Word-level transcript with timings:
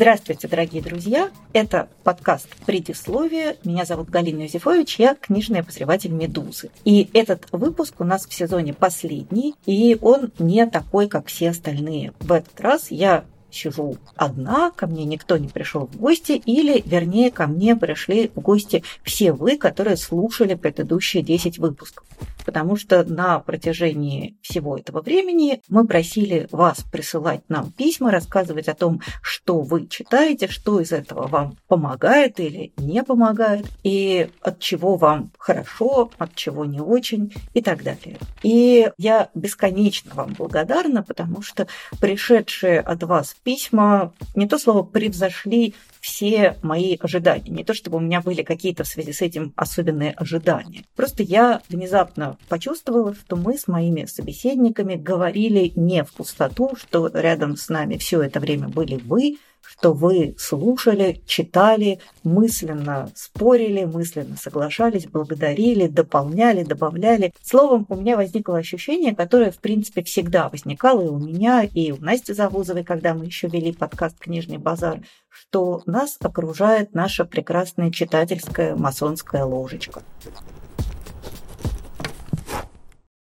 Здравствуйте, 0.00 0.48
дорогие 0.48 0.80
друзья! 0.80 1.30
Это 1.52 1.86
подкаст 2.04 2.48
«Предисловие». 2.64 3.58
Меня 3.64 3.84
зовут 3.84 4.08
Галина 4.08 4.44
Юзефович, 4.44 4.98
я 4.98 5.14
книжный 5.14 5.60
обозреватель 5.60 6.10
«Медузы». 6.10 6.70
И 6.86 7.10
этот 7.12 7.46
выпуск 7.52 7.96
у 7.98 8.04
нас 8.04 8.24
в 8.24 8.32
сезоне 8.32 8.72
последний, 8.72 9.56
и 9.66 9.98
он 10.00 10.32
не 10.38 10.64
такой, 10.64 11.06
как 11.06 11.26
все 11.26 11.50
остальные. 11.50 12.14
В 12.20 12.32
этот 12.32 12.58
раз 12.62 12.90
я 12.90 13.26
сижу 13.52 13.96
одна, 14.16 14.70
ко 14.70 14.86
мне 14.86 15.04
никто 15.04 15.36
не 15.36 15.48
пришел 15.48 15.86
в 15.86 15.96
гости, 15.96 16.32
или, 16.32 16.82
вернее, 16.84 17.30
ко 17.30 17.46
мне 17.46 17.76
пришли 17.76 18.30
в 18.34 18.40
гости 18.40 18.82
все 19.02 19.32
вы, 19.32 19.56
которые 19.56 19.96
слушали 19.96 20.54
предыдущие 20.54 21.22
10 21.22 21.58
выпусков. 21.58 22.06
Потому 22.44 22.76
что 22.76 23.04
на 23.04 23.38
протяжении 23.38 24.36
всего 24.42 24.76
этого 24.76 25.02
времени 25.02 25.62
мы 25.68 25.86
просили 25.86 26.48
вас 26.50 26.84
присылать 26.90 27.42
нам 27.48 27.70
письма, 27.70 28.10
рассказывать 28.10 28.68
о 28.68 28.74
том, 28.74 29.00
что 29.22 29.60
вы 29.60 29.86
читаете, 29.86 30.48
что 30.48 30.80
из 30.80 30.92
этого 30.92 31.26
вам 31.26 31.56
помогает 31.68 32.40
или 32.40 32.72
не 32.76 33.02
помогает, 33.02 33.66
и 33.82 34.30
от 34.42 34.58
чего 34.58 34.96
вам 34.96 35.32
хорошо, 35.38 36.10
от 36.18 36.34
чего 36.34 36.64
не 36.64 36.80
очень 36.80 37.32
и 37.54 37.62
так 37.62 37.82
далее. 37.82 38.18
И 38.42 38.90
я 38.98 39.28
бесконечно 39.34 40.12
вам 40.14 40.34
благодарна, 40.34 41.02
потому 41.02 41.42
что 41.42 41.66
пришедшие 42.00 42.80
от 42.80 43.02
вас 43.02 43.36
письма 43.42 44.12
не 44.34 44.46
то 44.46 44.58
слово 44.58 44.82
превзошли 44.82 45.74
все 46.00 46.56
мои 46.62 46.96
ожидания. 47.00 47.50
Не 47.50 47.64
то 47.64 47.74
чтобы 47.74 47.98
у 47.98 48.00
меня 48.00 48.20
были 48.20 48.42
какие-то 48.42 48.84
в 48.84 48.88
связи 48.88 49.12
с 49.12 49.20
этим 49.20 49.52
особенные 49.56 50.12
ожидания. 50.12 50.84
Просто 50.96 51.22
я 51.22 51.60
внезапно 51.68 52.38
почувствовала, 52.48 53.14
что 53.14 53.36
мы 53.36 53.58
с 53.58 53.68
моими 53.68 54.06
собеседниками 54.06 54.94
говорили 54.94 55.72
не 55.76 56.04
в 56.04 56.12
пустоту, 56.12 56.74
что 56.76 57.08
рядом 57.12 57.56
с 57.56 57.68
нами 57.68 57.96
все 57.98 58.22
это 58.22 58.40
время 58.40 58.68
были 58.68 58.96
вы, 58.96 59.36
что 59.62 59.92
вы 59.92 60.34
слушали, 60.38 61.22
читали, 61.26 62.00
мысленно 62.22 63.10
спорили, 63.14 63.84
мысленно 63.84 64.36
соглашались, 64.36 65.06
благодарили, 65.06 65.86
дополняли, 65.86 66.64
добавляли. 66.64 67.32
Словом, 67.42 67.86
у 67.88 67.96
меня 67.96 68.16
возникло 68.16 68.58
ощущение, 68.58 69.14
которое, 69.14 69.50
в 69.50 69.58
принципе, 69.58 70.02
всегда 70.02 70.48
возникало 70.48 71.02
и 71.02 71.08
у 71.08 71.18
меня, 71.18 71.62
и 71.62 71.92
у 71.92 71.96
Насти 71.96 72.32
Завузовой, 72.32 72.84
когда 72.84 73.14
мы 73.14 73.26
еще 73.26 73.48
вели 73.48 73.72
подкаст 73.72 74.18
«Книжный 74.18 74.58
базар», 74.58 75.00
что 75.28 75.82
нас 75.86 76.16
окружает 76.20 76.94
наша 76.94 77.24
прекрасная 77.24 77.90
читательская 77.90 78.76
масонская 78.76 79.44
ложечка. 79.44 80.02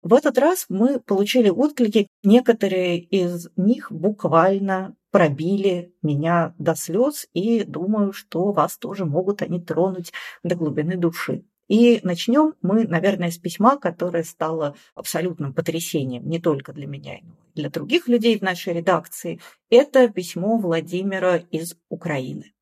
В 0.02 0.14
этот 0.14 0.38
раз 0.38 0.66
мы 0.68 0.98
получили 0.98 1.50
отклики, 1.50 2.08
некоторые 2.24 2.98
из 2.98 3.48
них 3.56 3.92
буквально 3.92 4.96
пробили 5.10 5.94
меня 6.02 6.54
до 6.58 6.74
слез, 6.74 7.28
и 7.34 7.64
думаю, 7.64 8.12
что 8.12 8.52
вас 8.52 8.78
тоже 8.78 9.04
могут 9.04 9.42
они 9.42 9.60
тронуть 9.60 10.12
до 10.42 10.54
глубины 10.54 10.96
души. 10.96 11.44
И 11.68 12.00
начнем 12.02 12.54
мы, 12.62 12.84
наверное, 12.84 13.30
с 13.30 13.38
письма, 13.38 13.76
которое 13.76 14.24
стало 14.24 14.74
абсолютным 14.96 15.54
потрясением 15.54 16.28
не 16.28 16.40
только 16.40 16.72
для 16.72 16.88
меня, 16.88 17.18
но 17.22 17.34
и 17.48 17.54
для 17.54 17.70
других 17.70 18.08
людей 18.08 18.36
в 18.36 18.42
нашей 18.42 18.72
редакции. 18.72 19.40
Это 19.70 20.08
письмо 20.08 20.58
Владимира 20.58 21.36
из 21.36 21.76
Украины. 21.88 22.52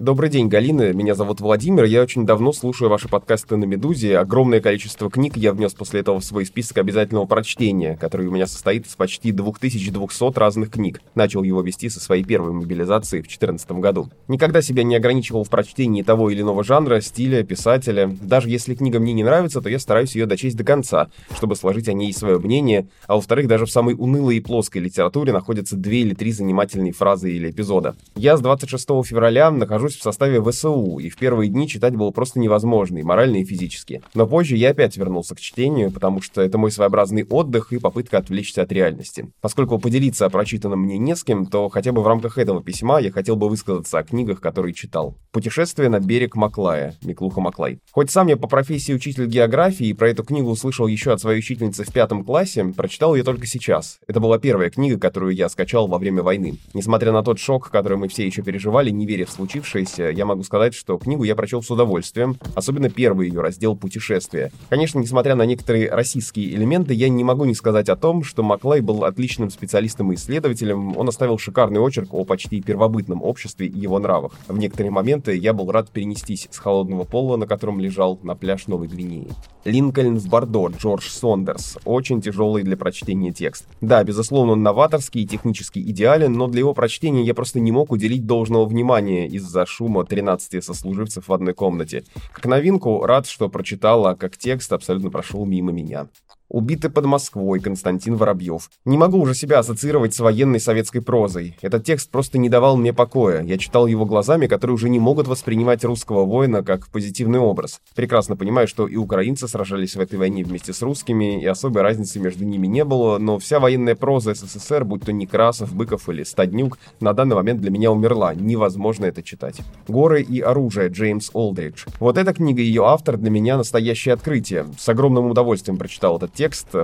Добрый 0.00 0.30
день, 0.30 0.48
Галина. 0.48 0.94
Меня 0.94 1.14
зовут 1.14 1.42
Владимир. 1.42 1.84
Я 1.84 2.00
очень 2.00 2.24
давно 2.24 2.54
слушаю 2.54 2.88
ваши 2.88 3.06
подкасты 3.06 3.58
на 3.58 3.66
«Медузе». 3.66 4.16
Огромное 4.16 4.62
количество 4.62 5.10
книг 5.10 5.36
я 5.36 5.52
внес 5.52 5.74
после 5.74 6.00
этого 6.00 6.20
в 6.20 6.24
свой 6.24 6.46
список 6.46 6.78
обязательного 6.78 7.26
прочтения, 7.26 7.98
который 8.00 8.26
у 8.26 8.30
меня 8.30 8.46
состоит 8.46 8.86
из 8.86 8.96
почти 8.96 9.30
2200 9.30 10.38
разных 10.38 10.70
книг. 10.70 11.02
Начал 11.14 11.42
его 11.42 11.60
вести 11.60 11.90
со 11.90 12.00
своей 12.00 12.24
первой 12.24 12.52
мобилизации 12.52 13.18
в 13.18 13.24
2014 13.24 13.72
году. 13.72 14.08
Никогда 14.26 14.62
себя 14.62 14.84
не 14.84 14.96
ограничивал 14.96 15.44
в 15.44 15.50
прочтении 15.50 16.02
того 16.02 16.30
или 16.30 16.40
иного 16.40 16.64
жанра, 16.64 17.02
стиля, 17.02 17.42
писателя. 17.42 18.10
Даже 18.22 18.48
если 18.48 18.74
книга 18.74 19.00
мне 19.00 19.12
не 19.12 19.22
нравится, 19.22 19.60
то 19.60 19.68
я 19.68 19.78
стараюсь 19.78 20.14
ее 20.14 20.24
дочесть 20.24 20.56
до 20.56 20.64
конца, 20.64 21.10
чтобы 21.36 21.56
сложить 21.56 21.90
о 21.90 21.92
ней 21.92 22.14
свое 22.14 22.38
мнение. 22.38 22.88
А 23.06 23.16
во-вторых, 23.16 23.48
даже 23.48 23.66
в 23.66 23.70
самой 23.70 23.94
унылой 23.98 24.38
и 24.38 24.40
плоской 24.40 24.80
литературе 24.80 25.34
находятся 25.34 25.76
две 25.76 26.00
или 26.00 26.14
три 26.14 26.32
занимательные 26.32 26.92
фразы 26.94 27.30
или 27.30 27.50
эпизода. 27.50 27.96
Я 28.16 28.38
с 28.38 28.40
26 28.40 28.82
февраля 29.04 29.50
нахожусь 29.50 29.89
нахожусь 29.90 29.98
в 29.98 30.02
составе 30.02 30.42
ВСУ, 30.42 30.98
и 30.98 31.08
в 31.08 31.16
первые 31.16 31.48
дни 31.48 31.68
читать 31.68 31.94
было 31.94 32.10
просто 32.10 32.38
невозможно, 32.38 32.98
и 32.98 33.02
морально, 33.02 33.36
и 33.36 33.44
физически. 33.44 34.02
Но 34.14 34.26
позже 34.26 34.56
я 34.56 34.70
опять 34.70 34.96
вернулся 34.96 35.34
к 35.34 35.40
чтению, 35.40 35.90
потому 35.90 36.22
что 36.22 36.40
это 36.42 36.58
мой 36.58 36.70
своеобразный 36.70 37.24
отдых 37.24 37.72
и 37.72 37.78
попытка 37.78 38.18
отвлечься 38.18 38.62
от 38.62 38.72
реальности. 38.72 39.30
Поскольку 39.40 39.78
поделиться 39.78 40.26
о 40.26 40.30
прочитанном 40.30 40.80
мне 40.80 40.98
не 40.98 41.16
с 41.16 41.24
кем, 41.24 41.46
то 41.46 41.68
хотя 41.68 41.92
бы 41.92 42.02
в 42.02 42.06
рамках 42.06 42.38
этого 42.38 42.62
письма 42.62 43.00
я 43.00 43.10
хотел 43.10 43.36
бы 43.36 43.48
высказаться 43.48 43.98
о 43.98 44.02
книгах, 44.02 44.40
которые 44.40 44.74
читал. 44.74 45.14
«Путешествие 45.32 45.88
на 45.88 46.00
берег 46.00 46.36
Маклая» 46.36 46.94
Миклуха 47.02 47.40
Маклай. 47.40 47.78
Хоть 47.92 48.10
сам 48.10 48.28
я 48.28 48.36
по 48.36 48.48
профессии 48.48 48.92
учитель 48.92 49.26
географии, 49.26 49.86
и 49.86 49.94
про 49.94 50.10
эту 50.10 50.24
книгу 50.24 50.50
услышал 50.50 50.86
еще 50.86 51.12
от 51.12 51.20
своей 51.20 51.38
учительницы 51.38 51.84
в 51.84 51.92
пятом 51.92 52.24
классе, 52.24 52.64
прочитал 52.76 53.14
ее 53.14 53.24
только 53.24 53.46
сейчас. 53.46 53.98
Это 54.06 54.20
была 54.20 54.38
первая 54.38 54.70
книга, 54.70 54.98
которую 54.98 55.34
я 55.34 55.48
скачал 55.48 55.86
во 55.86 55.98
время 55.98 56.22
войны. 56.22 56.58
Несмотря 56.74 57.12
на 57.12 57.22
тот 57.22 57.38
шок, 57.38 57.70
который 57.70 57.98
мы 57.98 58.08
все 58.08 58.26
еще 58.26 58.42
переживали, 58.42 58.90
не 58.90 59.06
веря 59.06 59.26
в 59.26 59.30
случившееся, 59.30 59.79
случившееся, 59.84 60.10
я 60.10 60.26
могу 60.26 60.42
сказать, 60.42 60.74
что 60.74 60.98
книгу 60.98 61.24
я 61.24 61.34
прочел 61.34 61.62
с 61.62 61.70
удовольствием, 61.70 62.36
особенно 62.54 62.90
первый 62.90 63.28
ее 63.28 63.40
раздел 63.40 63.76
«Путешествия». 63.76 64.52
Конечно, 64.68 64.98
несмотря 64.98 65.34
на 65.34 65.44
некоторые 65.46 65.90
российские 65.90 66.54
элементы, 66.54 66.94
я 66.94 67.08
не 67.08 67.24
могу 67.24 67.44
не 67.44 67.54
сказать 67.54 67.88
о 67.88 67.96
том, 67.96 68.24
что 68.24 68.42
Маклай 68.42 68.80
был 68.80 69.04
отличным 69.04 69.50
специалистом 69.50 70.12
и 70.12 70.14
исследователем, 70.14 70.96
он 70.96 71.08
оставил 71.08 71.38
шикарный 71.38 71.80
очерк 71.80 72.12
о 72.12 72.24
почти 72.24 72.60
первобытном 72.60 73.22
обществе 73.22 73.66
и 73.66 73.78
его 73.78 73.98
нравах. 73.98 74.32
В 74.48 74.58
некоторые 74.58 74.90
моменты 74.90 75.36
я 75.36 75.52
был 75.52 75.70
рад 75.70 75.90
перенестись 75.90 76.48
с 76.50 76.58
холодного 76.58 77.04
пола, 77.04 77.36
на 77.36 77.46
котором 77.46 77.80
лежал, 77.80 78.18
на 78.22 78.34
пляж 78.34 78.66
Новой 78.66 78.88
Гвинеи. 78.88 79.28
«Линкольн 79.64 80.18
в 80.18 80.28
Бордо» 80.28 80.68
Джордж 80.68 81.08
Сондерс. 81.08 81.78
Очень 81.84 82.22
тяжелый 82.22 82.62
для 82.62 82.76
прочтения 82.76 83.32
текст. 83.32 83.66
Да, 83.80 84.02
безусловно, 84.04 84.52
он 84.52 84.62
новаторский 84.62 85.22
и 85.22 85.26
технически 85.26 85.78
идеален, 85.78 86.32
но 86.32 86.46
для 86.46 86.60
его 86.60 86.72
прочтения 86.72 87.24
я 87.24 87.34
просто 87.34 87.60
не 87.60 87.72
мог 87.72 87.92
уделить 87.92 88.26
должного 88.26 88.64
внимания 88.64 89.26
из-за 89.28 89.66
шума 89.70 90.04
13 90.04 90.62
сослуживцев 90.62 91.28
в 91.28 91.32
одной 91.32 91.54
комнате. 91.54 92.04
Как 92.32 92.46
новинку, 92.46 93.04
рад, 93.06 93.26
что 93.26 93.48
прочитала, 93.48 94.14
как 94.14 94.36
текст 94.36 94.72
абсолютно 94.72 95.10
прошел 95.10 95.46
мимо 95.46 95.72
меня. 95.72 96.08
Убитый 96.50 96.90
под 96.90 97.04
Москвой 97.06 97.60
Константин 97.60 98.16
Воробьев. 98.16 98.70
Не 98.84 98.98
могу 98.98 99.20
уже 99.20 99.36
себя 99.36 99.60
ассоциировать 99.60 100.14
с 100.14 100.18
военной 100.18 100.58
советской 100.58 101.00
прозой. 101.00 101.56
Этот 101.62 101.84
текст 101.84 102.10
просто 102.10 102.38
не 102.38 102.48
давал 102.48 102.76
мне 102.76 102.92
покоя. 102.92 103.44
Я 103.44 103.56
читал 103.56 103.86
его 103.86 104.04
глазами, 104.04 104.48
которые 104.48 104.74
уже 104.74 104.88
не 104.88 104.98
могут 104.98 105.28
воспринимать 105.28 105.84
русского 105.84 106.24
воина 106.24 106.64
как 106.64 106.88
позитивный 106.88 107.38
образ. 107.38 107.80
Прекрасно 107.94 108.34
понимаю, 108.34 108.66
что 108.66 108.88
и 108.88 108.96
украинцы 108.96 109.46
сражались 109.46 109.94
в 109.94 110.00
этой 110.00 110.18
войне 110.18 110.42
вместе 110.42 110.72
с 110.72 110.82
русскими, 110.82 111.40
и 111.40 111.46
особой 111.46 111.82
разницы 111.82 112.18
между 112.18 112.44
ними 112.44 112.66
не 112.66 112.84
было, 112.84 113.18
но 113.18 113.38
вся 113.38 113.60
военная 113.60 113.94
проза 113.94 114.34
СССР, 114.34 114.84
будь 114.84 115.04
то 115.04 115.12
Некрасов, 115.12 115.72
Быков 115.72 116.08
или 116.08 116.24
Стаднюк, 116.24 116.78
на 116.98 117.12
данный 117.12 117.36
момент 117.36 117.60
для 117.60 117.70
меня 117.70 117.92
умерла. 117.92 118.34
Невозможно 118.34 119.04
это 119.04 119.22
читать. 119.22 119.60
«Горы 119.86 120.20
и 120.20 120.40
оружие» 120.40 120.88
Джеймс 120.88 121.30
Олдридж. 121.32 121.84
Вот 122.00 122.18
эта 122.18 122.34
книга 122.34 122.60
и 122.60 122.64
ее 122.64 122.86
автор 122.86 123.16
для 123.18 123.30
меня 123.30 123.56
настоящее 123.56 124.14
открытие. 124.14 124.66
С 124.76 124.88
огромным 124.88 125.26
удовольствием 125.26 125.78
прочитал 125.78 126.16
этот 126.16 126.32
текст, 126.32 126.39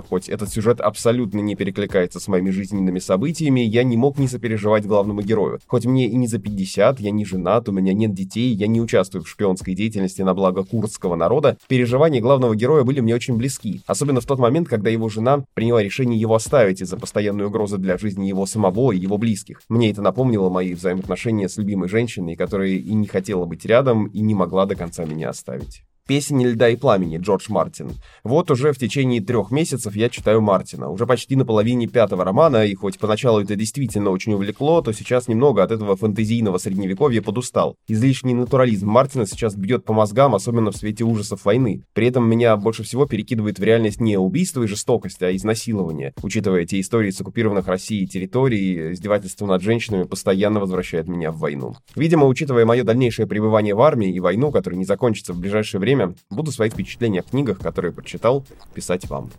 хоть 0.09 0.29
этот 0.29 0.51
сюжет 0.51 0.81
абсолютно 0.81 1.41
не 1.41 1.55
перекликается 1.55 2.21
с 2.21 2.29
моими 2.29 2.51
жизненными 2.51 2.99
событиями, 2.99 3.61
я 3.61 3.83
не 3.85 3.97
мог 3.97 4.19
не 4.19 4.29
сопереживать 4.29 4.85
главному 4.87 5.23
герою. 5.23 5.61
Хоть 5.67 5.87
мне 5.87 6.07
и 6.07 6.17
не 6.17 6.27
за 6.27 6.39
50, 6.39 7.01
я 7.01 7.11
не 7.11 7.25
женат, 7.25 7.69
у 7.69 7.73
меня 7.73 7.93
нет 7.93 8.13
детей, 8.13 8.53
я 8.53 8.67
не 8.67 8.81
участвую 8.81 9.23
в 9.25 9.29
шпионской 9.29 9.75
деятельности 9.75 10.23
на 10.23 10.35
благо 10.35 10.65
курдского 10.65 11.17
народа, 11.17 11.57
переживания 11.69 12.21
главного 12.21 12.55
героя 12.55 12.85
были 12.85 13.01
мне 13.01 13.15
очень 13.15 13.37
близки. 13.37 13.81
Особенно 13.87 14.21
в 14.21 14.27
тот 14.27 14.39
момент, 14.39 14.69
когда 14.69 14.91
его 14.91 15.09
жена 15.09 15.45
приняла 15.55 15.83
решение 15.83 16.21
его 16.21 16.35
оставить 16.35 16.83
из-за 16.83 16.97
постоянной 16.97 17.47
угрозы 17.47 17.79
для 17.79 17.97
жизни 17.97 18.27
его 18.27 18.45
самого 18.47 18.93
и 18.93 18.99
его 18.99 19.17
близких. 19.17 19.63
Мне 19.69 19.91
это 19.91 20.03
напомнило 20.03 20.51
мои 20.51 20.75
взаимоотношения 20.75 21.49
с 21.49 21.57
любимой 21.57 21.89
женщиной, 21.89 22.37
которая 22.37 22.69
и 22.69 22.93
не 22.93 23.07
хотела 23.07 23.47
быть 23.47 23.65
рядом, 23.65 24.07
и 24.07 24.21
не 24.21 24.35
могла 24.35 24.67
до 24.67 24.75
конца 24.75 25.05
меня 25.05 25.31
оставить. 25.31 25.86
«Песень 26.07 26.45
льда 26.45 26.69
и 26.69 26.77
пламени» 26.77 27.19
Джордж 27.19 27.47
Мартин. 27.49 27.91
Вот 28.23 28.49
уже 28.53 28.73
в 28.73 28.79
течение 28.79 29.21
трех 29.21 29.51
месяцев 29.51 29.97
я 29.97 30.09
читаю 30.09 30.41
Мартина. 30.41 30.89
Уже 30.89 31.05
почти 31.05 31.35
на 31.35 31.45
половине 31.45 31.89
пятого 31.89 32.25
романа, 32.25 32.65
и 32.65 32.75
хоть 32.75 33.01
поначалу 33.01 33.41
это 33.41 33.57
действительно 33.57 34.11
очень 34.11 34.35
увлекло, 34.35 34.83
то 34.83 34.93
сейчас 34.93 35.27
немного 35.27 35.65
от 35.65 35.73
этого 35.73 35.97
фэнтезийного 35.97 36.59
средневековья 36.59 37.23
подустал. 37.23 37.75
Излишний 37.89 38.35
натурализм 38.35 38.89
Мартина 38.89 39.27
сейчас 39.27 39.57
бьет 39.57 39.85
по 39.85 39.93
мозгам, 39.93 40.37
особенно 40.37 40.71
в 40.71 40.77
свете 40.77 41.03
ужасов 41.03 41.45
войны. 41.45 41.83
При 41.93 42.07
этом 42.07 42.29
меня 42.29 42.57
больше 42.57 42.85
всего 42.85 43.07
перекидывает 43.07 43.59
в 43.59 43.65
реальность 43.65 44.01
не 44.01 44.17
убийство 44.17 44.63
и 44.63 44.69
жестокость, 44.69 45.23
а 45.23 45.35
изнасилование. 45.35 46.13
Учитывая 46.23 46.67
те 46.67 46.79
истории 46.79 47.11
с 47.11 47.21
оккупированных 47.21 47.67
Россией 47.67 48.07
территорий, 48.07 48.93
издевательство 48.93 49.47
над 49.47 49.61
женщинами 49.61 50.05
постоянно 50.05 50.61
возвращает 50.61 51.09
меня 51.09 51.33
в 51.33 51.39
войну. 51.39 51.75
Видимо, 51.97 52.27
учитывая 52.27 52.65
мое 52.65 52.85
дальнейшее 52.85 53.27
пребывание 53.27 53.75
в 53.75 53.81
армии 53.81 54.13
и 54.13 54.21
войну, 54.21 54.53
которая 54.53 54.79
не 54.79 54.85
закончится 54.85 55.33
в 55.33 55.41
ближайшее 55.41 55.81
время, 55.81 55.96
время 55.97 56.15
буду 56.31 56.53
свои 56.53 56.71
впечатления 56.71 57.23
в 57.23 57.31
книгах, 57.31 57.59
которые 57.59 57.93
прочитал, 57.93 58.45
писать 58.75 59.09
вам. 59.09 59.31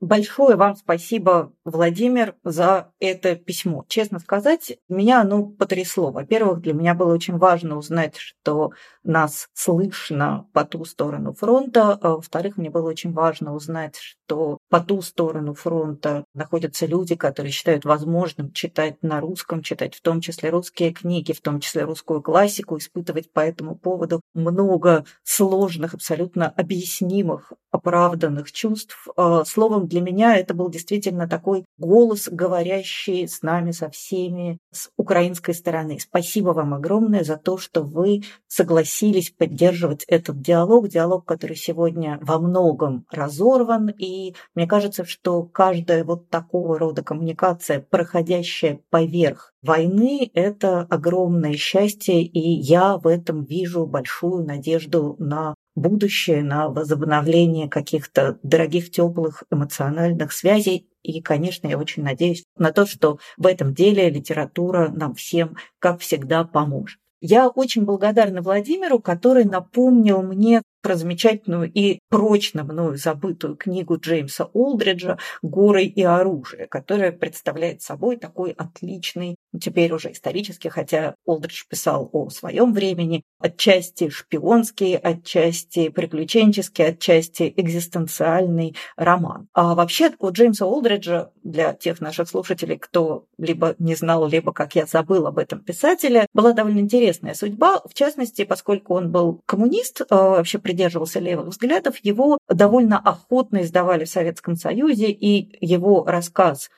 Большое 0.00 0.56
вам 0.56 0.74
спасибо, 0.74 1.52
Владимир, 1.64 2.34
за 2.42 2.92
это 2.98 3.36
письмо. 3.36 3.84
Честно 3.86 4.18
сказать, 4.18 4.78
меня 4.88 5.20
оно 5.20 5.44
потрясло. 5.44 6.10
Во-первых, 6.10 6.60
для 6.60 6.72
меня 6.72 6.94
было 6.94 7.14
очень 7.14 7.38
важно 7.38 7.78
узнать, 7.78 8.16
что 8.16 8.72
нас 9.04 9.48
слышно 9.52 10.48
по 10.52 10.64
ту 10.64 10.84
сторону 10.84 11.34
фронта. 11.34 11.92
А 12.02 12.16
во-вторых, 12.16 12.56
мне 12.56 12.68
было 12.68 12.88
очень 12.88 13.12
важно 13.12 13.54
узнать, 13.54 14.16
что 14.32 14.58
по 14.70 14.80
ту 14.80 15.02
сторону 15.02 15.52
фронта 15.52 16.24
находятся 16.34 16.86
люди, 16.86 17.14
которые 17.14 17.52
считают 17.52 17.84
возможным 17.84 18.50
читать 18.52 18.96
на 19.02 19.20
русском, 19.20 19.62
читать 19.62 19.94
в 19.94 20.00
том 20.00 20.22
числе 20.22 20.48
русские 20.48 20.92
книги, 20.92 21.32
в 21.32 21.42
том 21.42 21.60
числе 21.60 21.84
русскую 21.84 22.22
классику, 22.22 22.78
испытывать 22.78 23.30
по 23.30 23.40
этому 23.40 23.76
поводу 23.76 24.22
много 24.32 25.04
сложных, 25.22 25.92
абсолютно 25.92 26.48
объяснимых, 26.48 27.52
оправданных 27.70 28.52
чувств. 28.52 29.06
А, 29.16 29.44
словом, 29.44 29.86
для 29.86 30.00
меня 30.00 30.36
это 30.36 30.54
был 30.54 30.70
действительно 30.70 31.28
такой 31.28 31.64
голос, 31.76 32.28
говорящий 32.30 33.28
с 33.28 33.42
нами, 33.42 33.72
со 33.72 33.90
всеми, 33.90 34.58
с 34.72 34.88
украинской 34.96 35.52
стороны. 35.52 35.98
Спасибо 36.00 36.50
вам 36.50 36.72
огромное 36.72 37.24
за 37.24 37.36
то, 37.36 37.58
что 37.58 37.82
вы 37.82 38.22
согласились 38.46 39.30
поддерживать 39.30 40.04
этот 40.06 40.40
диалог, 40.40 40.88
диалог, 40.88 41.26
который 41.26 41.56
сегодня 41.56 42.18
во 42.22 42.38
многом 42.38 43.04
разорван. 43.10 43.88
И 43.88 44.21
мне 44.54 44.66
кажется, 44.66 45.04
что 45.04 45.42
каждая 45.42 46.04
вот 46.04 46.30
такого 46.30 46.78
рода 46.78 47.02
коммуникация, 47.02 47.80
проходящая 47.80 48.80
поверх 48.90 49.52
войны, 49.62 50.30
это 50.34 50.80
огромное 50.80 51.54
счастье, 51.54 52.22
и 52.22 52.40
я 52.40 52.96
в 52.96 53.06
этом 53.06 53.44
вижу 53.44 53.86
большую 53.86 54.44
надежду 54.44 55.16
на 55.18 55.54
будущее, 55.74 56.42
на 56.42 56.68
возобновление 56.68 57.68
каких-то 57.68 58.38
дорогих, 58.42 58.90
теплых 58.90 59.44
эмоциональных 59.50 60.32
связей. 60.32 60.88
И, 61.02 61.20
конечно, 61.20 61.66
я 61.66 61.78
очень 61.78 62.02
надеюсь 62.02 62.44
на 62.56 62.72
то, 62.72 62.86
что 62.86 63.18
в 63.36 63.46
этом 63.46 63.74
деле 63.74 64.10
литература 64.10 64.88
нам 64.88 65.14
всем, 65.14 65.56
как 65.78 66.00
всегда, 66.00 66.44
поможет. 66.44 66.98
Я 67.20 67.48
очень 67.48 67.84
благодарна 67.84 68.42
Владимиру, 68.42 68.98
который 68.98 69.44
напомнил 69.44 70.22
мне 70.22 70.60
про 70.82 70.96
замечательную 70.96 71.70
и 71.72 72.00
прочно 72.08 72.64
мною 72.64 72.96
забытую 72.96 73.56
книгу 73.56 73.96
Джеймса 73.96 74.44
Олдриджа 74.52 75.18
«Горы 75.42 75.84
и 75.84 76.02
оружие», 76.02 76.66
которая 76.66 77.12
представляет 77.12 77.82
собой 77.82 78.16
такой 78.16 78.50
отличный, 78.50 79.36
ну, 79.52 79.58
теперь 79.58 79.92
уже 79.92 80.12
исторический, 80.12 80.68
хотя 80.68 81.14
Олдридж 81.24 81.64
писал 81.68 82.08
о 82.12 82.28
своем 82.30 82.72
времени, 82.72 83.22
отчасти 83.38 84.08
шпионский, 84.08 84.96
отчасти 84.96 85.88
приключенческий, 85.88 86.88
отчасти 86.88 87.52
экзистенциальный 87.56 88.74
роман. 88.96 89.48
А 89.52 89.74
вообще 89.74 90.12
у 90.18 90.30
Джеймса 90.30 90.66
Олдриджа, 90.66 91.30
для 91.42 91.74
тех 91.74 92.00
наших 92.00 92.28
слушателей, 92.28 92.78
кто 92.78 93.26
либо 93.38 93.74
не 93.78 93.94
знал, 93.94 94.26
либо, 94.28 94.52
как 94.52 94.74
я, 94.74 94.86
забыл 94.86 95.26
об 95.26 95.38
этом 95.38 95.60
писателе, 95.60 96.26
была 96.32 96.52
довольно 96.52 96.78
интересная 96.80 97.34
судьба, 97.34 97.80
в 97.84 97.94
частности, 97.94 98.44
поскольку 98.44 98.94
он 98.94 99.10
был 99.10 99.40
коммунист, 99.46 100.02
а, 100.08 100.30
вообще 100.30 100.58
придерживался 100.72 101.20
левых 101.20 101.48
взглядов, 101.48 101.98
его 102.02 102.38
довольно 102.48 102.98
охотно 102.98 103.60
издавали 103.60 104.04
в 104.04 104.08
Советском 104.08 104.56
Союзе, 104.56 105.10
и 105.10 105.58
его 105.60 106.02
рассказ 106.06 106.70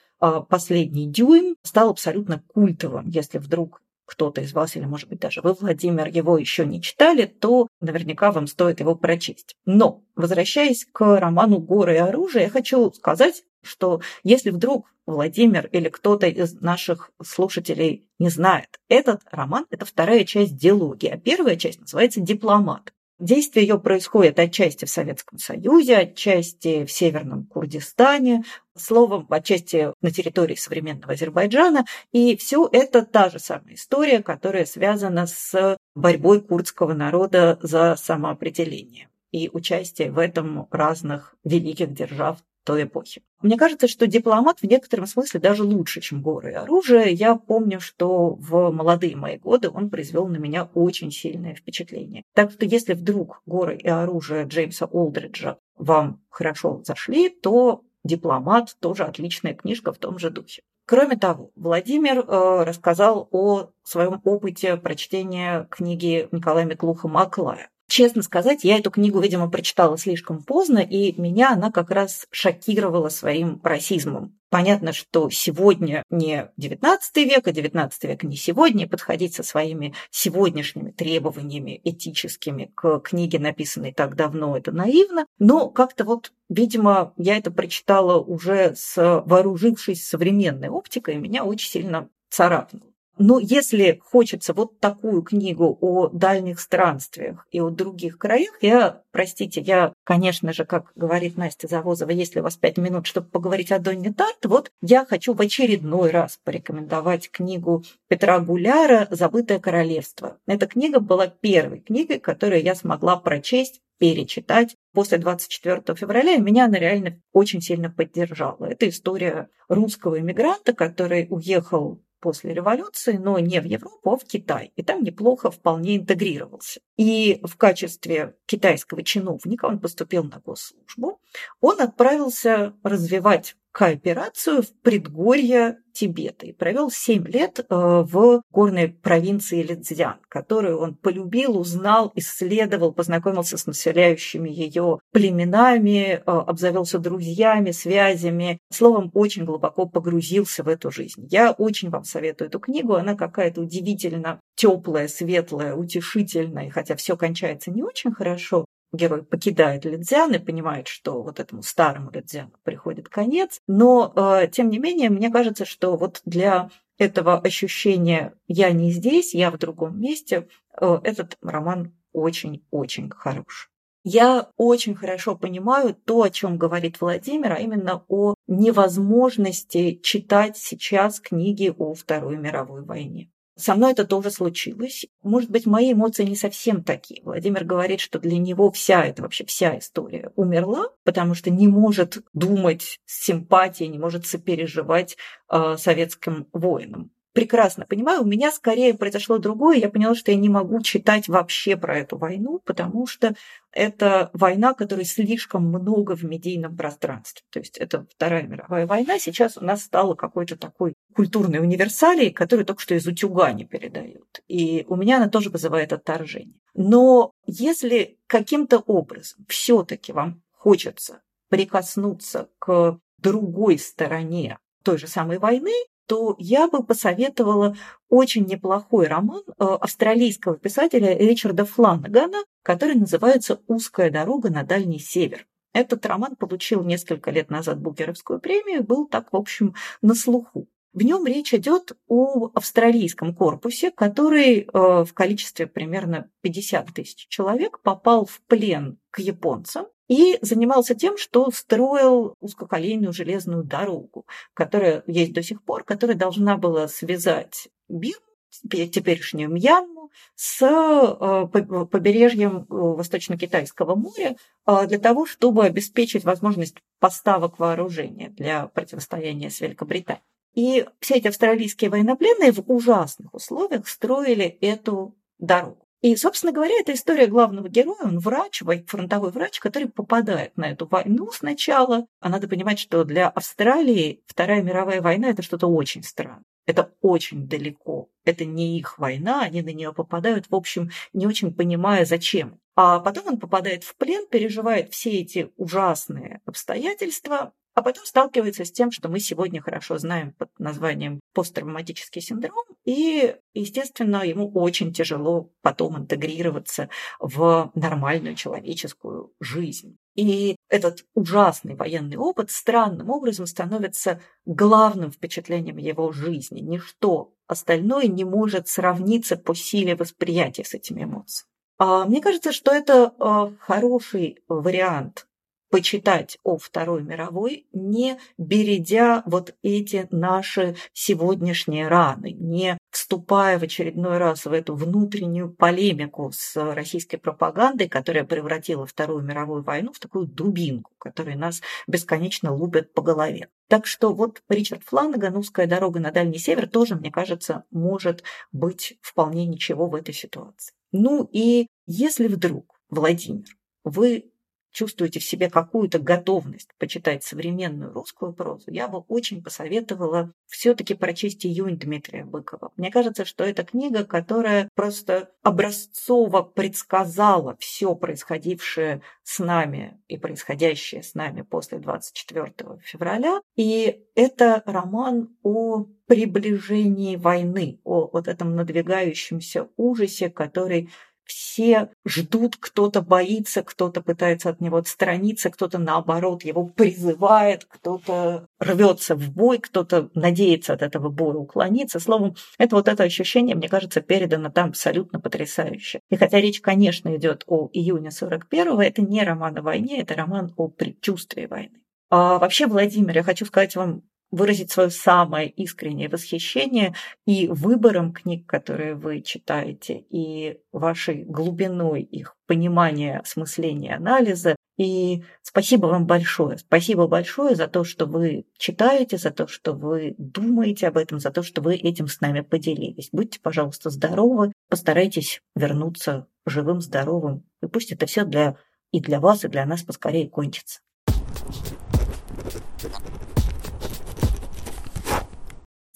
«Последний 0.49 1.07
дюйм» 1.07 1.55
стал 1.63 1.91
абсолютно 1.91 2.43
культовым. 2.49 3.09
Если 3.09 3.39
вдруг 3.39 3.81
кто-то 4.05 4.41
из 4.41 4.53
вас, 4.53 4.75
или, 4.75 4.85
может 4.85 5.09
быть, 5.09 5.21
даже 5.21 5.43
вы, 5.43 5.53
Владимир, 5.53 6.09
его 6.09 6.37
еще 6.37 6.67
не 6.67 6.83
читали, 6.83 7.27
то 7.27 7.69
наверняка 7.81 8.33
вам 8.33 8.49
стоит 8.49 8.81
его 8.81 8.97
прочесть. 8.97 9.55
Но, 9.65 10.03
возвращаясь 10.17 10.87
к 10.93 11.21
роману 11.21 11.59
«Горы 11.59 11.95
и 11.95 11.99
оружие», 11.99 12.45
я 12.45 12.51
хочу 12.51 12.93
сказать, 12.93 13.45
что 13.63 14.01
если 14.25 14.51
вдруг 14.51 14.91
Владимир 15.07 15.69
или 15.69 15.89
кто-то 15.89 16.27
из 16.27 16.61
наших 16.61 17.13
слушателей 17.23 18.09
не 18.19 18.29
знает, 18.29 18.81
этот 18.89 19.21
роман– 19.31 19.67
это 19.71 19.85
вторая 19.85 20.25
часть 20.25 20.57
диалоги, 20.57 21.07
а 21.07 21.17
первая 21.17 21.57
часть 21.57 21.81
называется 21.81 22.21
«Дипломат». 22.21 22.93
Действие 23.21 23.67
ее 23.67 23.79
происходит 23.79 24.41
отчасти 24.41 24.87
в 24.87 24.91
Советском 24.91 25.39
Союзе, 25.39 25.99
отчасти 25.99 26.85
в 26.85 26.91
Северном 26.91 27.47
Курдистане, 27.47 28.43
словом, 28.77 29.27
отчасти 29.31 29.93
на 30.03 30.11
территории 30.11 30.57
современного 30.57 31.13
Азербайджана. 31.13 31.85
И 32.11 32.37
все 32.37 32.69
это 32.73 33.07
та 33.07 33.31
же 33.31 33.39
самая 33.39 33.75
история, 33.75 34.21
которая 34.21 34.65
связана 34.65 35.27
с 35.29 35.77
борьбой 35.95 36.41
курдского 36.41 36.93
народа 36.93 37.59
за 37.63 37.95
самоопределение 37.97 39.09
и 39.31 39.49
участие 39.53 40.11
в 40.11 40.19
этом 40.19 40.67
разных 40.71 41.37
великих 41.45 41.93
держав 41.93 42.39
той 42.65 42.85
эпохи. 42.85 43.23
Мне 43.43 43.57
кажется, 43.57 43.89
что 43.89 44.07
дипломат 44.07 44.61
в 44.61 44.65
некотором 44.65 45.07
смысле 45.07 45.41
даже 45.41 45.65
лучше, 45.65 46.01
чем 46.01 46.23
горы 46.23 46.53
и 46.53 46.55
оружие. 46.55 47.13
Я 47.13 47.37
помню, 47.37 47.79
что 47.79 48.31
в 48.35 48.71
молодые 48.71 49.17
мои 49.17 49.37
годы 49.37 49.69
он 49.69 49.91
произвел 49.91 50.27
на 50.27 50.37
меня 50.37 50.69
очень 50.75 51.11
сильное 51.11 51.55
впечатление. 51.55 52.25
Так 52.35 52.53
что 52.53 52.65
если 52.65 52.95
вдруг 52.95 53.43
горы 53.47 53.77
и 53.77 53.89
оружие 53.89 54.45
Джеймса 54.47 54.87
Олдриджа 54.87 55.59
вам 55.77 56.23
хорошо 56.31 56.83
зашли, 56.85 57.29
то 57.29 57.83
дипломат 58.03 58.77
тоже 58.81 59.05
отличная 59.05 59.55
книжка 59.55 59.93
в 59.93 59.99
том 59.99 60.19
же 60.19 60.31
духе. 60.31 60.63
Кроме 60.87 61.17
того, 61.17 61.51
Владимир 61.57 62.19
э, 62.19 62.65
рассказал 62.65 63.29
о 63.31 63.71
своем 63.85 64.21
опыте 64.25 64.77
прочтения 64.77 65.67
книги 65.71 66.29
Николая 66.31 66.67
Миклуха 66.67 67.09
«Маклая». 67.09 67.71
Честно 67.87 68.23
сказать, 68.23 68.65
я 68.65 68.79
эту 68.79 68.91
книгу, 68.91 69.21
видимо, 69.21 69.51
прочитала 69.51 69.99
слишком 69.99 70.43
поздно, 70.43 70.79
и 70.79 71.21
меня 71.21 71.53
она 71.53 71.71
как 71.71 71.91
раз 71.91 72.27
шокировала 72.31 73.11
своим 73.11 73.61
расизмом. 73.63 74.39
Понятно, 74.49 74.93
что 74.93 75.29
сегодня 75.31 76.03
не 76.11 76.51
XIX 76.59 76.99
век, 77.17 77.47
а 77.47 77.51
XIX 77.51 77.91
век 78.03 78.23
не 78.23 78.37
сегодня, 78.37 78.89
подходить 78.89 79.35
со 79.35 79.43
своими 79.43 79.95
сегодняшними 80.11 80.93
требованиями 80.93 81.81
этическими 81.85 82.71
к 82.75 83.01
книге, 83.01 83.39
написанной 83.39 83.93
так 83.93 84.15
давно, 84.15 84.57
это 84.57 84.73
наивно. 84.73 85.27
Но 85.39 85.69
как-то 85.69 86.05
вот, 86.05 86.33
видимо, 86.49 87.13
я 87.17 87.37
это 87.37 87.51
прочитала 87.51 88.19
уже 88.19 88.75
с 88.77 88.95
вооружившись 89.27 90.07
современной 90.07 90.69
оптикой, 90.69 91.17
и 91.17 91.19
меня 91.19 91.45
очень 91.45 91.69
сильно 91.69 92.09
царапнуло. 92.31 92.94
Но 93.19 93.39
если 93.39 94.01
хочется 94.05 94.53
вот 94.53 94.81
такую 94.81 95.23
книгу 95.23 95.79
о 95.81 96.09
дальних 96.09 96.59
странствиях 96.59 97.47
и 97.51 97.61
о 97.61 97.71
других 97.71 98.19
краях, 98.19 98.55
я, 98.61 99.03
простите, 99.13 99.61
я, 99.61 99.93
конечно 100.05 100.53
же, 100.53 100.65
как 100.65 100.93
говорит 100.97 101.37
Настя 101.37 101.69
Завозова, 101.69 102.11
если 102.11 102.41
у 102.41 102.43
вас 102.43 102.57
пять 102.57 102.77
минут, 102.77 103.07
чтобы 103.07 103.29
поговорить 103.29 103.71
о 103.71 103.79
Донне 103.79 104.13
Тарт, 104.13 104.45
вот 104.47 104.71
я 104.81 105.05
хочу 105.05 105.35
в 105.35 105.41
очередной 105.41 106.11
раз 106.11 106.39
порекомендовать 106.45 107.31
книгу 107.31 107.85
Петра 108.09 108.41
Гуляра 108.41 109.07
«Забытое 109.11 109.61
королевство». 109.61 110.39
Эта 110.47 110.67
книга 110.67 111.01
была 111.01 111.29
первой 111.29 111.81
книгой, 111.81 112.19
которую 112.19 112.63
я 112.63 112.75
смогла 112.75 113.17
прочесть 113.17 113.81
перечитать 113.99 114.77
после 114.93 115.19
24 115.19 115.83
февраля, 115.97 116.35
и 116.35 116.41
меня 116.41 116.67
она 116.67 116.79
реально 116.79 117.21
очень 117.33 117.61
сильно 117.61 117.91
поддержала. 117.91 118.67
Это 118.67 118.89
история 118.89 119.49
русского 119.69 120.19
иммигранта, 120.19 120.73
который 120.73 121.27
уехал 121.31 122.04
после 122.25 122.55
революции, 122.55 123.19
но 123.19 123.39
не 123.39 123.61
в 123.61 123.65
Европу, 123.65 124.13
а 124.13 124.17
в 124.17 124.25
Китай. 124.25 124.73
И 124.77 124.83
там 124.83 125.05
неплохо 125.05 125.51
вполне 125.51 125.97
интегрировался. 125.97 126.81
И 126.97 127.39
в 127.43 127.59
качестве 127.59 128.35
китайского 128.47 129.03
чиновника 129.03 129.67
он 129.67 129.79
поступил 129.79 130.25
на 130.25 130.41
госслужбу. 130.41 131.21
Он 131.61 131.83
отправился 131.83 132.73
развивать 132.83 133.57
кооперацию 133.75 134.63
в 134.63 134.73
предгорье 134.83 135.79
Тибета 135.93 136.47
и 136.47 136.53
провел 136.53 136.91
7 136.91 137.27
лет 137.29 137.61
э, 137.61 137.65
в 137.69 138.43
горной 138.51 138.89
провинции 138.89 139.63
Лидзян, 139.63 140.17
которую 140.29 140.79
он 140.81 140.95
полюбил, 140.97 141.57
узнал, 141.57 142.13
исследовал, 142.17 142.93
познакомился 142.93 143.57
с 143.57 143.67
населяющими 143.67 144.49
ее 144.49 144.99
племенами, 145.13 146.15
э, 146.15 146.21
обзавелся 146.25 146.99
друзьями, 146.99 147.71
связями, 147.71 148.59
словом, 148.73 149.11
очень 149.15 149.45
глубоко 149.45 149.87
погрузился 149.87 150.65
в 150.65 150.69
эту 150.69 150.91
жизнь. 150.91 151.27
Я 151.31 151.53
очень 151.53 151.91
вам 151.91 152.05
советую 152.05 152.49
эту 152.49 152.59
книгу, 152.59 152.95
она 152.95 153.15
какая-то 153.15 153.61
удивительно 153.61 154.41
теплая, 154.57 155.09
светлая, 155.09 155.75
утешительная, 155.75 156.71
хотя 156.71 156.97
все 156.97 157.17
кончается 157.17 157.71
не 157.71 157.83
очень 157.83 158.13
хорошо, 158.13 158.64
герой 158.95 159.25
покидает 159.25 159.85
Лидзян 159.85 160.33
и 160.33 160.39
понимает, 160.39 160.89
что 160.89 161.23
вот 161.23 161.41
этому 161.41 161.63
старому 161.63 162.11
Лидзяну 162.11 162.53
приходит 162.63 163.09
конец. 163.09 163.61
Но, 163.67 164.13
э, 164.15 164.49
тем 164.49 164.71
не 164.71 164.79
менее, 164.79 165.11
мне 165.11 165.31
кажется, 165.31 165.65
что 165.65 165.97
вот 165.97 166.21
для 166.25 166.71
этого 166.99 167.39
ощущения 167.39 168.35
«я 168.47 168.71
не 168.71 168.91
здесь, 168.91 169.35
я 169.35 169.51
в 169.51 169.59
другом 169.59 170.01
месте» 170.01 170.49
э, 170.81 170.99
этот 171.03 171.37
роман 171.43 171.93
очень-очень 172.13 173.11
хорош. 173.11 173.71
Я 174.05 174.51
очень 174.59 174.95
хорошо 174.95 175.35
понимаю 175.35 175.95
то, 175.95 176.23
о 176.23 176.31
чем 176.31 176.59
говорит 176.59 177.01
Владимир, 177.01 177.53
а 177.53 177.57
именно 177.57 178.05
о 178.09 178.35
невозможности 178.47 179.99
читать 180.03 180.59
сейчас 180.59 181.21
книги 181.21 181.75
о 181.77 181.95
Второй 181.95 182.37
мировой 182.37 182.83
войне. 182.83 183.31
Со 183.57 183.77
мной 183.77 183.93
это 183.93 184.05
тоже 184.05 184.31
случилось. 184.31 185.07
Может 185.23 185.51
быть, 185.51 185.65
мои 185.65 185.93
эмоции 185.93 186.25
не 186.25 186.35
совсем 186.35 186.83
такие. 186.83 187.23
Владимир 187.23 187.65
говорит, 187.65 188.01
что 188.01 188.19
для 188.19 188.37
него 188.39 188.71
вся 188.73 189.05
эта 189.05 189.23
вообще 189.23 189.45
вся 189.45 189.79
история 189.79 190.33
умерла, 190.35 190.89
потому 191.05 191.35
что 191.35 191.51
не 191.51 191.69
может 191.69 192.19
думать 192.33 192.99
с 193.05 193.25
симпатией, 193.25 193.89
не 193.89 193.99
может 193.99 194.27
сопереживать 194.27 195.17
э, 195.49 195.77
советским 195.79 196.49
воинам 196.53 197.11
прекрасно 197.35 197.85
понимаю, 197.85 198.23
у 198.23 198.27
меня 198.27 198.51
скорее 198.51 198.95
произошло 198.95 199.39
другое. 199.39 199.77
Я 199.77 199.91
поняла, 199.91 200.15
что 200.15 200.31
я 200.31 200.39
не 200.39 200.49
могу 200.49 200.81
читать 200.81 201.29
вообще 201.29 201.77
про 201.77 201.99
эту 201.99 202.17
войну, 202.17 202.61
потому 202.65 203.07
что 203.07 203.35
это 203.73 204.31
война, 204.33 204.73
которой 204.73 205.05
слишком 205.05 205.67
много 205.67 206.15
в 206.17 206.23
медийном 206.23 206.77
пространстве. 206.77 207.43
То 207.51 207.59
есть 207.59 207.77
это 207.77 208.07
Вторая 208.09 208.45
мировая 208.45 208.87
война 208.87 209.19
сейчас 209.19 209.59
у 209.59 209.65
нас 209.65 209.83
стала 209.83 210.15
какой-то 210.15 210.57
такой 210.57 210.95
культурной 211.15 211.59
универсалией, 211.59 212.31
которую 212.31 212.65
только 212.65 212.81
что 212.81 212.95
из 212.95 213.07
утюга 213.07 213.53
не 213.53 213.65
передают. 213.65 214.41
И 214.47 214.87
у 214.89 214.95
меня 214.95 215.17
она 215.17 215.29
тоже 215.29 215.51
вызывает 215.51 215.93
отторжение. 215.93 216.61
Но 216.73 217.33
если 217.47 218.17
каким-то 218.29 218.79
образом 218.79 219.45
все-таки 219.49 220.13
вам 220.13 220.41
хочется 220.53 221.23
прикоснуться 221.51 222.49
к 222.61 222.99
другой 223.19 223.79
стороне 223.79 224.59
той 224.85 224.99
же 224.99 225.09
самой 225.09 225.39
войны, 225.39 225.73
то 226.07 226.37
я 226.39 226.69
бы 226.69 226.83
посоветовала 226.83 227.77
очень 228.09 228.45
неплохой 228.45 229.07
роман 229.07 229.43
э, 229.47 229.65
австралийского 229.65 230.57
писателя 230.57 231.17
Ричарда 231.17 231.65
Фланагана, 231.65 232.45
который 232.63 232.95
называется 232.95 233.61
«Узкая 233.67 234.11
дорога 234.11 234.51
на 234.51 234.63
Дальний 234.63 234.99
Север». 234.99 235.47
Этот 235.73 236.07
роман 236.07 236.37
получил 236.37 236.85
несколько 236.85 237.31
лет 237.31 237.51
назад 237.51 237.81
Букеровскую 237.81 238.41
премию 238.41 238.81
и 238.81 238.83
был 238.83 239.07
так, 239.07 239.33
в 239.33 239.37
общем, 239.37 239.75
на 240.03 240.15
слуху. 240.15 240.69
В 240.93 241.03
нем 241.03 241.27
речь 241.27 241.53
идет 241.53 241.93
о 242.07 242.51
австралийском 242.55 243.35
корпусе, 243.35 243.91
который 243.91 244.61
э, 244.61 244.69
в 244.73 245.13
количестве 245.13 245.67
примерно 245.67 246.31
50 246.43 246.95
тысяч 246.95 247.27
человек 247.29 247.81
попал 247.81 248.27
в 248.27 248.41
плен 248.43 248.99
к 249.11 249.19
японцам 249.19 249.87
и 250.09 250.39
занимался 250.43 250.95
тем, 250.95 251.17
что 251.17 251.51
строил 251.51 252.35
узкоколейную 252.41 253.13
железную 253.13 253.65
дорогу, 253.65 254.27
которая 254.53 255.03
есть 255.07 255.33
до 255.33 255.43
сих 255.43 255.63
пор, 255.63 255.85
которая 255.85 256.17
должна 256.17 256.57
была 256.57 256.89
связать 256.89 257.69
Бирму, 257.89 258.21
теперешнюю 258.51 259.51
Мьянму, 259.51 260.11
с 260.37 260.63
э, 260.63 261.47
побережьем 261.87 262.59
э, 262.59 262.65
Восточно-Китайского 262.69 263.95
моря 263.95 264.37
э, 264.67 264.87
для 264.87 264.99
того, 264.99 265.27
чтобы 265.27 265.65
обеспечить 265.65 266.25
возможность 266.25 266.77
поставок 267.01 267.59
вооружения 267.59 268.29
для 268.29 268.69
противостояния 268.69 269.51
с 269.51 269.61
Великобританией. 269.61 270.23
И 270.55 270.87
все 271.01 271.17
эти 271.17 271.27
австралийские 271.29 271.91
военнопленные 271.91 272.53
в 272.53 272.71
ужасных 272.71 273.35
условиях 273.35 273.89
строили 273.89 274.45
эту 274.61 275.17
дорогу. 275.39 275.84
И, 276.05 276.17
собственно 276.17 276.53
говоря, 276.53 276.79
это 276.79 276.93
история 276.93 277.27
главного 277.29 277.71
героя. 277.71 278.03
Он 278.03 278.19
врач, 278.19 278.63
фронтовой 278.87 279.31
врач, 279.31 279.59
который 279.59 279.89
попадает 279.89 280.55
на 280.55 280.71
эту 280.71 280.87
войну 280.87 281.31
сначала. 281.33 282.07
А 282.21 282.29
надо 282.29 282.47
понимать, 282.47 282.79
что 282.79 283.05
для 283.05 283.31
Австралии 283.31 284.23
Вторая 284.27 284.61
мировая 284.61 285.01
война– 285.01 285.29
это 285.31 285.41
что-то 285.41 285.67
очень 285.67 286.03
странное. 286.03 286.43
Это 286.67 286.93
очень 287.01 287.49
далеко. 287.49 288.11
Это 288.23 288.45
не 288.45 288.79
их 288.79 288.99
война, 288.99 289.41
они 289.41 289.63
на 289.63 289.73
нее 289.73 289.95
попадают, 289.95 290.51
в 290.51 290.55
общем, 290.55 290.91
не 291.15 291.27
очень 291.27 291.55
понимая, 291.55 292.05
зачем. 292.05 292.61
А 292.77 293.01
потом 293.01 293.27
он 293.29 293.39
попадает 293.39 293.83
в 293.83 293.97
плен, 293.97 294.27
переживает 294.27 294.93
все 294.93 295.11
эти 295.11 295.53
ужасные 295.57 296.43
обстоятельства, 296.45 297.55
а 297.73 297.83
потом 297.83 298.05
сталкивается 298.05 298.67
с 298.67 298.73
тем, 298.73 298.91
что 298.91 299.09
мы 299.09 299.21
сегодня 299.21 299.63
хорошо 299.63 299.97
знаем 299.97 300.33
под 300.33 300.51
названием 300.59 301.21
посттравматический 301.33 302.21
синдром, 302.21 302.65
и, 302.85 303.37
естественно, 303.55 304.23
ему 304.25 304.51
очень 304.53 304.93
тяжело 304.93 305.51
потом 305.63 305.99
интегрироваться 305.99 306.91
в 307.19 307.71
нормальную 307.75 308.35
человеческую 308.35 309.33
жизнь. 309.41 309.97
И 310.15 310.57
этот 310.69 311.05
ужасный 311.15 311.75
военный 311.75 312.17
опыт 312.17 312.51
странным 312.51 313.11
образом 313.11 313.47
становится 313.47 314.21
главным 314.45 315.11
впечатлением 315.11 315.79
его 315.79 316.13
жизни. 316.13 316.61
Ничто 316.61 317.33
остальное 317.47 318.07
не 318.07 318.25
может 318.25 318.69
сравниться 318.69 319.37
по 319.37 319.55
силе 319.55 319.97
восприятия 319.97 320.65
с 320.65 320.75
этими 320.75 321.05
эмоциями. 321.05 321.49
А 321.79 322.05
мне 322.05 322.21
кажется, 322.21 322.53
что 322.53 322.71
это 322.71 323.15
а, 323.19 323.53
хороший 323.59 324.43
вариант 324.47 325.27
почитать 325.75 326.39
о 326.45 326.57
Второй 326.57 327.03
мировой, 327.03 327.67
не 327.73 328.17
бередя 328.39 329.25
вот 329.27 329.57
эти 329.65 330.07
наши 330.13 330.77
сегодняшние 330.93 331.89
раны, 331.89 332.31
не 332.31 332.79
вступая 332.93 333.59
в 333.59 333.65
очередной 333.65 334.19
раз 334.19 334.45
в 334.45 334.53
эту 334.53 334.77
внутреннюю 334.77 335.53
полемику 335.53 336.31
с 336.33 336.55
российской 336.75 337.17
пропагандой, 337.17 337.89
которая 337.89 338.23
превратила 338.23 338.87
Вторую 338.87 339.25
мировую 339.25 339.65
войну 339.65 339.93
в 339.93 339.99
такую 339.99 340.29
дубинку, 340.29 340.93
которая 340.97 341.37
нас 341.37 341.61
бесконечно 341.89 342.55
лупит 342.55 342.95
по 342.95 343.03
голове. 343.03 343.49
Так 343.67 343.87
что 343.87 344.15
вот 344.15 344.45
Ричард 344.49 344.85
Фланаган 344.85 345.37
«Узкая 345.37 345.67
дорога 345.67 345.99
на 345.99 346.13
Дальний 346.13 346.39
Север» 346.39 346.69
тоже, 346.69 346.95
мне 346.95 347.11
кажется, 347.11 347.65
может 347.73 348.23
быть 348.53 348.97
вполне 349.01 349.45
ничего 349.45 349.89
в 349.89 349.97
этой 349.97 350.15
ситуации. 350.15 350.73
Ну 350.93 351.29
и 351.33 351.67
если 351.87 352.29
вдруг, 352.29 352.79
Владимир, 352.91 353.49
вы 353.83 354.31
чувствуете 354.75 355.21
в 355.21 355.25
себе 355.25 355.49
какую-то 355.49 355.99
готовность 355.99 356.69
почитать 356.79 357.23
современную 357.23 357.93
русскую 357.93 358.35
прозу, 358.35 358.71
я 358.71 358.89
бы 358.89 358.99
очень 359.09 359.43
посоветовала 359.43 360.33
все-таки 360.47 360.95
прочесть 360.95 361.47
«Июнь» 361.47 361.79
Дмитрия 361.79 362.25
Быкова. 362.25 362.73
Мне 362.77 362.91
кажется, 362.91 363.25
что 363.25 363.45
это 363.45 363.65
книга, 363.65 364.05
которая 364.05 364.69
просто 364.75 365.31
образцово 365.43 366.43
предсказала 366.43 367.57
все 367.59 367.95
происходившее 367.95 369.01
с 369.23 369.39
нами 369.39 370.01
и 370.09 370.19
происходящее 370.19 371.03
с 371.03 371.15
нами 371.15 371.43
после 371.43 371.79
24 371.79 372.53
февраля. 372.83 373.41
И 373.55 374.05
это 374.15 374.63
роман 374.67 375.37
о 375.43 375.87
приближении 376.07 377.17
войны, 377.17 377.81
о 377.85 378.11
вот 378.13 378.29
этом 378.29 378.55
надвигающемся 378.57 379.69
ужасе, 379.77 380.31
который 380.31 380.91
все 381.25 381.91
ждут, 382.05 382.57
кто-то 382.57 383.03
боится, 383.03 383.63
кто-то 383.63 384.03
пытается 384.03 384.51
от 384.51 384.61
него 384.61 384.79
отстраниться, 384.79 385.51
кто-то 385.51 385.79
наоборот 385.79 386.45
его 386.45 386.67
призывает, 386.67 387.65
кто-то 387.65 388.47
рвется 388.59 389.15
в 389.15 389.31
бой, 389.31 389.59
кто-то 389.59 390.11
надеется 390.15 390.73
от 390.73 390.83
этого 390.83 391.09
боя 391.09 391.37
уклониться. 391.37 392.01
Словом, 392.01 392.37
это 392.59 392.77
вот 392.77 392.89
это 392.89 393.05
ощущение, 393.05 393.57
мне 393.57 393.69
кажется, 393.69 394.01
передано 394.01 394.51
там 394.51 394.71
абсолютно 394.71 395.21
потрясающе. 395.21 396.01
И 396.11 396.17
хотя 396.17 396.41
речь, 396.41 396.61
конечно, 396.61 397.15
идет 397.17 397.45
о 397.47 397.69
июне 397.73 398.09
41-го, 398.09 398.83
это 398.83 399.03
не 399.03 399.23
роман 399.23 399.59
о 399.59 399.63
войне, 399.63 400.01
это 400.01 400.15
роман 400.15 400.53
о 400.57 400.69
предчувствии 400.69 401.47
войны. 401.47 401.81
А 402.11 402.39
вообще, 402.39 402.67
Владимир, 402.67 403.17
я 403.17 403.23
хочу 403.23 403.45
сказать 403.47 403.77
вам 403.77 404.03
выразить 404.35 404.71
свое 404.71 404.91
самое 404.91 405.49
искреннее 405.49 406.09
восхищение 406.09 406.95
и 407.27 407.49
выбором 407.49 408.13
книг, 408.13 408.47
которые 408.47 408.95
вы 408.95 409.23
читаете, 409.23 410.05
и 410.11 410.59
вашей 410.73 411.25
глубиной 411.25 412.03
их 412.03 412.37
понимания, 412.47 413.21
осмысления, 413.21 413.97
анализа. 413.97 414.57
И 414.77 415.23
спасибо 415.43 415.87
вам 415.87 416.07
большое. 416.07 416.59
Спасибо 416.59 417.07
большое 417.07 417.55
за 417.55 417.69
то, 417.69 417.85
что 417.85 418.07
вы 418.07 418.45
читаете, 418.59 419.19
за 419.19 419.31
то, 419.31 419.47
что 419.47 419.73
вы 419.73 420.17
думаете 420.19 420.89
об 420.89 420.97
этом, 420.97 421.21
за 421.21 421.31
то, 421.31 421.43
что 421.43 421.63
вы 421.63 421.77
этим 421.77 422.09
с 422.09 422.21
нами 422.21 422.41
поделились. 422.41 423.09
Будьте, 423.13 423.39
пожалуйста, 423.41 423.91
здоровы, 423.91 424.53
постарайтесь 424.69 425.41
вернуться 425.55 426.27
живым, 426.45 426.81
здоровым. 426.81 427.45
И 427.63 427.67
пусть 427.67 427.93
это 427.93 428.07
все 428.07 428.25
для 428.25 428.57
и 428.91 429.01
для 429.01 429.21
вас, 429.21 429.45
и 429.45 429.49
для 429.49 429.65
нас 429.67 429.83
поскорее 429.83 430.29
кончится. 430.29 430.81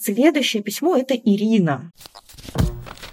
Следующее 0.09 0.63
письмо– 0.63 0.97
это 0.97 1.15
Ирина. 1.15 1.93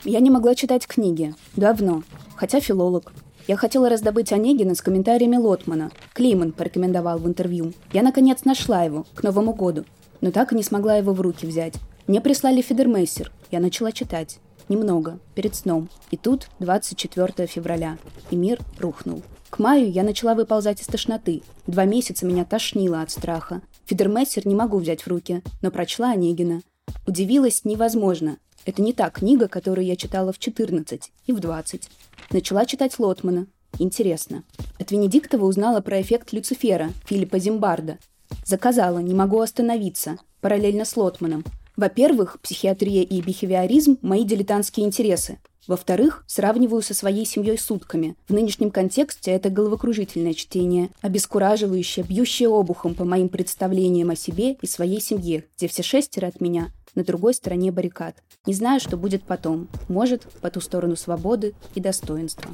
Я 0.06 0.22
не 0.22 0.30
могла 0.30 0.56
читать 0.56 0.88
книги. 0.88 1.36
Давно. 1.58 2.04
Хотя 2.38 2.62
филолог. 2.62 3.12
Я 3.50 3.58
хотела 3.58 3.90
раздобыть 3.90 4.32
Онегина 4.32 4.76
с 4.76 4.82
комментариями 4.82 5.36
Лотмана. 5.36 5.92
Клейман 6.14 6.54
порекомендовал 6.54 7.18
в 7.18 7.28
интервью. 7.28 7.74
Я, 7.92 8.02
наконец, 8.02 8.46
нашла 8.46 8.84
его 8.84 9.06
к 9.14 9.24
Новому 9.24 9.54
году. 9.54 9.84
Но 10.22 10.32
так 10.32 10.54
и 10.54 10.56
не 10.56 10.64
смогла 10.64 10.96
его 10.96 11.12
в 11.12 11.20
руки 11.20 11.46
взять. 11.46 11.74
Мне 12.08 12.22
прислали 12.22 12.62
Фидермейсер. 12.62 13.30
Я 13.52 13.60
начала 13.60 13.92
читать. 13.92 14.40
Немного. 14.70 15.20
Перед 15.34 15.54
сном. 15.54 15.90
И 16.12 16.16
тут 16.16 16.48
24 16.60 17.46
февраля. 17.46 17.98
И 18.32 18.38
мир 18.38 18.62
рухнул. 18.80 19.22
К 19.50 19.60
маю 19.60 19.92
я 19.92 20.04
начала 20.04 20.34
выползать 20.34 20.80
из 20.80 20.88
тошноты. 20.88 21.42
Два 21.68 21.84
месяца 21.84 22.26
меня 22.26 22.46
тошнило 22.46 23.02
от 23.02 23.12
страха. 23.12 23.62
Фидермессер 23.84 24.48
не 24.48 24.56
могу 24.56 24.78
взять 24.78 25.02
в 25.02 25.08
руки, 25.10 25.42
но 25.62 25.72
прочла 25.72 26.12
Онегина. 26.12 26.62
Удивилась 27.08 27.66
невозможно. 27.66 28.38
Это 28.66 28.82
не 28.82 28.94
та 28.94 29.10
книга, 29.10 29.48
которую 29.48 29.86
я 29.86 29.96
читала 29.96 30.32
в 30.32 30.40
14 30.40 31.12
и 31.28 31.32
в 31.32 31.40
20. 31.40 31.90
Начала 32.32 32.66
читать 32.66 32.98
Лотмана. 32.98 33.48
Интересно. 33.78 34.44
От 34.80 34.92
Венедиктова 34.92 35.46
узнала 35.46 35.82
про 35.82 36.02
эффект 36.02 36.34
Люцифера 36.34 36.92
Филиппа 37.06 37.40
Зимбарда. 37.40 38.00
Заказала, 38.44 39.00
не 39.00 39.14
могу 39.14 39.40
остановиться, 39.40 40.18
параллельно 40.42 40.86
с 40.86 40.98
Лотманом. 40.98 41.44
Во-первых, 41.76 42.40
психиатрия 42.42 43.04
и 43.04 43.22
бихевиоризм– 43.22 43.98
мои 44.02 44.24
дилетантские 44.24 44.86
интересы. 44.86 45.40
Во-вторых, 45.68 46.24
сравниваю 46.28 46.82
со 46.82 46.94
своей 46.94 47.26
семьей 47.26 47.58
сутками. 47.58 48.16
В 48.28 48.34
нынешнем 48.34 48.70
контексте 48.70 49.32
это 49.32 49.50
головокружительное 49.50 50.34
чтение, 50.34 50.90
обескураживающее, 51.02 52.06
бьющее 52.06 52.50
обухом 52.50 52.94
по 52.94 53.04
моим 53.04 53.30
представлениям 53.30 54.12
о 54.12 54.16
себе 54.16 54.54
и 54.54 54.68
своей 54.68 55.02
семье, 55.02 55.46
где 55.58 55.68
все 55.68 55.84
шестеро 55.84 56.28
от 56.28 56.40
меня 56.40 56.72
на 56.94 57.04
другой 57.04 57.34
стороне 57.34 57.72
баррикад. 57.72 58.16
Не 58.46 58.54
знаю, 58.54 58.80
что 58.80 58.96
будет 58.96 59.24
потом. 59.24 59.68
Может, 59.90 60.24
по 60.42 60.50
ту 60.50 60.62
сторону 60.62 60.96
свободы 60.96 61.54
и 61.74 61.82
достоинства. 61.82 62.52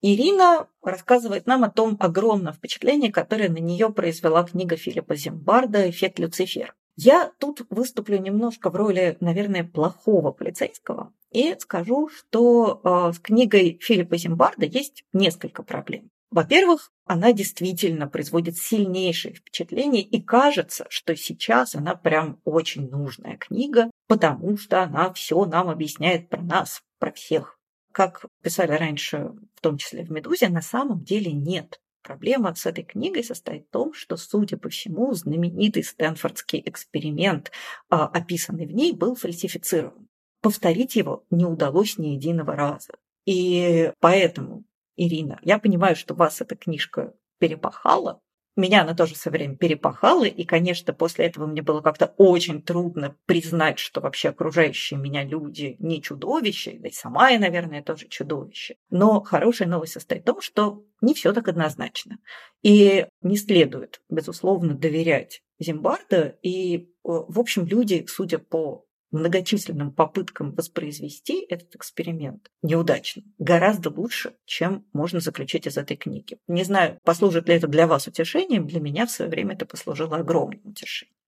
Ирина 0.00 0.66
рассказывает 0.82 1.46
нам 1.46 1.62
о 1.62 1.70
том 1.70 1.96
огромном 2.00 2.54
впечатлении, 2.54 3.10
которое 3.10 3.48
на 3.48 3.58
нее 3.58 3.90
произвела 3.90 4.42
книга 4.44 4.76
Филиппа 4.76 5.14
Зимбарда 5.14 5.88
«Эффект 5.90 6.18
Люцифер». 6.18 6.74
Я 6.96 7.32
тут 7.38 7.62
выступлю 7.70 8.18
немножко 8.18 8.70
в 8.70 8.76
роли, 8.76 9.16
наверное, 9.20 9.64
плохого 9.64 10.30
полицейского 10.30 11.12
и 11.30 11.56
скажу, 11.58 12.08
что 12.08 12.80
э, 12.84 13.12
с 13.12 13.18
книгой 13.18 13.78
Филиппа 13.80 14.16
Зимбарда 14.16 14.66
есть 14.66 15.04
несколько 15.12 15.62
проблем. 15.62 16.10
Во-первых, 16.30 16.90
она 17.04 17.32
действительно 17.32 18.08
производит 18.08 18.56
сильнейшее 18.56 19.34
впечатление, 19.34 20.02
и 20.02 20.20
кажется, 20.20 20.86
что 20.88 21.14
сейчас 21.14 21.74
она 21.74 21.94
прям 21.94 22.40
очень 22.44 22.88
нужная 22.88 23.36
книга, 23.36 23.90
потому 24.08 24.56
что 24.56 24.82
она 24.82 25.12
все 25.12 25.44
нам 25.44 25.68
объясняет 25.68 26.30
про 26.30 26.40
нас, 26.40 26.80
про 26.98 27.12
всех. 27.12 27.58
Как 27.92 28.24
писали 28.42 28.72
раньше, 28.72 29.32
в 29.54 29.60
том 29.60 29.76
числе 29.76 30.04
в 30.04 30.10
«Медузе», 30.10 30.48
на 30.48 30.62
самом 30.62 31.04
деле 31.04 31.32
нет. 31.32 31.81
Проблема 32.02 32.54
с 32.54 32.66
этой 32.66 32.82
книгой 32.82 33.22
состоит 33.22 33.66
в 33.68 33.70
том, 33.70 33.94
что, 33.94 34.16
судя 34.16 34.56
по 34.56 34.68
всему, 34.68 35.12
знаменитый 35.12 35.84
Стэнфордский 35.84 36.62
эксперимент, 36.66 37.52
а, 37.88 38.06
описанный 38.08 38.66
в 38.66 38.72
ней, 38.72 38.92
был 38.92 39.14
фальсифицирован. 39.14 40.08
Повторить 40.40 40.96
его 40.96 41.24
не 41.30 41.44
удалось 41.44 41.98
ни 41.98 42.08
единого 42.08 42.56
раза. 42.56 42.94
И 43.24 43.92
поэтому, 44.00 44.64
Ирина, 44.96 45.38
я 45.42 45.60
понимаю, 45.60 45.94
что 45.94 46.14
вас 46.14 46.40
эта 46.40 46.56
книжка 46.56 47.14
перепахала, 47.38 48.20
меня 48.56 48.82
она 48.82 48.94
тоже 48.94 49.14
со 49.14 49.30
временем 49.30 49.56
перепахала, 49.56 50.24
и, 50.24 50.44
конечно, 50.44 50.92
после 50.92 51.26
этого 51.26 51.46
мне 51.46 51.62
было 51.62 51.80
как-то 51.80 52.14
очень 52.18 52.62
трудно 52.62 53.16
признать, 53.26 53.78
что 53.78 54.00
вообще 54.00 54.28
окружающие 54.28 54.98
меня 55.00 55.24
люди 55.24 55.76
не 55.78 56.02
чудовища, 56.02 56.72
да 56.78 56.88
и 56.88 56.92
сама 56.92 57.30
я, 57.30 57.38
наверное, 57.38 57.82
тоже 57.82 58.08
чудовище. 58.08 58.76
Но 58.90 59.22
хорошая 59.22 59.68
новость 59.68 59.94
состоит 59.94 60.22
в 60.22 60.26
том, 60.26 60.40
что 60.40 60.84
не 61.00 61.14
все 61.14 61.32
так 61.32 61.48
однозначно. 61.48 62.18
И 62.62 63.06
не 63.22 63.36
следует, 63.36 64.02
безусловно, 64.08 64.74
доверять 64.74 65.42
Зимбарда. 65.58 66.38
И, 66.42 66.90
в 67.02 67.40
общем, 67.40 67.64
люди, 67.66 68.06
судя 68.08 68.38
по 68.38 68.86
многочисленным 69.12 69.92
попыткам 69.92 70.52
воспроизвести 70.52 71.46
этот 71.48 71.76
эксперимент 71.76 72.50
неудачно 72.62 73.22
гораздо 73.38 73.90
лучше, 73.90 74.34
чем 74.44 74.84
можно 74.92 75.20
заключить 75.20 75.66
из 75.66 75.76
этой 75.76 75.96
книги. 75.96 76.38
Не 76.48 76.64
знаю, 76.64 76.98
послужит 77.04 77.48
ли 77.48 77.54
это 77.54 77.68
для 77.68 77.86
вас 77.86 78.06
утешением, 78.06 78.66
для 78.66 78.80
меня 78.80 79.06
в 79.06 79.10
свое 79.10 79.30
время 79.30 79.54
это 79.54 79.66
послужило 79.66 80.16
огромным 80.16 80.60
утешением. 80.64 81.21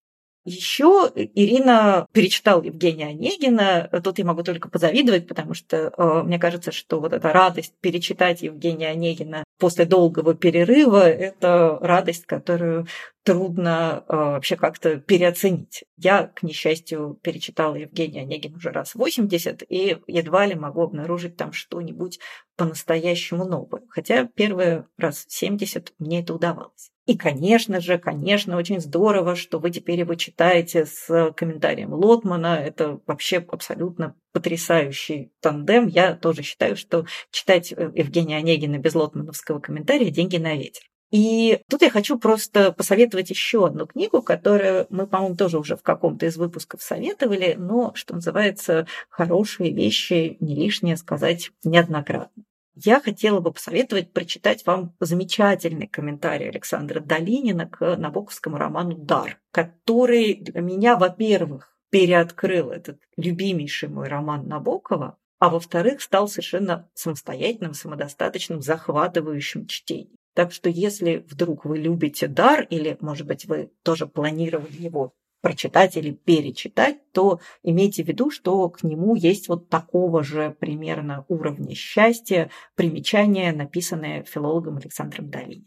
Еще 0.45 1.11
Ирина 1.15 2.07
перечитала 2.13 2.63
Евгения 2.63 3.07
Онегина. 3.07 3.89
Тут 4.05 4.19
я 4.19 4.27
могу 4.27 4.43
только 4.43 4.69
позавидовать, 4.69 5.27
потому 5.27 5.55
что 5.55 5.95
э, 5.97 6.23
мне 6.23 6.39
кажется, 6.39 6.71
что 6.71 7.01
вот 7.01 7.15
эта 7.15 7.33
радость 7.33 7.73
перечитать 7.81 8.43
Евгения 8.43 8.89
Онегина 8.89 9.45
после 9.59 9.87
долгого 9.87 10.35
перерыва– 10.35 11.09
это 11.09 11.79
радость, 11.81 12.27
которую 12.27 12.87
трудно 13.23 14.05
э, 14.07 14.15
вообще 14.15 14.57
как-то 14.57 14.97
переоценить. 14.97 15.85
Я, 15.97 16.25
к 16.27 16.43
несчастью, 16.43 17.19
перечитала 17.23 17.77
Евгения 17.77 18.21
Онегина 18.21 18.59
уже 18.59 18.71
раз 18.71 18.95
80, 18.95 19.63
и 19.67 19.97
едва 20.07 20.45
ли 20.45 20.55
могу 20.55 20.83
обнаружить 20.83 21.39
там 21.39 21.55
что-нибудь 21.55 22.21
по-настоящему 22.57 23.47
новое. 23.47 23.83
Хотя 23.89 24.29
первый 24.35 24.83
раз 24.99 25.25
70 25.27 25.95
мне 25.99 26.21
это 26.21 26.35
удавалось. 26.35 26.91
И, 27.07 27.19
конечно 27.19 27.81
же, 27.81 27.99
конечно, 27.99 28.57
очень 28.57 28.81
здорово, 28.81 29.37
что 29.37 29.59
вы 29.59 29.71
теперь 29.71 30.01
его 30.01 30.15
читаете 30.15 30.87
с 30.87 31.33
комментарием 31.37 31.93
Лотмана. 31.93 32.57
Это 32.57 32.99
вообще 33.07 33.45
абсолютно 33.47 34.17
потрясающий 34.33 35.31
тандем. 35.41 35.87
Я 35.87 36.15
тоже 36.15 36.43
считаю, 36.43 36.77
что 36.77 37.05
читать 37.31 37.73
э, 37.73 37.93
Евгения 37.95 38.39
Онегина 38.39 38.79
без 38.79 38.95
лотмановского 38.95 39.61
комментария– 39.61 40.11
деньги 40.13 40.39
на 40.39 40.55
ветер. 40.55 40.83
И 41.11 41.61
тут 41.69 41.83
я 41.83 41.91
хочу 41.91 42.19
просто 42.19 42.73
посоветовать 42.73 43.31
еще 43.31 43.67
одну 43.67 43.87
книгу, 43.87 44.23
которую 44.23 44.87
мы, 44.89 45.07
по-моему, 45.07 45.37
тоже 45.37 45.59
уже 45.59 45.77
в 45.77 45.83
каком-то 45.83 46.27
из 46.27 46.37
выпусков 46.37 46.83
советовали, 46.83 47.55
но, 47.57 47.93
что 47.95 48.15
называется, 48.15 48.87
хорошие 49.11 49.73
вещи 49.73 50.39
не 50.41 50.57
лишнее 50.57 50.97
сказать 50.97 51.51
неоднократно. 51.63 52.45
Я 52.77 53.01
хотела 53.01 53.39
бы 53.39 53.53
посоветовать 53.53 54.13
прочитать 54.13 54.67
вам 54.67 54.97
замечательный 54.99 55.87
комментарий 55.87 56.49
Александра 56.49 57.01
Долинина 57.01 57.69
к 57.69 57.97
набоковскому 57.97 58.57
роману 58.57 58.97
«Дар», 58.97 59.39
который 59.53 60.35
для 60.35 60.61
меня, 60.61 60.97
во-первых, 60.97 61.73
переоткрыл 61.91 62.71
этот 62.71 62.99
любимейший 63.17 63.89
мой 63.89 64.09
роман 64.09 64.49
Набокова, 64.49 65.17
а 65.39 65.49
во-вторых, 65.51 66.03
стал 66.03 66.27
совершенно 66.27 66.91
самостоятельным, 66.95 67.75
самодостаточным, 67.75 68.61
захватывающим 68.61 69.67
чтением. 69.67 70.17
Так 70.35 70.53
что 70.53 70.69
если 70.69 71.25
вдруг 71.29 71.65
вы 71.65 71.79
любите 71.79 72.27
дар, 72.27 72.67
или, 72.69 72.97
может 73.01 73.29
быть, 73.29 73.47
вы 73.47 73.71
тоже 73.85 74.09
планировали 74.09 74.83
его 74.83 75.15
прочитать 75.45 75.99
или 75.99 76.11
перечитать, 76.11 76.97
то 77.13 77.39
имейте 77.63 78.03
в 78.03 78.09
виду, 78.09 78.31
что 78.31 78.71
к 78.71 78.83
нему 78.83 79.15
есть 79.15 79.49
вот 79.49 79.69
такого 79.69 80.25
же 80.25 80.57
примерно 80.59 81.27
уровня 81.29 81.75
счастья 81.75 82.49
примечание, 82.77 83.53
написанное 83.53 84.23
филологом 84.23 84.79
Александром 84.79 85.29
Долининым. 85.29 85.67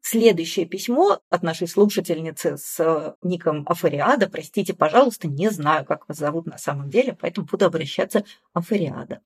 Следующее 0.00 0.66
письмо 0.66 1.18
от 1.28 1.42
нашей 1.42 1.66
слушательницы 1.66 2.56
с 2.56 2.78
э, 2.78 3.14
ником 3.22 3.64
Афариада. 3.66 4.28
Простите, 4.28 4.74
пожалуйста, 4.74 5.26
не 5.26 5.50
знаю, 5.50 5.84
как 5.84 6.08
вас 6.08 6.18
зовут 6.18 6.46
на 6.46 6.58
самом 6.58 6.88
деле, 6.88 7.16
поэтому 7.20 7.48
буду 7.48 7.64
обращаться 7.66 8.24
Афариада. 8.52 9.22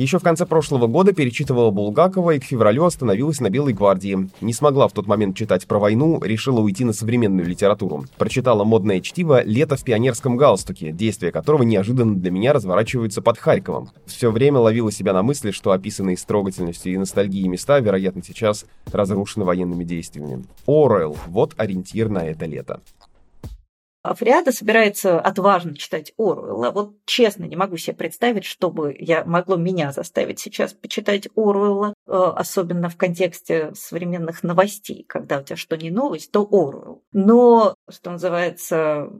Еще 0.00 0.18
в 0.18 0.22
конце 0.22 0.46
прошлого 0.46 0.86
года 0.86 1.12
перечитывала 1.12 1.70
Булгакова 1.70 2.30
и 2.30 2.38
к 2.38 2.44
февралю 2.44 2.86
остановилась 2.86 3.38
на 3.40 3.50
«Белой 3.50 3.74
гвардии». 3.74 4.30
Не 4.40 4.54
смогла 4.54 4.88
в 4.88 4.92
тот 4.92 5.06
момент 5.06 5.36
читать 5.36 5.66
про 5.66 5.78
войну, 5.78 6.18
решила 6.24 6.60
уйти 6.60 6.86
на 6.86 6.94
современную 6.94 7.46
литературу. 7.46 8.06
Прочитала 8.16 8.64
модное 8.64 9.02
чтиво 9.02 9.42
«Лето 9.44 9.76
в 9.76 9.84
пионерском 9.84 10.38
галстуке», 10.38 10.90
действие 10.90 11.32
которого 11.32 11.64
неожиданно 11.64 12.14
для 12.14 12.30
меня 12.30 12.54
разворачивается 12.54 13.20
под 13.20 13.36
Харьковом. 13.36 13.90
Все 14.06 14.30
время 14.30 14.60
ловила 14.60 14.90
себя 14.90 15.12
на 15.12 15.22
мысли, 15.22 15.50
что 15.50 15.70
описанные 15.70 16.16
с 16.16 16.24
трогательностью 16.24 16.94
и 16.94 16.96
ностальгией 16.96 17.48
места, 17.48 17.78
вероятно, 17.78 18.22
сейчас 18.24 18.64
разрушены 18.90 19.44
военными 19.44 19.84
действиями. 19.84 20.46
Оруэлл– 20.66 21.14
вот 21.26 21.52
ориентир 21.58 22.08
на 22.08 22.24
это 22.24 22.46
лето. 22.46 22.80
Фриада 24.02 24.52
собирается 24.52 25.20
отважно 25.20 25.76
читать 25.76 26.12
Оруэлла. 26.16 26.70
Вот 26.70 26.96
честно, 27.04 27.44
не 27.44 27.56
могу 27.56 27.76
себе 27.76 27.96
представить, 27.96 28.44
чтобы 28.44 28.96
я 28.98 29.24
могло 29.24 29.56
меня 29.56 29.92
заставить 29.92 30.40
сейчас 30.40 30.72
почитать 30.72 31.28
Оруэлла, 31.36 31.92
э, 32.06 32.12
особенно 32.12 32.88
в 32.88 32.96
контексте 32.96 33.72
современных 33.74 34.42
новостей, 34.42 35.04
когда 35.06 35.38
у 35.38 35.42
тебя 35.42 35.56
что 35.56 35.76
не 35.76 35.90
новость, 35.90 36.32
то 36.32 36.46
Оруэлл. 36.50 37.04
Но, 37.12 37.74
что 37.90 38.10
называется, 38.10 39.10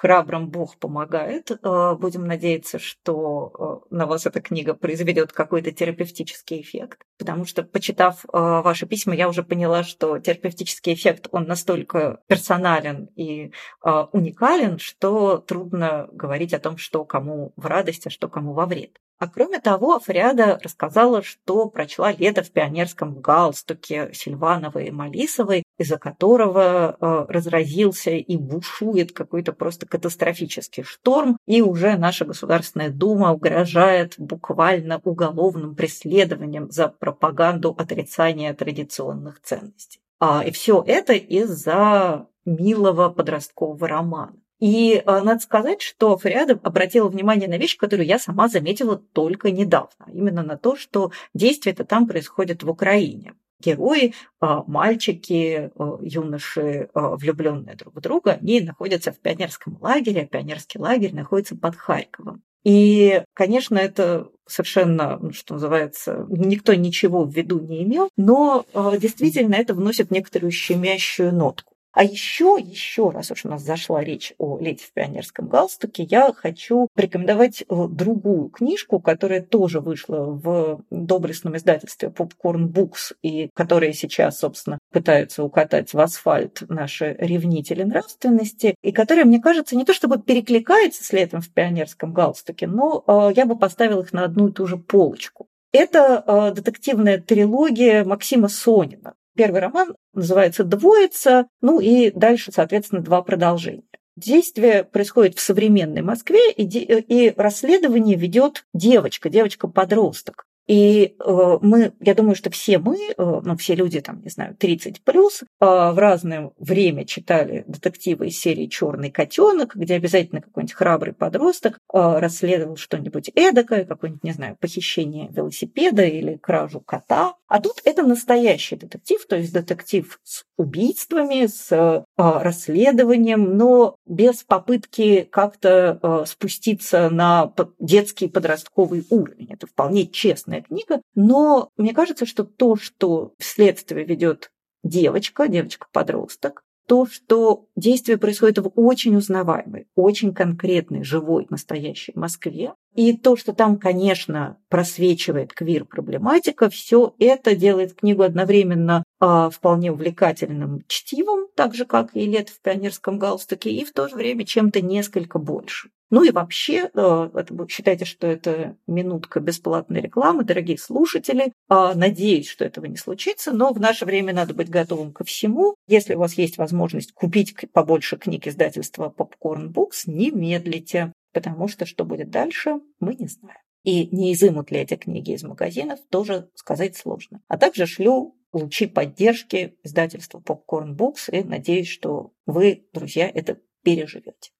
храбрым 0.00 0.48
Бог 0.48 0.78
помогает. 0.78 1.50
Э, 1.50 1.94
будем 1.94 2.26
надеяться, 2.26 2.78
что 2.78 3.84
э, 3.90 3.94
на 3.94 4.06
вас 4.06 4.24
эта 4.24 4.40
книга 4.40 4.72
произведет 4.72 5.32
какой-то 5.32 5.72
терапевтический 5.72 6.62
эффект. 6.62 7.02
Потому 7.18 7.44
что, 7.44 7.64
почитав 7.64 8.24
э, 8.24 8.28
ваши 8.32 8.86
письма, 8.86 9.14
я 9.14 9.28
уже 9.28 9.42
поняла, 9.42 9.82
что 9.82 10.18
терапевтический 10.18 10.94
эффект, 10.94 11.28
он 11.32 11.44
настолько 11.44 12.20
персонален 12.28 13.10
и 13.16 13.52
уникален, 13.82 14.78
что 14.78 15.36
трудно 15.38 16.08
говорить 16.12 16.54
о 16.54 16.60
том, 16.60 16.78
что 16.78 17.04
кому 17.04 17.52
в 17.56 17.66
радость, 17.66 18.06
а 18.06 18.10
что 18.10 18.28
кому 18.28 18.54
во 18.54 18.64
вред. 18.64 18.98
А 19.20 19.28
кроме 19.28 19.60
того, 19.60 20.00
Фариада 20.00 20.58
рассказала, 20.64 21.22
что 21.22 21.68
прочла 21.68 22.10
лето 22.10 22.42
в 22.42 22.50
пионерском 22.52 23.20
галстуке 23.20 24.10
Сильвановой 24.14 24.86
и 24.86 24.90
Малисовой, 24.90 25.62
из-за 25.78 25.98
которого 25.98 26.96
э, 26.98 27.26
разразился 27.28 28.12
и 28.12 28.36
бушует 28.38 29.12
какой-то 29.12 29.52
просто 29.52 29.86
катастрофический 29.86 30.84
шторм, 30.84 31.36
и 31.46 31.60
уже 31.60 31.98
наша 31.98 32.24
Государственная 32.24 32.88
Дума 32.88 33.34
угрожает 33.34 34.14
буквально 34.16 35.02
уголовным 35.04 35.74
преследованием 35.74 36.70
за 36.70 36.88
пропаганду 36.88 37.74
отрицания 37.76 38.54
традиционных 38.54 39.42
ценностей. 39.42 40.00
А, 40.18 40.42
и 40.46 40.50
все 40.50 40.82
это 40.86 41.12
из-за 41.12 42.26
милого 42.46 43.10
подросткового 43.10 43.86
романа. 43.86 44.39
И 44.60 45.02
э, 45.04 45.20
надо 45.22 45.40
сказать, 45.40 45.80
что 45.80 46.16
Фариада 46.18 46.60
обратила 46.62 47.08
внимание 47.08 47.48
на 47.48 47.56
вещь, 47.56 47.78
которую 47.78 48.06
я 48.06 48.18
сама 48.18 48.46
заметила 48.48 48.96
только 48.96 49.50
недавно. 49.50 50.06
Именно 50.12 50.42
на 50.42 50.56
то, 50.58 50.76
что 50.76 51.12
действие 51.34 51.72
это 51.72 51.84
там 51.84 52.06
происходит 52.06 52.62
в 52.62 52.70
Украине. 52.70 53.32
Герои, 53.58 54.12
э, 54.40 54.46
мальчики, 54.66 55.70
юноши, 56.02 56.90
влюбленные 56.94 57.74
друг 57.74 57.96
в 57.96 58.00
друга, 58.00 58.38
они 58.40 58.60
находятся 58.60 59.12
в 59.12 59.18
пионерском 59.18 59.78
лагере, 59.80 60.22
а 60.22 60.26
пионерский 60.26 60.78
лагерь 60.78 61.14
находится 61.14 61.56
под 61.56 61.76
Харьковом. 61.76 62.42
И, 62.62 63.22
конечно, 63.32 63.78
это 63.78 64.28
совершенно, 64.46 65.18
ну, 65.18 65.32
что 65.32 65.54
называется, 65.54 66.26
никто 66.28 66.74
ничего 66.74 67.24
в 67.24 67.32
виду 67.34 67.58
не 67.58 67.82
имел, 67.84 68.10
но 68.18 68.66
действительно 68.98 69.54
это 69.54 69.72
вносит 69.72 70.10
некоторую 70.10 70.50
щемящую 70.50 71.34
нотку. 71.34 71.69
А 71.92 72.04
еще, 72.04 72.56
еще 72.60 73.10
раз 73.10 73.30
уж 73.32 73.44
у 73.44 73.48
нас 73.48 73.62
зашла 73.62 74.02
речь 74.02 74.32
о 74.38 74.58
леди 74.58 74.82
в 74.82 74.92
пионерском 74.92 75.48
галстуке, 75.48 76.04
я 76.04 76.32
хочу 76.32 76.86
порекомендовать 76.94 77.62
э, 77.62 77.64
другую 77.68 78.48
книжку, 78.48 79.00
которая 79.00 79.42
тоже 79.42 79.80
вышла 79.80 80.18
в 80.18 80.84
доблестном 80.90 81.56
издательстве 81.56 82.08
Popcorn 82.08 82.68
Books, 82.68 83.14
и 83.22 83.50
которая 83.54 83.92
сейчас, 83.92 84.38
собственно, 84.38 84.78
пытаются 84.92 85.42
укатать 85.42 85.92
в 85.92 85.98
асфальт 85.98 86.62
наши 86.68 87.16
ревнители 87.18 87.82
нравственности, 87.82 88.76
и 88.82 88.92
которая, 88.92 89.24
мне 89.24 89.40
кажется, 89.40 89.76
не 89.76 89.84
то 89.84 89.92
чтобы 89.92 90.22
перекликается 90.22 91.02
с 91.02 91.12
летом 91.12 91.40
в 91.40 91.52
пионерском 91.52 92.12
галстуке, 92.12 92.68
но 92.68 93.02
э, 93.04 93.32
я 93.34 93.46
бы 93.46 93.58
поставила 93.58 94.02
их 94.02 94.12
на 94.12 94.24
одну 94.24 94.48
и 94.48 94.52
ту 94.52 94.66
же 94.66 94.76
полочку. 94.76 95.48
Это 95.72 96.24
э, 96.26 96.54
детективная 96.54 97.18
трилогия 97.18 98.04
Максима 98.04 98.48
Сонина. 98.48 99.14
Первый 99.40 99.62
роман 99.62 99.96
называется 100.12 100.64
«Двоица», 100.64 101.46
ну 101.62 101.80
и 101.80 102.10
дальше, 102.10 102.52
соответственно, 102.52 103.00
два 103.00 103.22
продолжения. 103.22 103.84
Действие 104.14 104.84
происходит 104.84 105.38
в 105.38 105.40
современной 105.40 106.02
Москве, 106.02 106.52
и, 106.52 106.64
и 106.66 107.32
расследование 107.34 108.18
ведет 108.18 108.66
девочка, 108.74 109.30
девочка-подросток. 109.30 110.44
И 110.70 111.16
э, 111.18 111.58
мы, 111.62 111.94
я 111.98 112.14
думаю, 112.14 112.36
что 112.36 112.48
все 112.48 112.78
мы, 112.78 112.96
э, 112.96 113.12
ну, 113.18 113.56
все 113.56 113.74
люди, 113.74 114.00
там, 114.00 114.22
не 114.22 114.30
знаю, 114.30 114.54
30 114.54 115.02
плюс, 115.02 115.42
э, 115.42 115.46
в 115.58 115.98
разное 115.98 116.52
время 116.58 117.04
читали 117.04 117.64
детективы 117.66 118.28
из 118.28 118.38
серии 118.38 118.66
Черный 118.66 119.10
котенок, 119.10 119.74
где 119.74 119.94
обязательно 119.94 120.40
какой-нибудь 120.40 120.74
храбрый 120.74 121.12
подросток 121.12 121.76
расследовал 121.92 122.76
что-нибудь 122.76 123.32
эдакое, 123.34 123.84
какое-нибудь, 123.84 124.22
не 124.22 124.30
знаю, 124.30 124.56
похищение 124.60 125.28
велосипеда 125.32 126.04
или 126.04 126.36
кражу 126.36 126.78
кота. 126.78 127.34
А 127.48 127.60
тут 127.60 127.80
это 127.82 128.04
настоящий 128.04 128.76
детектив, 128.76 129.26
то 129.26 129.34
есть 129.34 129.52
детектив 129.52 130.20
с 130.22 130.44
убийствами, 130.56 131.46
с 131.46 132.04
расследованием, 132.16 133.56
но 133.56 133.96
без 134.06 134.44
попытки 134.44 135.22
как-то 135.22 136.24
спуститься 136.28 137.10
на 137.10 137.52
детский 137.80 138.28
подростковый 138.28 139.04
уровень. 139.10 139.48
Это 139.50 139.66
вполне 139.66 140.06
честная 140.06 140.59
интересная 140.60 140.62
книга, 140.62 141.02
но 141.14 141.70
мне 141.76 141.92
кажется, 141.92 142.26
что 142.26 142.44
то, 142.44 142.76
что 142.76 143.34
следствие 143.38 144.04
ведет 144.04 144.50
девочка, 144.82 145.48
девочка-подросток, 145.48 146.62
то, 146.86 147.06
что 147.06 147.66
действие 147.76 148.18
происходит 148.18 148.58
в 148.58 148.72
очень 148.74 149.14
узнаваемой, 149.14 149.86
очень 149.94 150.34
конкретной, 150.34 151.04
живой, 151.04 151.46
настоящей 151.48 152.12
Москве, 152.16 152.74
и 152.96 153.16
то, 153.16 153.36
что 153.36 153.52
там, 153.52 153.78
конечно, 153.78 154.58
просвечивает 154.68 155.52
квир-проблематика, 155.52 156.68
все 156.68 157.14
это 157.20 157.54
делает 157.54 157.94
книгу 157.94 158.22
одновременно 158.22 159.04
вполне 159.20 159.92
увлекательным 159.92 160.82
чтивом, 160.88 161.48
так 161.54 161.74
же, 161.74 161.84
как 161.84 162.16
и 162.16 162.26
«Лет 162.26 162.48
в 162.48 162.60
пионерском 162.60 163.18
галстуке», 163.18 163.70
и 163.70 163.84
в 163.84 163.92
то 163.92 164.08
же 164.08 164.16
время 164.16 164.46
чем-то 164.46 164.80
несколько 164.80 165.38
больше. 165.38 165.90
Ну 166.08 166.24
и 166.24 166.30
вообще, 166.32 166.90
это, 166.92 167.66
считайте, 167.68 168.04
что 168.04 168.26
это 168.26 168.76
минутка 168.88 169.38
бесплатной 169.38 170.00
рекламы, 170.00 170.42
дорогие 170.42 170.76
слушатели. 170.76 171.52
Э, 171.68 171.92
надеюсь, 171.94 172.48
что 172.48 172.64
этого 172.64 172.86
не 172.86 172.96
случится, 172.96 173.52
но 173.52 173.72
в 173.72 173.78
наше 173.78 174.06
время 174.06 174.34
надо 174.34 174.52
быть 174.52 174.70
готовым 174.70 175.12
ко 175.12 175.22
всему. 175.22 175.76
Если 175.86 176.14
у 176.14 176.18
вас 176.18 176.34
есть 176.34 176.58
возможность 176.58 177.12
купить 177.12 177.54
побольше 177.72 178.16
книг 178.16 178.48
издательства 178.48 179.14
Popcorn 179.16 179.72
Books, 179.72 180.02
не 180.06 180.32
медлите 180.32 181.12
потому 181.32 181.68
что 181.68 181.86
что 181.86 182.04
будет 182.04 182.30
дальше, 182.30 182.80
мы 182.98 183.14
не 183.14 183.26
знаем. 183.26 183.58
И 183.82 184.14
не 184.14 184.34
изымут 184.34 184.70
ли 184.70 184.78
эти 184.78 184.96
книги 184.96 185.32
из 185.32 185.42
магазинов, 185.42 186.00
тоже 186.10 186.50
сказать 186.54 186.96
сложно. 186.96 187.40
А 187.48 187.56
также 187.56 187.86
шлю 187.86 188.36
лучи 188.52 188.86
поддержки 188.86 189.76
издательства 189.82 190.40
Popcorn 190.40 190.96
Books 190.96 191.30
и 191.30 191.44
надеюсь, 191.44 191.88
что 191.88 192.32
вы, 192.46 192.86
друзья, 192.92 193.30
это 193.32 193.58
переживете. 193.82 194.50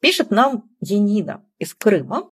Пишет 0.00 0.30
нам 0.30 0.70
Енина 0.80 1.44
из 1.58 1.74
Крыма. 1.74 2.30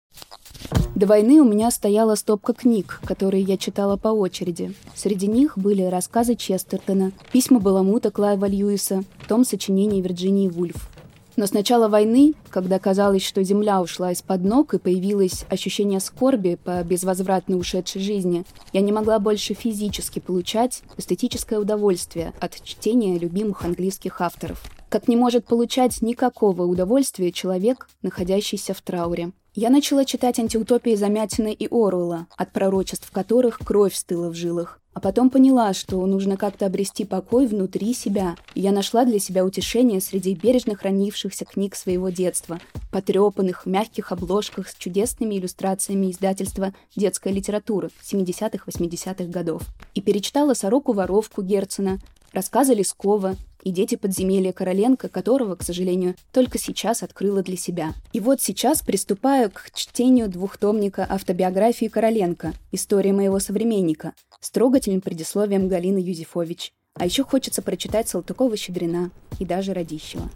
До 0.94 1.07
войны 1.07 1.40
у 1.40 1.44
меня 1.44 1.70
стояла 1.70 2.16
стопка 2.16 2.52
книг, 2.52 3.00
которые 3.05 3.42
я 3.42 3.57
читала 3.57 3.96
по 3.96 4.09
очереди. 4.09 4.74
Среди 4.94 5.26
них 5.26 5.57
были 5.57 5.83
рассказы 5.83 6.35
Честертона, 6.35 7.12
письма 7.33 7.61
Баламута 7.61 8.11
Клайва 8.11 8.46
Льюиса, 8.46 9.05
том 9.26 9.44
сочинений 9.44 10.02
Вирджинии 10.02 10.48
Вульф. 10.48 10.90
Но 11.36 11.46
с 11.46 11.52
начала 11.52 11.88
войны, 11.88 12.34
когда 12.50 12.78
казалось, 12.78 13.24
что 13.24 13.42
земля 13.42 13.80
ушла 13.80 14.12
из-под 14.12 14.44
ног 14.44 14.74
и 14.74 14.78
появилось 14.78 15.46
ощущение 15.48 15.98
скорби 16.00 16.58
по 16.62 16.82
безвозвратно 16.82 17.56
ушедшей 17.56 18.02
жизни, 18.02 18.44
я 18.72 18.82
не 18.82 18.92
могла 18.92 19.18
больше 19.18 19.54
физически 19.54 20.18
получать 20.18 20.82
эстетическое 20.98 21.58
удовольствие 21.58 22.34
от 22.38 22.62
чтения 22.62 23.18
любимых 23.18 23.64
английских 23.64 24.20
авторов. 24.20 24.62
Как 24.90 25.08
не 25.08 25.16
может 25.16 25.46
получать 25.46 26.02
никакого 26.02 26.64
удовольствия 26.64 27.32
человек, 27.32 27.88
находящийся 28.02 28.74
в 28.74 28.82
трауре. 28.82 29.32
Я 29.54 29.70
начала 29.70 30.04
читать 30.04 30.38
антиутопии 30.38 30.94
Замятина 30.94 31.48
и 31.48 31.66
Оруэлла, 31.70 32.26
от 32.36 32.52
пророчеств 32.52 33.10
которых 33.10 33.58
кровь 33.58 33.94
стыла 33.94 34.28
в 34.28 34.34
жилах. 34.34 34.81
А 34.94 35.00
потом 35.00 35.31
поняла, 35.31 35.72
что 35.72 36.05
нужно 36.07 36.37
как-то 36.37 36.66
обрести 36.66 37.05
покой 37.05 37.46
внутри 37.46 37.94
себя. 37.94 38.37
И 38.55 38.61
я 38.61 38.72
нашла 38.72 39.05
для 39.05 39.18
себя 39.18 39.44
утешение 39.44 40.00
среди 40.00 40.35
бережно 40.35 40.74
хранившихся 40.74 41.44
книг 41.44 41.74
своего 41.74 42.11
детства, 42.11 42.61
потрепанных, 42.90 43.64
мягких 43.64 44.12
обложках 44.12 44.68
с 44.68 44.74
чудесными 44.74 45.37
иллюстрациями 45.37 46.11
издательства 46.11 46.74
детской 46.94 47.33
литературы 47.33 47.90
70-80-х 48.05 49.24
годов. 49.24 49.62
И 49.94 50.02
перечитала 50.02 50.52
«Сороку-воровку» 50.55 51.42
Герцена, 51.42 51.98
рассказы 52.33 52.74
Лескова, 52.74 53.37
и 53.62 53.70
«Дети 53.70 53.94
подземелья 53.94 54.52
Короленко», 54.52 55.09
которого, 55.09 55.55
к 55.55 55.62
сожалению, 55.62 56.16
только 56.33 56.59
сейчас 56.59 57.02
открыла 57.02 57.42
для 57.42 57.57
себя. 57.57 57.94
И 58.12 58.20
вот 58.20 58.40
сейчас 58.40 58.83
приступаю 58.83 59.50
к 59.50 59.70
чтению 59.72 60.28
двухтомника 60.28 61.07
автобиографии 61.09 61.87
Короленко 61.87 62.52
«История 62.72 63.12
моего 63.12 63.38
современника» 63.38 64.14
с 64.42 64.50
трогательным 64.50 65.00
предисловием 65.00 65.68
Галины 65.68 65.96
Юзефович. 65.96 66.74
А 66.94 67.07
еще 67.07 67.24
хочется 67.24 67.62
прочитать 67.62 68.09
Салтыкова-Щедрина 68.09 69.11
и 69.38 69.46
даже 69.46 69.72
Радищева. 69.72 70.28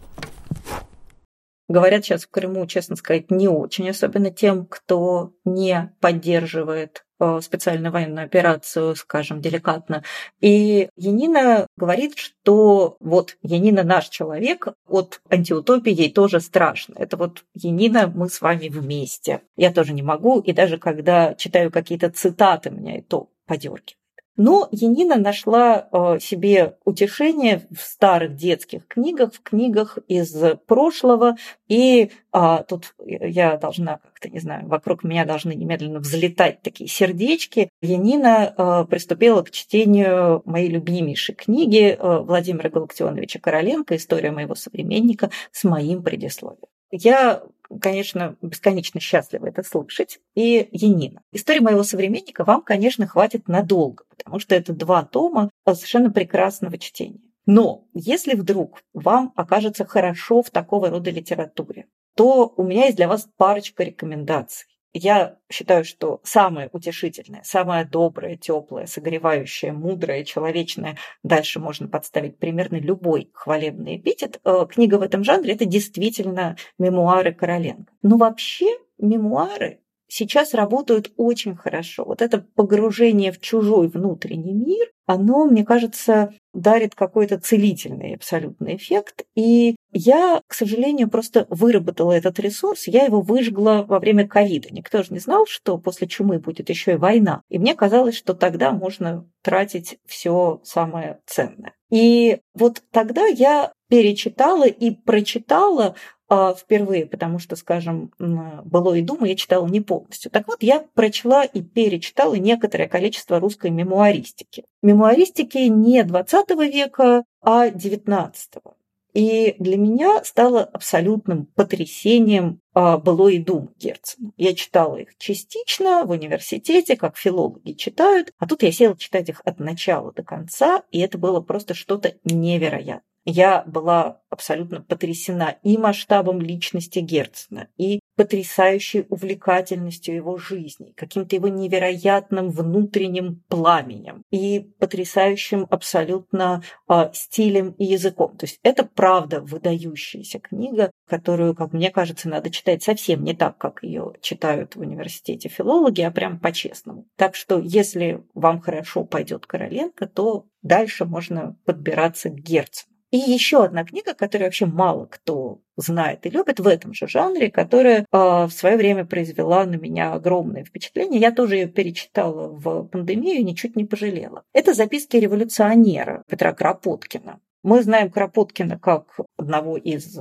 Говорят 1.69 2.05
сейчас 2.05 2.23
в 2.23 2.31
Крыму, 2.31 2.65
честно 2.65 2.95
сказать, 2.95 3.29
не 3.29 3.47
очень, 3.47 3.87
особенно 3.89 4.31
тем, 4.31 4.65
кто 4.65 5.33
не 5.45 5.93
поддерживает 5.99 7.03
Э, 7.19 7.39
специальную 7.41 7.91
военную 7.91 8.25
операцию, 8.25 8.95
скажем, 8.95 9.41
деликатно. 9.41 10.03
И 10.39 10.89
Янина 10.95 11.65
говорит, 11.75 12.15
что 12.15 12.95
вот 12.99 13.37
Янина 13.41 13.81
наш 13.81 14.09
человек, 14.09 14.67
от 14.87 15.19
антиутопии 15.27 15.91
ей 15.91 16.11
тоже 16.11 16.39
страшно. 16.39 16.93
Это 16.95 17.17
вот 17.17 17.43
Янина, 17.55 18.05
мы 18.13 18.29
с 18.29 18.39
вами 18.39 18.67
вместе. 18.69 19.41
Я 19.55 19.73
тоже 19.73 19.93
не 19.93 20.03
могу, 20.03 20.41
и 20.41 20.53
даже 20.53 20.77
когда 20.77 21.33
читаю 21.33 21.71
какие-то 21.71 22.11
цитаты, 22.11 22.69
меня 22.69 22.99
и 22.99 23.01
то 23.01 23.29
подергивает. 23.47 23.97
Но 24.37 24.69
Янина 24.71 25.15
нашла 25.15 25.87
э, 25.91 26.19
себе 26.19 26.77
утешение 26.85 27.67
в 27.71 27.81
старых 27.81 28.35
детских 28.35 28.87
книгах, 28.87 29.33
в 29.33 29.41
книгах 29.41 29.97
из 30.07 30.31
прошлого. 30.67 31.37
И 31.67 32.11
а, 32.31 32.61
тут 32.61 32.93
я 33.03 33.57
должна 33.57 33.97
как-то, 33.97 34.29
не 34.29 34.39
знаю, 34.39 34.67
вокруг 34.67 35.03
меня 35.03 35.25
должны 35.25 35.53
немедленно 35.55 35.99
взлетать 35.99 36.61
такие 36.61 36.87
сердечки. 36.87 37.69
Янина 37.81 38.53
э, 38.55 38.85
приступила 38.87 39.41
к 39.41 39.49
чтению 39.49 40.43
моей 40.45 40.69
любимейшей 40.69 41.33
книги 41.33 41.97
э, 41.97 42.19
Владимира 42.19 42.69
Галактионовича 42.69 43.39
Короленко 43.39 43.95
«История 43.95 44.29
моего 44.29 44.53
современника» 44.53 45.31
с 45.51 45.63
моим 45.63 46.03
предисловием. 46.03 46.67
Я 46.91 47.43
конечно, 47.81 48.37
бесконечно 48.41 48.99
счастлива 48.99 49.47
это 49.47 49.63
слышать. 49.63 50.19
И 50.35 50.69
Янина. 50.71 51.21
История 51.31 51.61
моего 51.61 51.83
современника 51.83 52.43
вам, 52.43 52.61
конечно, 52.61 53.07
хватит 53.07 53.47
надолго, 53.47 54.05
потому 54.09 54.39
что 54.39 54.55
это 54.55 54.73
два 54.73 55.03
тома 55.03 55.49
совершенно 55.65 56.11
прекрасного 56.11 56.77
чтения. 56.77 57.19
Но 57.45 57.87
если 57.93 58.35
вдруг 58.35 58.81
вам 58.93 59.31
окажется 59.35 59.85
хорошо 59.85 60.41
в 60.41 60.49
такого 60.49 60.89
рода 60.89 61.11
литературе, 61.11 61.87
то 62.15 62.53
у 62.57 62.63
меня 62.63 62.85
есть 62.85 62.97
для 62.97 63.07
вас 63.07 63.27
парочка 63.37 63.83
рекомендаций. 63.83 64.67
Я 64.93 65.37
считаю, 65.51 65.83
что 65.85 66.21
самое 66.23 66.69
утешительное, 66.71 67.41
самое 67.43 67.85
доброе, 67.85 68.37
теплое, 68.37 68.85
согревающее, 68.85 69.71
мудрое, 69.71 70.23
человечное, 70.23 70.97
дальше 71.23 71.59
можно 71.59 71.87
подставить 71.87 72.39
примерно 72.39 72.77
любой 72.77 73.29
хвалебный 73.33 73.97
эпитет. 73.97 74.39
Э, 74.43 74.65
книга 74.69 74.95
в 74.95 75.01
этом 75.01 75.23
жанре– 75.23 75.53
это 75.55 75.65
действительно 75.65 76.57
мемуары 76.79 77.33
Короленко. 77.33 77.91
Но 78.01 78.17
вообще 78.17 78.77
мемуары 78.97 79.81
сейчас 80.07 80.53
работают 80.53 81.11
очень 81.17 81.55
хорошо. 81.55 82.05
Вот 82.05 82.21
это 82.21 82.45
погружение 82.55 83.31
в 83.31 83.39
чужой 83.39 83.87
внутренний 83.87 84.53
мир, 84.53 84.87
оно, 85.07 85.45
мне 85.45 85.63
кажется, 85.63 86.33
дарит 86.53 86.93
какой-то 86.93 87.39
целительный 87.39 88.15
абсолютный 88.15 88.75
эффект. 88.75 89.23
И 89.35 89.77
я, 89.93 90.41
к 90.47 90.53
сожалению, 90.53 91.09
просто 91.09 91.47
выработала 91.49 92.11
этот 92.11 92.39
ресурс, 92.39 92.87
я 92.87 93.05
его 93.05 93.21
выжгла 93.21 93.85
во 93.87 93.99
время 93.99 94.27
ковида. 94.27 94.67
Никто 94.71 95.03
же 95.03 95.13
не 95.13 95.19
знал, 95.19 95.45
что 95.47 95.77
после 95.77 96.07
чумы 96.07 96.39
будет 96.39 96.69
еще 96.69 96.93
и 96.93 96.97
война. 96.97 97.41
И 97.47 97.57
мне 97.57 97.73
казалось, 97.73 98.17
что 98.17 98.33
тогда 98.33 98.71
можно 98.73 99.25
тратить 99.41 99.97
все 100.05 100.59
самое 100.63 101.19
ценное. 101.25 101.73
И 101.89 102.41
вот 102.53 102.83
тогда 102.91 103.25
я 103.27 103.71
перечитала 103.87 104.67
и 104.67 104.91
прочитала 104.91 105.95
впервые, 106.29 107.05
потому 107.05 107.39
что, 107.39 107.55
скажем, 107.55 108.11
«Было 108.19 108.95
и 108.95 109.01
дума» 109.01 109.27
я 109.27 109.35
читала 109.35 109.65
не 109.67 109.81
полностью. 109.81 110.29
Так 110.29 110.47
вот, 110.47 110.61
я 110.61 110.85
прочла 110.93 111.43
и 111.43 111.61
перечитала 111.61 112.35
некоторое 112.35 112.87
количество 112.87 113.39
русской 113.39 113.71
мемуаристики. 113.71 114.65
Мемуаристики 114.81 115.57
не 115.57 116.03
20 116.03 116.49
века, 116.69 117.23
а 117.41 117.69
19 117.69 118.55
-го. 118.55 118.73
И 119.13 119.55
для 119.57 119.77
меня 119.77 120.23
стало 120.23 120.63
абсолютным 120.63 121.47
потрясением 121.47 122.59
а, 122.75 122.97
«Было 122.99 123.29
и 123.29 123.39
дум» 123.39 123.71
Герцена. 123.79 124.31
Я 124.37 124.53
читала 124.53 124.97
их 124.97 125.17
частично 125.17 126.03
в 126.03 126.11
университете, 126.11 126.95
как 126.95 127.17
филологи 127.17 127.71
читают, 127.71 128.31
а 128.37 128.45
тут 128.45 128.61
я 128.61 128.71
села 128.71 128.95
читать 128.95 129.29
их 129.29 129.41
от 129.43 129.59
начала 129.59 130.11
до 130.13 130.21
конца, 130.21 130.83
и 130.91 130.99
это 130.99 131.17
было 131.17 131.41
просто 131.41 131.73
что-то 131.73 132.13
невероятное 132.25 133.01
я 133.29 133.63
была 133.67 134.21
абсолютно 134.29 134.81
потрясена 134.81 135.57
и 135.61 135.77
масштабом 135.77 136.39
личности 136.39 136.99
Герцена, 136.99 137.67
и 137.77 137.99
потрясающей 138.15 139.05
увлекательностью 139.09 140.15
его 140.15 140.37
жизни, 140.37 140.93
каким-то 140.95 141.35
его 141.35 141.49
невероятным 141.49 142.49
внутренним 142.49 143.43
пламенем 143.49 144.23
и 144.31 144.71
потрясающим 144.79 145.67
абсолютно 145.69 146.63
э, 146.89 147.09
стилем 147.13 147.71
и 147.71 147.83
языком. 147.83 148.37
То 148.37 148.45
есть 148.45 148.59
это 148.63 148.85
правда 148.85 149.41
выдающаяся 149.41 150.39
книга, 150.39 150.89
которую, 151.07 151.53
как 151.53 151.73
мне 151.73 151.91
кажется, 151.91 152.29
надо 152.29 152.49
читать 152.49 152.81
совсем 152.81 153.25
не 153.25 153.33
так, 153.33 153.57
как 153.57 153.83
ее 153.83 154.13
читают 154.21 154.77
в 154.77 154.79
университете 154.79 155.49
филологи, 155.49 156.01
а 156.01 156.11
прям 156.11 156.39
по-честному. 156.39 157.05
Так 157.17 157.35
что 157.35 157.59
если 157.59 158.23
вам 158.33 158.61
хорошо 158.61 159.03
пойдет 159.03 159.45
Короленко, 159.45 160.07
то 160.07 160.45
дальше 160.61 161.03
можно 161.03 161.57
подбираться 161.65 162.29
к 162.29 162.35
Герцену. 162.35 162.96
И 163.11 163.17
еще 163.17 163.63
одна 163.63 163.85
книга, 163.85 164.13
которую 164.13 164.47
вообще 164.47 164.65
мало 164.65 165.05
кто 165.05 165.61
знает 165.77 166.25
и 166.25 166.29
любит 166.29 166.59
в 166.59 166.67
этом 166.67 166.93
же 166.93 167.07
жанре, 167.07 167.49
которая 167.49 167.99
э, 167.99 168.05
в 168.11 168.49
свое 168.49 168.75
время 168.75 169.05
произвела 169.05 169.65
на 169.65 169.75
меня 169.75 170.13
огромное 170.13 170.65
впечатление. 170.65 171.21
Я 171.21 171.31
тоже 171.31 171.55
ее 171.55 171.67
перечитала 171.67 172.49
в 172.49 172.83
пандемию 172.87 173.37
и 173.37 173.43
ничуть 173.43 173.75
не 173.75 173.85
пожалела. 173.85 174.43
Это 174.53 174.73
записки 174.73 175.15
революционера 175.17 176.23
Петра 176.29 176.51
Кропоткина. 176.53 177.39
Мы 177.63 177.81
знаем 177.81 178.11
Кропоткина 178.11 178.79
как 178.79 179.19
одного 179.37 179.77
из 179.77 180.17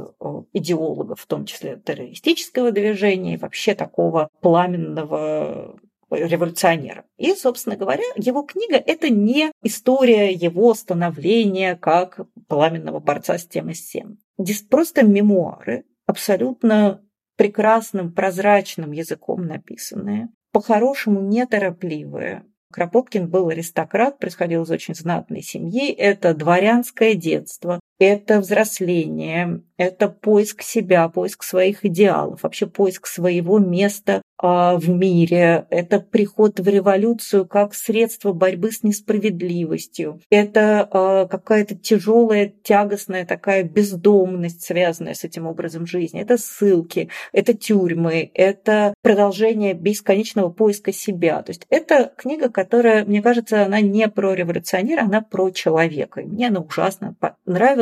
идеологов, 0.53 1.21
в 1.21 1.27
том 1.27 1.45
числе 1.45 1.77
террористического 1.77 2.73
движения, 2.73 3.35
и 3.35 3.39
вообще 3.39 3.75
такого 3.75 4.29
пламенного 4.41 5.79
революционера. 6.17 7.05
И, 7.17 7.35
собственно 7.35 7.77
говоря, 7.77 8.05
его 8.17 8.43
книга– 8.43 8.77
это 8.87 9.09
не 9.09 9.53
история 9.63 10.33
его 10.33 10.75
становления 10.75 11.77
как 11.77 12.21
пламенного 12.49 13.01
борца 13.01 13.39
с 13.39 13.47
тем 13.47 13.71
и 13.71 13.75
с 13.75 13.87
тем. 13.89 14.19
Здесь 14.39 14.63
просто 14.63 15.05
мемуары, 15.05 15.85
абсолютно 16.07 17.03
прекрасным, 17.37 18.13
прозрачным 18.13 18.93
языком 18.93 19.47
написанные, 19.47 20.29
по-хорошему 20.53 21.21
неторопливые. 21.21 22.45
Кропоткин 22.73 23.29
был 23.29 23.49
аристократ, 23.49 24.19
происходил 24.19 24.63
из 24.63 24.71
очень 24.71 24.95
знатной 24.95 25.43
семьи. 25.43 25.91
Это 25.93 26.35
дворянское 26.35 27.15
детство, 27.15 27.81
это 27.99 28.41
взросление, 28.41 29.63
это 29.77 30.09
поиск 30.09 30.63
себя, 30.63 31.09
поиск 31.09 31.43
своих 31.43 31.85
идеалов, 31.85 32.43
вообще 32.43 32.67
поиск 32.67 33.07
своего 33.07 33.59
места 33.59 34.23
а, 34.39 34.77
в 34.77 34.89
мире, 34.89 35.67
это 35.71 36.01
приход 36.01 36.61
в 36.61 36.69
революцию 36.69 37.47
как 37.47 37.75
средство 37.75 38.33
борьбы 38.33 38.71
с 38.71 38.83
несправедливостью, 38.83 40.21
это 40.31 40.89
а, 40.91 41.27
какая-то 41.27 41.75
тяжелая, 41.75 42.53
тягостная 42.63 43.25
такая 43.25 43.63
бездомность, 43.63 44.63
связанная 44.63 45.15
с 45.15 45.25
этим 45.25 45.47
образом 45.47 45.87
жизни, 45.87 46.21
это 46.21 46.37
ссылки, 46.37 47.09
это 47.33 47.55
тюрьмы, 47.55 48.31
это 48.35 48.95
продолжение 49.03 49.75
бесконечного 49.75 50.51
поиска 50.51 50.93
себя. 50.93 51.43
То 51.43 51.51
есть 51.51 51.67
это 51.71 52.13
книга, 52.17 52.51
которая, 52.51 53.05
мне 53.05 53.23
кажется, 53.23 53.65
она 53.65 53.81
не 53.81 54.09
про 54.09 54.35
революционера, 54.35 55.03
она 55.03 55.21
про 55.23 55.51
человека. 55.51 56.21
И 56.21 56.25
мне 56.27 56.49
она 56.49 56.61
ужасно 56.61 57.15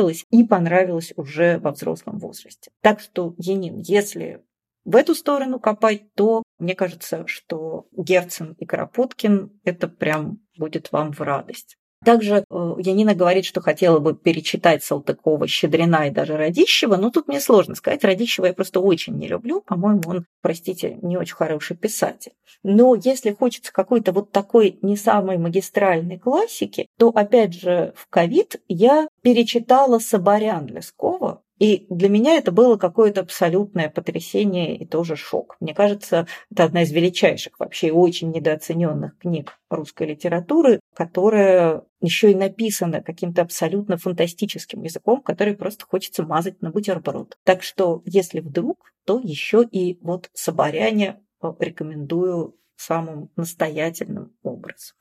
понравилась 0.05 0.25
и 0.29 0.43
понравилась 0.43 1.13
уже 1.15 1.59
во 1.59 1.71
взрослом 1.71 2.19
возрасте. 2.19 2.71
Так 2.81 2.99
что, 2.99 3.33
Енин, 3.37 3.79
если 3.79 4.43
в 4.83 4.95
эту 4.95 5.15
сторону 5.15 5.59
копать, 5.59 6.13
то 6.13 6.43
мне 6.59 6.75
кажется, 6.75 7.25
что 7.27 7.87
Герцен 7.91 8.53
и 8.59 8.65
Кропоткин– 8.65 9.59
это 9.63 9.87
прям 9.87 10.39
будет 10.57 10.91
вам 10.91 11.11
в 11.11 11.21
радость. 11.21 11.77
Также 12.05 12.45
э, 12.49 12.75
Янина 12.77 13.15
говорит, 13.15 13.45
что 13.45 13.61
хотела 13.61 13.99
бы 13.99 14.15
перечитать 14.15 14.83
Салтыкова, 14.83 15.47
Щедрина 15.47 16.07
и 16.07 16.11
даже 16.11 16.37
Радищева, 16.37 16.97
но 16.97 17.09
тут 17.09 17.27
мне 17.27 17.39
сложно 17.39 17.73
сказать. 17.73 18.03
Радищева 18.03 18.45
я 18.45 18.53
просто 18.53 18.79
очень 18.79 19.17
не 19.17 19.27
люблю. 19.27 19.61
По-моему, 19.61 20.01
он, 20.05 20.25
простите, 20.41 20.99
не 21.01 21.17
очень 21.17 21.35
хороший 21.35 21.75
писатель. 21.75 22.33
Но 22.61 22.95
если 22.95 23.31
хочется 23.31 23.73
какой-то 23.73 24.11
вот 24.11 24.31
такой 24.31 24.77
не 24.81 24.97
самой 24.97 25.37
магистральной 25.37 26.19
классики, 26.19 26.87
то, 26.97 27.09
опять 27.09 27.53
же, 27.53 27.93
в 27.95 28.07
ковид 28.07 28.61
я 28.67 29.07
перечитала 29.21 29.97
Соборян 29.99 30.67
Лескова, 30.67 31.41
и 31.59 31.85
для 31.89 32.09
меня 32.09 32.35
это 32.35 32.51
было 32.51 32.75
какое-то 32.77 33.21
абсолютное 33.21 33.89
потрясение 33.89 34.75
и 34.75 34.85
тоже 34.85 35.15
шок. 35.15 35.55
Мне 35.59 35.73
кажется, 35.73 36.27
это 36.51 36.65
одна 36.65 36.83
из 36.83 36.91
величайших 36.91 37.59
вообще 37.59 37.87
и 37.87 37.91
очень 37.91 38.31
недооцененных 38.31 39.17
книг 39.17 39.57
русской 39.69 40.07
литературы, 40.07 40.79
которая 40.93 41.83
еще 42.01 42.31
и 42.31 42.35
написана 42.35 43.01
каким-то 43.01 43.41
абсолютно 43.41 43.97
фантастическим 43.97 44.83
языком, 44.83 45.21
который 45.21 45.55
просто 45.55 45.85
хочется 45.85 46.23
мазать 46.23 46.61
на 46.61 46.71
бутерброд. 46.71 47.37
Так 47.43 47.63
что, 47.63 48.01
если 48.05 48.41
вдруг, 48.41 48.91
то 49.05 49.19
еще 49.23 49.63
и 49.63 49.97
вот 50.01 50.29
Соборяне 50.33 51.21
рекомендую 51.59 52.57
самым 52.75 53.29
настоятельным 53.35 54.33
образом. 54.43 54.97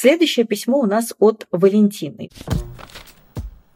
Следующее 0.00 0.46
письмо 0.46 0.78
у 0.78 0.86
нас 0.86 1.12
от 1.18 1.46
Валентины. 1.50 2.30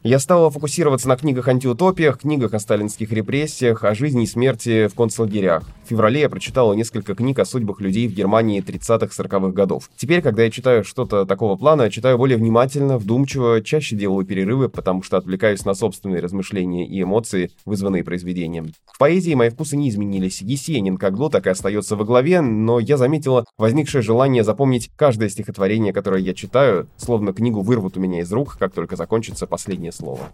Я 0.07 0.19
стала 0.19 0.51
фокусироваться 0.51 1.09
на 1.09 1.17
книгах-антиутопиях, 1.17 2.19
книгах 2.19 2.53
о 2.53 2.59
сталинских 2.59 3.11
репрессиях, 3.11 3.85
о 3.85 3.95
жизни 3.95 4.25
и 4.25 4.27
смерти 4.27 4.87
в 4.87 4.95
концлагерях. 4.95 5.63
В 5.83 5.89
феврале 5.89 6.21
я 6.21 6.29
прочитала 6.29 6.75
несколько 6.75 7.15
книг 7.15 7.39
о 7.39 7.47
судьбах 7.47 7.81
людей 7.81 8.07
в 8.07 8.13
Германии 8.13 8.63
30-40-х 8.63 9.53
годов. 9.53 9.89
Теперь, 9.97 10.21
когда 10.21 10.43
я 10.43 10.51
читаю 10.51 10.85
что-то 10.85 11.25
такого 11.25 11.57
плана, 11.57 11.89
читаю 11.89 12.19
более 12.19 12.37
внимательно, 12.37 12.99
вдумчиво, 12.99 13.63
чаще 13.63 13.97
делаю 13.97 14.27
перерывы, 14.27 14.69
потому 14.69 15.03
что 15.03 15.17
отвлекаюсь 15.17 15.65
на 15.65 15.73
собственные 15.73 16.21
размышления 16.21 16.87
и 16.87 17.03
эмоции, 17.03 17.51
вызванные 17.65 18.05
произведением. 18.05 18.75
В 18.85 18.99
поэзии 18.99 19.33
мои 19.33 19.49
вкусы 19.49 19.79
не 19.79 19.89
изменились. 19.89 20.43
Есенин 20.43 20.99
как 20.99 21.17
был, 21.17 21.31
так 21.31 21.47
и 21.47 21.51
остается 21.51 21.97
во 21.97 22.05
главе, 22.05 22.43
но 22.43 22.79
я 22.79 22.99
заметила 22.99 23.47
возникшее 23.57 24.03
желание 24.03 24.45
запомнить 24.45 24.91
каждое 24.97 25.31
стихотворение, 25.31 25.95
которое 25.95 26.21
я 26.21 26.35
читаю, 26.35 26.89
словно 26.99 27.33
книгу 27.33 27.63
вырвут 27.63 27.97
у 27.97 28.01
меня 28.01 28.21
из 28.21 28.31
рук, 28.31 28.59
как 28.59 28.75
только 28.75 28.97
закончится 28.97 29.47
последнее 29.47 29.94
слово. 29.95 30.33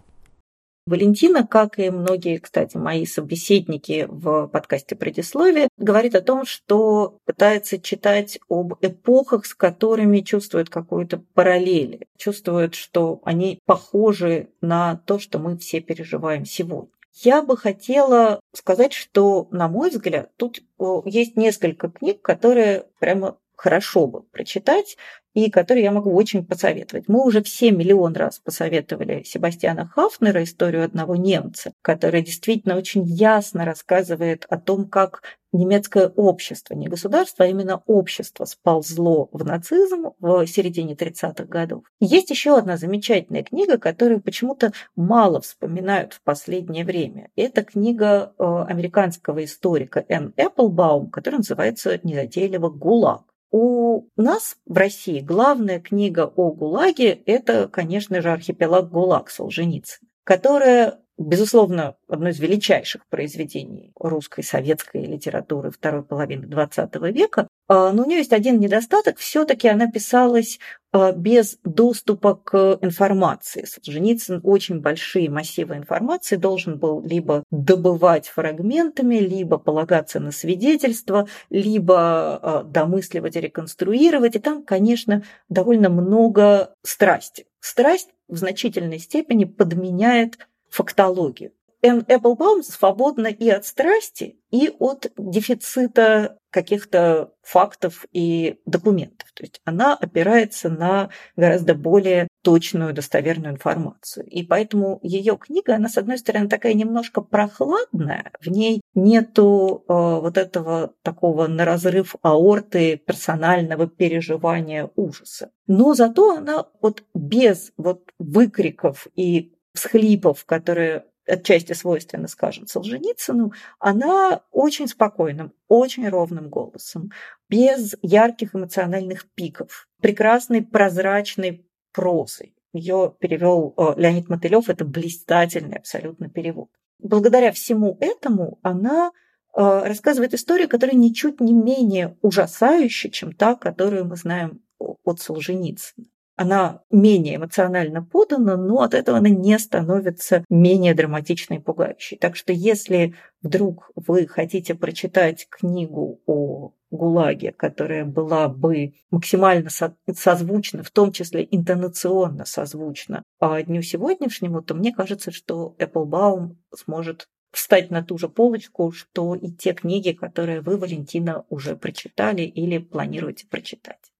Валентина, 0.87 1.45
как 1.45 1.77
и 1.77 1.91
многие, 1.91 2.39
кстати, 2.39 2.75
мои 2.75 3.05
собеседники 3.05 4.07
в 4.09 4.47
подкасте 4.47 4.95
«Предисловие», 4.95 5.67
говорит 5.77 6.15
о 6.15 6.21
том, 6.21 6.43
что 6.43 7.19
пытается 7.25 7.79
читать 7.79 8.39
об 8.49 8.73
эпохах, 8.81 9.45
с 9.45 9.53
которыми 9.53 10.21
чувствует 10.21 10.69
какую-то 10.69 11.23
параллель, 11.35 12.07
чувствует, 12.17 12.73
что 12.73 13.21
они 13.23 13.59
похожи 13.65 14.49
на 14.59 14.97
то, 15.05 15.19
что 15.19 15.37
мы 15.37 15.55
все 15.57 15.81
переживаем 15.81 16.45
сегодня. 16.45 16.89
Я 17.13 17.43
бы 17.43 17.57
хотела 17.57 18.39
сказать, 18.53 18.93
что, 18.93 19.47
на 19.51 19.67
мой 19.67 19.91
взгляд, 19.91 20.31
тут 20.35 20.63
есть 21.05 21.37
несколько 21.37 21.89
книг, 21.89 22.23
которые 22.23 22.85
прямо 22.99 23.37
хорошо 23.55 24.07
бы 24.07 24.23
прочитать, 24.23 24.97
и 25.33 25.49
который 25.49 25.83
я 25.83 25.91
могу 25.91 26.13
очень 26.13 26.45
посоветовать. 26.45 27.07
Мы 27.07 27.25
уже 27.25 27.41
все 27.41 27.71
миллион 27.71 28.13
раз 28.13 28.39
посоветовали 28.39 29.23
Себастьяна 29.23 29.87
Хафнера 29.87 30.43
историю 30.43 30.83
одного 30.83 31.15
немца, 31.15 31.73
который 31.81 32.21
действительно 32.21 32.77
очень 32.77 33.03
ясно 33.03 33.65
рассказывает 33.65 34.45
о 34.49 34.57
том, 34.57 34.87
как 34.87 35.21
немецкое 35.53 36.07
общество, 36.07 36.73
не 36.73 36.87
государство, 36.87 37.45
а 37.45 37.47
именно 37.47 37.81
общество 37.85 38.45
сползло 38.45 39.29
в 39.31 39.43
нацизм 39.45 40.11
в 40.19 40.45
середине 40.47 40.93
30-х 40.93 41.45
годов. 41.45 41.83
Есть 41.99 42.29
еще 42.29 42.57
одна 42.57 42.77
замечательная 42.77 43.43
книга, 43.43 43.77
которую 43.77 44.21
почему-то 44.21 44.71
мало 44.95 45.41
вспоминают 45.41 46.13
в 46.13 46.21
последнее 46.21 46.85
время. 46.85 47.29
Это 47.35 47.63
книга 47.63 48.33
э, 48.37 48.43
американского 48.43 49.43
историка 49.43 50.05
Н. 50.07 50.33
Эпплбаум, 50.37 51.09
которая 51.09 51.39
называется 51.39 51.99
незатейливо 52.03 52.69
«ГУЛАГ». 52.69 53.30
У 53.51 54.07
нас 54.15 54.55
в 54.65 54.77
России 54.77 55.19
главная 55.19 55.81
книга 55.81 56.25
о 56.25 56.51
ГУЛАГе– 56.51 57.09
это, 57.25 57.67
конечно 57.67 58.21
же, 58.21 58.31
архипелаг 58.31 58.89
ГУЛАГ 58.89 59.29
Солженицына, 59.29 60.07
которая 60.23 61.00
безусловно, 61.21 61.95
одно 62.07 62.29
из 62.29 62.39
величайших 62.39 63.05
произведений 63.07 63.91
русской 63.99 64.43
советской 64.43 65.05
литературы 65.05 65.71
второй 65.71 66.03
половины 66.03 66.45
XX 66.45 67.11
века. 67.11 67.47
А, 67.67 67.91
но 67.91 68.03
у 68.03 68.05
нее 68.05 68.19
есть 68.19 68.33
один 68.33 68.59
недостаток. 68.59 69.17
Все-таки 69.17 69.67
она 69.67 69.89
писалась 69.89 70.59
а, 70.91 71.11
без 71.13 71.57
доступа 71.63 72.35
к 72.35 72.79
информации. 72.81 73.65
Солженицын 73.65 74.41
очень 74.43 74.81
большие 74.81 75.29
массивы 75.29 75.77
информации 75.77 76.35
должен 76.35 76.77
был 76.77 77.01
либо 77.01 77.43
добывать 77.49 78.27
фрагментами, 78.27 79.15
либо 79.15 79.57
полагаться 79.57 80.19
на 80.19 80.31
свидетельства, 80.31 81.27
либо 81.49 82.35
а, 82.35 82.63
домысливать 82.63 83.35
и 83.35 83.41
реконструировать. 83.41 84.35
И 84.35 84.39
там, 84.39 84.63
конечно, 84.63 85.23
довольно 85.47 85.89
много 85.89 86.73
страсти. 86.83 87.45
Страсть 87.61 88.09
в 88.27 88.37
значительной 88.37 88.99
степени 88.99 89.45
подменяет 89.45 90.39
фактологию. 90.71 91.51
Энн 91.83 92.05
Эпплбаум 92.07 92.61
свободна 92.63 93.27
и 93.27 93.49
от 93.49 93.65
страсти, 93.65 94.37
и 94.51 94.71
от 94.79 95.11
дефицита 95.17 96.37
каких-то 96.51 97.31
фактов 97.41 98.05
и 98.11 98.59
документов. 98.65 99.31
То 99.33 99.43
есть 99.43 99.61
она 99.65 99.95
опирается 99.95 100.69
на 100.69 101.09
гораздо 101.35 101.73
более 101.73 102.27
точную, 102.43 102.93
достоверную 102.93 103.53
информацию. 103.53 104.27
И 104.27 104.43
поэтому 104.43 104.99
ее 105.01 105.37
книга, 105.37 105.75
она, 105.75 105.89
с 105.89 105.97
одной 105.97 106.17
стороны, 106.17 106.49
такая 106.49 106.73
немножко 106.73 107.21
прохладная, 107.21 108.31
в 108.41 108.47
ней 108.47 108.81
нету 108.93 109.85
э, 109.87 109.93
вот 109.93 110.37
этого 110.37 110.93
такого 111.01 111.47
на 111.47 111.65
разрыв 111.65 112.15
аорты 112.21 112.97
персонального 112.97 113.87
переживания 113.87 114.91
ужаса. 114.95 115.51
Но 115.67 115.93
зато 115.93 116.35
она 116.35 116.67
вот 116.81 117.05
без 117.15 117.71
вот 117.77 118.11
выкриков 118.19 119.07
и 119.15 119.53
всхлипов, 119.73 120.45
которые 120.45 121.05
отчасти 121.27 121.73
свойственны, 121.73 122.27
скажем, 122.27 122.67
Солженицыну, 122.67 123.53
она 123.79 124.41
очень 124.51 124.87
спокойным, 124.87 125.53
очень 125.67 126.07
ровным 126.09 126.49
голосом, 126.49 127.11
без 127.49 127.95
ярких 128.01 128.55
эмоциональных 128.55 129.29
пиков, 129.33 129.87
прекрасной 130.01 130.63
прозрачной 130.63 131.65
прозой. 131.93 132.55
Ее 132.73 133.13
перевел 133.19 133.73
э, 133.77 133.93
Леонид 133.97 134.29
Мотылев, 134.29 134.69
это 134.69 134.85
блистательный 134.85 135.77
абсолютно 135.77 136.29
перевод. 136.29 136.69
Благодаря 136.99 137.51
всему 137.51 137.97
этому 137.99 138.59
она 138.61 139.11
э, 139.53 139.59
рассказывает 139.59 140.33
историю, 140.33 140.69
которая 140.69 140.95
ничуть 140.95 141.39
не 141.41 141.53
менее 141.53 142.17
ужасающая, 142.21 143.11
чем 143.11 143.33
та, 143.33 143.55
которую 143.55 144.05
мы 144.05 144.15
знаем 144.15 144.61
от 144.79 145.19
Солженицына 145.19 146.07
она 146.35 146.81
менее 146.89 147.35
эмоционально 147.35 148.03
подана, 148.03 148.57
но 148.57 148.81
от 148.81 148.93
этого 148.93 149.17
она 149.17 149.29
не 149.29 149.57
становится 149.59 150.43
менее 150.49 150.93
драматичной 150.93 151.57
и 151.57 151.61
пугающей. 151.61 152.17
Так 152.17 152.35
что 152.35 152.53
если 152.53 153.15
вдруг 153.41 153.91
вы 153.95 154.27
хотите 154.27 154.75
прочитать 154.75 155.47
книгу 155.49 156.21
о 156.25 156.73
ГУЛАГе, 156.91 157.53
которая 157.53 158.05
была 158.05 158.49
бы 158.49 158.93
максимально 159.11 159.69
созвучна, 160.13 160.83
в 160.83 160.91
том 160.91 161.11
числе 161.11 161.47
интонационно 161.49 162.45
созвучна 162.45 163.23
по 163.39 163.61
дню 163.61 163.81
сегодняшнему, 163.81 164.61
то 164.61 164.73
мне 164.73 164.93
кажется, 164.93 165.31
что 165.31 165.75
Эпплбаум 165.79 166.59
сможет 166.75 167.27
встать 167.51 167.91
на 167.91 168.03
ту 168.03 168.17
же 168.17 168.29
полочку, 168.29 168.91
что 168.91 169.35
и 169.35 169.51
те 169.51 169.73
книги, 169.73 170.11
которые 170.11 170.61
вы, 170.61 170.77
Валентина, 170.77 171.45
уже 171.49 171.75
прочитали 171.75 172.43
или 172.43 172.77
планируете 172.77 173.47
прочитать. 173.47 174.11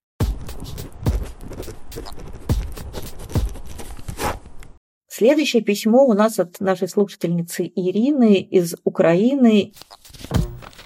Следующее 5.08 5.62
письмо 5.62 6.06
у 6.06 6.14
нас 6.14 6.40
от 6.40 6.60
нашей 6.60 6.88
слушательницы 6.88 7.72
Ирины 7.76 8.38
из 8.38 8.76
Украины. 8.84 9.74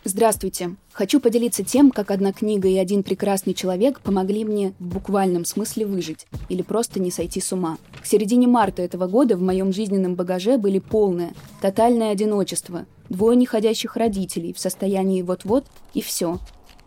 Здравствуйте. 0.03 0.75
Хочу 0.91 1.19
поделиться 1.19 1.63
тем, 1.63 1.89
как 1.89 2.11
одна 2.11 2.31
книга 2.31 2.67
и 2.67 2.77
один 2.77 3.01
прекрасный 3.01 3.53
человек 3.53 4.01
помогли 4.01 4.43
мне 4.45 4.73
в 4.77 4.87
буквальном 4.87 5.45
смысле 5.45 5.85
выжить 5.85 6.27
или 6.47 6.61
просто 6.61 6.99
не 6.99 7.11
сойти 7.11 7.41
с 7.41 7.51
ума. 7.53 7.77
К 8.01 8.05
середине 8.05 8.47
марта 8.47 8.81
этого 8.81 9.07
года 9.07 9.37
в 9.37 9.41
моем 9.41 9.73
жизненном 9.73 10.15
багаже 10.15 10.57
были 10.57 10.79
полное, 10.79 11.33
тотальное 11.61 12.11
одиночество, 12.11 12.85
двое 13.09 13.37
неходящих 13.37 13.95
родителей 13.95 14.53
в 14.53 14.59
состоянии 14.59 15.21
вот-вот 15.21 15.65
и 15.93 16.01
все. 16.01 16.39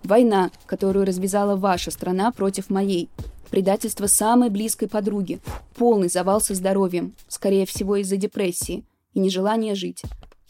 Война, 0.04 0.50
которую 0.66 1.04
развязала 1.04 1.56
ваша 1.56 1.90
страна 1.90 2.30
против 2.30 2.70
моей, 2.70 3.08
предательство 3.48 4.06
самой 4.06 4.50
близкой 4.50 4.88
подруги, 4.88 5.40
полный 5.76 6.08
завал 6.08 6.40
со 6.40 6.54
здоровьем, 6.54 7.14
скорее 7.28 7.66
всего 7.66 7.96
из-за 7.96 8.16
депрессии 8.16 8.84
и 9.14 9.20
нежелания 9.20 9.74
жить. 9.74 10.02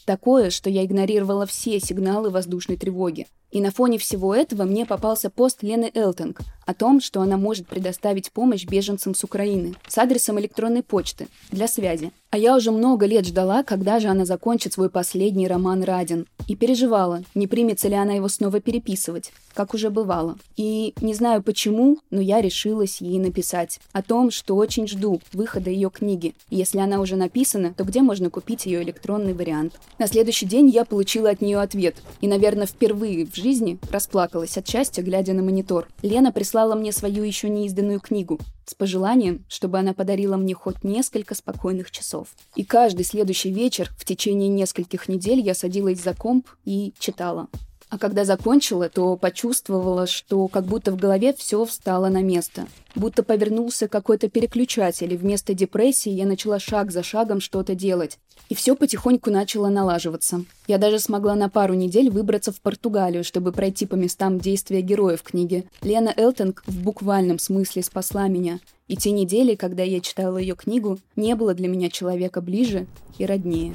Такое, 0.04 0.50
что 0.50 0.70
я 0.70 0.84
игнорировала 0.84 1.46
все 1.46 1.78
сигналы 1.80 2.30
воздушной 2.30 2.76
тревоги. 2.76 3.26
И 3.50 3.60
на 3.60 3.70
фоне 3.70 3.98
всего 3.98 4.34
этого 4.34 4.64
мне 4.64 4.84
попался 4.84 5.30
пост 5.30 5.62
Лены 5.62 5.90
Элтинг 5.94 6.40
о 6.66 6.74
том, 6.74 7.00
что 7.00 7.22
она 7.22 7.38
может 7.38 7.66
предоставить 7.66 8.30
помощь 8.30 8.66
беженцам 8.66 9.14
с 9.14 9.24
Украины 9.24 9.74
с 9.88 9.96
адресом 9.96 10.38
электронной 10.38 10.82
почты 10.82 11.28
для 11.50 11.66
связи. 11.66 12.12
А 12.30 12.36
я 12.36 12.54
уже 12.54 12.72
много 12.72 13.06
лет 13.06 13.26
ждала, 13.26 13.62
когда 13.62 14.00
же 14.00 14.08
она 14.08 14.26
закончит 14.26 14.74
свой 14.74 14.90
последний 14.90 15.48
роман 15.48 15.82
«Радин». 15.82 16.26
И 16.46 16.56
переживала, 16.56 17.22
не 17.34 17.46
примется 17.46 17.88
ли 17.88 17.94
она 17.94 18.12
его 18.12 18.28
снова 18.28 18.60
переписывать, 18.60 19.32
как 19.54 19.72
уже 19.72 19.88
бывало. 19.88 20.36
И 20.56 20.92
не 21.00 21.14
знаю 21.14 21.42
почему, 21.42 21.98
но 22.10 22.20
я 22.20 22.42
решилась 22.42 23.00
ей 23.00 23.18
написать 23.18 23.80
о 23.92 24.02
том, 24.02 24.30
что 24.30 24.56
очень 24.56 24.86
жду 24.86 25.22
выхода 25.32 25.70
ее 25.70 25.90
книги. 25.90 26.34
И 26.50 26.56
если 26.56 26.78
она 26.78 27.00
уже 27.00 27.16
написана, 27.16 27.72
то 27.72 27.84
где 27.84 28.02
можно 28.02 28.28
купить 28.28 28.66
ее 28.66 28.82
электронный 28.82 29.32
вариант? 29.32 29.74
На 29.98 30.06
следующий 30.06 30.46
день 30.46 30.68
я 30.68 30.84
получила 30.84 31.30
от 31.30 31.40
нее 31.40 31.58
ответ. 31.60 31.96
И, 32.20 32.28
наверное, 32.28 32.66
впервые 32.66 33.26
в 33.26 33.37
жизни 33.38 33.78
расплакалась 33.90 34.56
от 34.58 34.68
счастья, 34.68 35.02
глядя 35.02 35.32
на 35.32 35.42
монитор. 35.42 35.88
Лена 36.02 36.32
прислала 36.32 36.74
мне 36.74 36.92
свою 36.92 37.24
еще 37.24 37.48
неизданную 37.48 38.00
книгу 38.00 38.38
с 38.66 38.74
пожеланием, 38.74 39.44
чтобы 39.48 39.78
она 39.78 39.94
подарила 39.94 40.36
мне 40.36 40.54
хоть 40.54 40.84
несколько 40.84 41.34
спокойных 41.34 41.90
часов. 41.90 42.28
И 42.54 42.64
каждый 42.64 43.04
следующий 43.04 43.50
вечер 43.50 43.90
в 43.96 44.04
течение 44.04 44.48
нескольких 44.48 45.08
недель 45.08 45.40
я 45.40 45.54
садилась 45.54 46.02
за 46.02 46.14
комп 46.14 46.48
и 46.64 46.92
читала. 46.98 47.48
А 47.90 47.96
когда 47.96 48.24
закончила, 48.24 48.88
то 48.88 49.16
почувствовала, 49.16 50.06
что 50.06 50.46
как 50.48 50.64
будто 50.64 50.92
в 50.92 50.96
голове 50.96 51.32
все 51.32 51.64
встало 51.64 52.08
на 52.08 52.20
место. 52.22 52.66
Будто 52.94 53.22
повернулся 53.22 53.88
какой-то 53.88 54.28
переключатель, 54.28 55.12
и 55.12 55.16
вместо 55.16 55.54
депрессии 55.54 56.10
я 56.10 56.26
начала 56.26 56.58
шаг 56.58 56.90
за 56.90 57.02
шагом 57.02 57.40
что-то 57.40 57.74
делать. 57.74 58.18
И 58.50 58.54
все 58.54 58.74
потихоньку 58.76 59.30
начало 59.30 59.68
налаживаться. 59.68 60.44
Я 60.66 60.78
даже 60.78 60.98
смогла 60.98 61.34
на 61.34 61.48
пару 61.48 61.74
недель 61.74 62.10
выбраться 62.10 62.52
в 62.52 62.60
Португалию, 62.60 63.24
чтобы 63.24 63.52
пройти 63.52 63.86
по 63.86 63.94
местам 63.94 64.38
действия 64.38 64.82
героев 64.82 65.22
книги. 65.22 65.64
Лена 65.82 66.12
Элтонг 66.14 66.62
в 66.66 66.82
буквальном 66.82 67.38
смысле 67.38 67.82
спасла 67.82 68.28
меня. 68.28 68.60
И 68.86 68.96
те 68.96 69.10
недели, 69.10 69.54
когда 69.54 69.82
я 69.82 70.00
читала 70.00 70.38
ее 70.38 70.56
книгу, 70.56 70.98
не 71.16 71.34
было 71.34 71.54
для 71.54 71.68
меня 71.68 71.90
человека 71.90 72.40
ближе 72.40 72.86
и 73.18 73.24
роднее. 73.26 73.74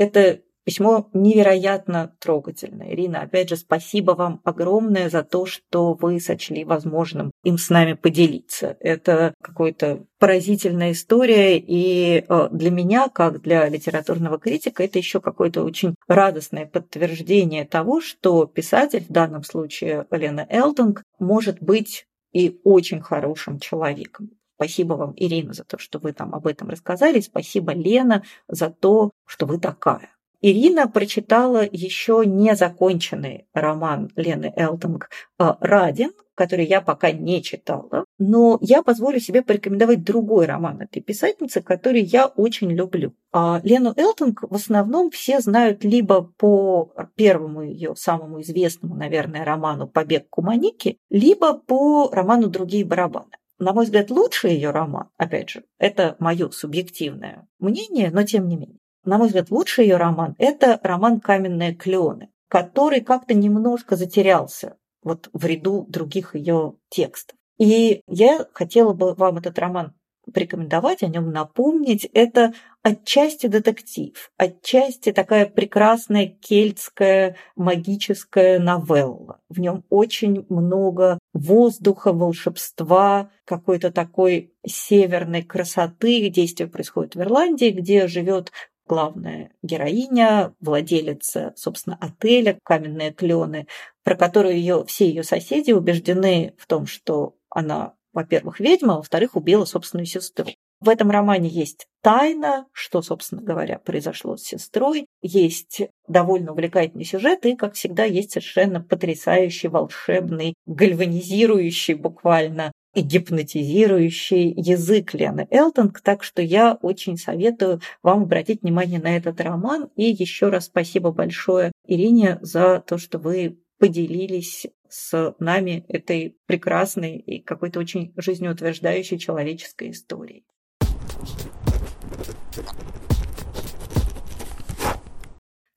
Это 0.00 0.40
письмо 0.64 1.10
невероятно 1.12 2.16
трогательное. 2.20 2.94
Ирина, 2.94 3.20
опять 3.20 3.50
же, 3.50 3.56
спасибо 3.56 4.12
вам 4.12 4.40
огромное 4.44 5.10
за 5.10 5.22
то, 5.22 5.44
что 5.44 5.92
вы 5.92 6.18
сочли 6.20 6.64
возможным 6.64 7.32
им 7.44 7.58
с 7.58 7.68
нами 7.68 7.92
поделиться. 7.92 8.78
Это 8.80 9.34
какая-то 9.42 10.06
поразительная 10.18 10.92
история, 10.92 11.58
и 11.58 12.24
э, 12.26 12.48
для 12.50 12.70
меня, 12.70 13.10
как 13.10 13.42
для 13.42 13.68
литературного 13.68 14.38
критика, 14.38 14.82
это 14.82 14.98
еще 14.98 15.20
какое-то 15.20 15.64
очень 15.64 15.94
радостное 16.08 16.64
подтверждение 16.64 17.66
того, 17.66 18.00
что 18.00 18.46
писатель, 18.46 19.04
в 19.06 19.12
данном 19.12 19.44
случае 19.44 20.06
Лена 20.10 20.46
Элтонг, 20.48 21.02
может 21.18 21.60
быть 21.60 22.06
и 22.32 22.58
очень 22.64 23.02
хорошим 23.02 23.58
человеком. 23.58 24.30
Спасибо 24.60 24.92
вам, 24.92 25.14
Ирина, 25.16 25.54
за 25.54 25.64
то, 25.64 25.78
что 25.78 25.98
вы 25.98 26.12
там 26.12 26.34
об 26.34 26.46
этом 26.46 26.68
рассказали. 26.68 27.20
Спасибо, 27.20 27.72
Лена, 27.72 28.24
за 28.46 28.68
то, 28.68 29.10
что 29.24 29.46
вы 29.46 29.58
такая. 29.58 30.10
Ирина 30.42 30.86
прочитала 30.86 31.64
еще 31.64 32.24
не 32.26 32.54
законченный 32.54 33.46
роман 33.54 34.10
Лены 34.16 34.52
Элтонг 34.54 35.08
э, 35.38 35.44
«Радин», 35.60 36.12
который 36.34 36.66
я 36.66 36.82
пока 36.82 37.10
не 37.10 37.42
читала, 37.42 38.04
но 38.18 38.58
я 38.60 38.82
позволю 38.82 39.18
себе 39.18 39.40
порекомендовать 39.40 40.04
другой 40.04 40.44
роман 40.44 40.82
этой 40.82 41.00
писательницы, 41.00 41.62
который 41.62 42.02
я 42.02 42.26
очень 42.26 42.70
люблю. 42.70 43.14
А 43.32 43.62
Лену 43.64 43.94
Элтонг 43.96 44.42
в 44.42 44.54
основном 44.54 45.10
все 45.10 45.40
знают 45.40 45.84
либо 45.84 46.30
по 46.36 46.92
первому 47.14 47.62
ее 47.62 47.96
самому 47.96 48.42
известному, 48.42 48.94
наверное, 48.94 49.42
роману 49.42 49.88
«Побег 49.88 50.28
Куманики», 50.28 50.98
либо 51.08 51.54
по 51.54 52.10
роману 52.12 52.48
«Другие 52.48 52.84
барабаны» 52.84 53.39
на 53.60 53.72
мой 53.72 53.84
взгляд, 53.84 54.10
лучший 54.10 54.54
ее 54.54 54.70
роман, 54.70 55.10
опять 55.16 55.50
же, 55.50 55.64
это 55.78 56.16
мое 56.18 56.50
субъективное 56.50 57.46
мнение, 57.58 58.10
но 58.10 58.24
тем 58.24 58.48
не 58.48 58.56
менее. 58.56 58.78
На 59.04 59.18
мой 59.18 59.28
взгляд, 59.28 59.50
лучший 59.50 59.84
ее 59.84 59.96
роман– 59.96 60.34
это 60.38 60.80
роман 60.82 61.20
«Каменные 61.20 61.74
клены», 61.74 62.30
который 62.48 63.00
как-то 63.02 63.34
немножко 63.34 63.96
затерялся 63.96 64.76
вот 65.02 65.30
в 65.32 65.44
ряду 65.44 65.86
других 65.88 66.34
ее 66.34 66.74
текстов. 66.88 67.36
И 67.58 68.02
я 68.06 68.46
хотела 68.52 68.94
бы 68.94 69.14
вам 69.14 69.38
этот 69.38 69.58
роман 69.58 69.94
порекомендовать, 70.32 71.02
о 71.02 71.08
нем 71.08 71.30
напомнить. 71.30 72.04
Это 72.12 72.54
отчасти 72.82 73.46
детектив, 73.46 74.30
отчасти 74.36 75.12
такая 75.12 75.46
прекрасная 75.46 76.26
кельтская 76.26 77.36
магическая 77.56 78.58
новелла. 78.58 79.40
В 79.48 79.60
нем 79.60 79.84
очень 79.90 80.46
много 80.48 81.18
воздуха, 81.32 82.12
волшебства, 82.12 83.30
какой-то 83.44 83.90
такой 83.90 84.54
северной 84.66 85.42
красоты. 85.42 86.28
Действие 86.28 86.68
происходит 86.68 87.14
в 87.14 87.20
Ирландии, 87.20 87.70
где 87.70 88.06
живет 88.06 88.52
главная 88.86 89.52
героиня, 89.62 90.54
владелица, 90.60 91.52
собственно, 91.56 91.96
отеля 92.00 92.58
«Каменные 92.64 93.12
клены», 93.12 93.68
про 94.02 94.16
которую 94.16 94.56
ее, 94.56 94.84
все 94.86 95.06
ее 95.08 95.22
соседи 95.22 95.70
убеждены 95.70 96.54
в 96.58 96.66
том, 96.66 96.86
что 96.86 97.36
она 97.50 97.94
во-первых, 98.12 98.60
ведьма, 98.60 98.94
а 98.94 98.96
во-вторых, 98.98 99.36
убила 99.36 99.64
собственную 99.64 100.06
сестру. 100.06 100.46
В 100.80 100.88
этом 100.88 101.10
романе 101.10 101.48
есть 101.50 101.86
тайна, 102.00 102.66
что, 102.72 103.02
собственно 103.02 103.42
говоря, 103.42 103.78
произошло 103.78 104.38
с 104.38 104.44
сестрой, 104.44 105.06
есть 105.20 105.82
довольно 106.08 106.52
увлекательный 106.52 107.04
сюжет 107.04 107.44
и, 107.44 107.54
как 107.54 107.74
всегда, 107.74 108.04
есть 108.04 108.32
совершенно 108.32 108.80
потрясающий, 108.80 109.68
волшебный, 109.68 110.54
гальванизирующий 110.64 111.94
буквально 111.94 112.72
и 112.94 113.02
гипнотизирующий 113.02 114.54
язык 114.56 115.12
Лены 115.12 115.46
Элтонг, 115.50 116.00
так 116.00 116.24
что 116.24 116.40
я 116.40 116.78
очень 116.80 117.18
советую 117.18 117.80
вам 118.02 118.22
обратить 118.22 118.62
внимание 118.62 119.00
на 119.00 119.16
этот 119.16 119.38
роман. 119.40 119.90
И 119.96 120.04
еще 120.04 120.48
раз 120.48 120.66
спасибо 120.66 121.12
большое 121.12 121.72
Ирине 121.86 122.38
за 122.40 122.82
то, 122.86 122.96
что 122.96 123.18
вы 123.18 123.58
поделились 123.78 124.66
с 124.88 125.34
нами 125.38 125.84
этой 125.88 126.36
прекрасной 126.46 127.18
и 127.18 127.40
какой-то 127.40 127.78
очень 127.80 128.12
жизнеутверждающей 128.16 129.18
человеческой 129.18 129.90
историей. 129.90 130.44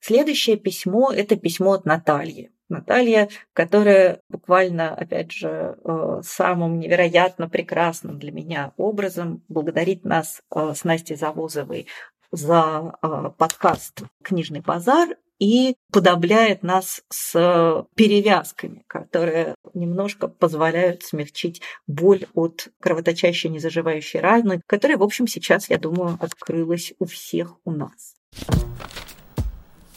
Следующее 0.00 0.56
письмо– 0.56 1.12
это 1.16 1.36
письмо 1.36 1.72
от 1.72 1.86
Натальи. 1.86 2.50
Наталья, 2.68 3.28
которая 3.52 4.20
буквально, 4.28 4.94
опять 4.94 5.32
же, 5.32 5.78
э, 5.82 6.20
самым 6.22 6.78
невероятно 6.78 7.48
прекрасным 7.48 8.18
для 8.18 8.32
меня 8.32 8.72
образом 8.76 9.42
благодарит 9.48 10.04
нас 10.04 10.42
э, 10.54 10.72
с 10.74 10.84
Настей 10.84 11.16
Завозовой 11.16 11.86
за 12.30 12.94
э, 13.02 13.30
подкаст 13.38 14.02
«Книжный 14.22 14.60
базар» 14.60 15.16
и 15.38 15.76
подобляет 15.92 16.62
нас 16.62 17.02
с 17.10 17.86
перевязками, 17.94 18.84
которые 18.86 19.54
немножко 19.74 20.28
позволяют 20.28 21.02
смягчить 21.02 21.60
боль 21.86 22.26
от 22.34 22.68
кровоточащей 22.80 23.50
незаживающей 23.50 24.20
раны, 24.20 24.60
которая, 24.66 24.98
в 24.98 25.02
общем, 25.02 25.26
сейчас, 25.26 25.70
я 25.70 25.78
думаю, 25.78 26.16
открылась 26.20 26.92
у 26.98 27.06
всех 27.06 27.56
у 27.64 27.72
нас. 27.72 28.14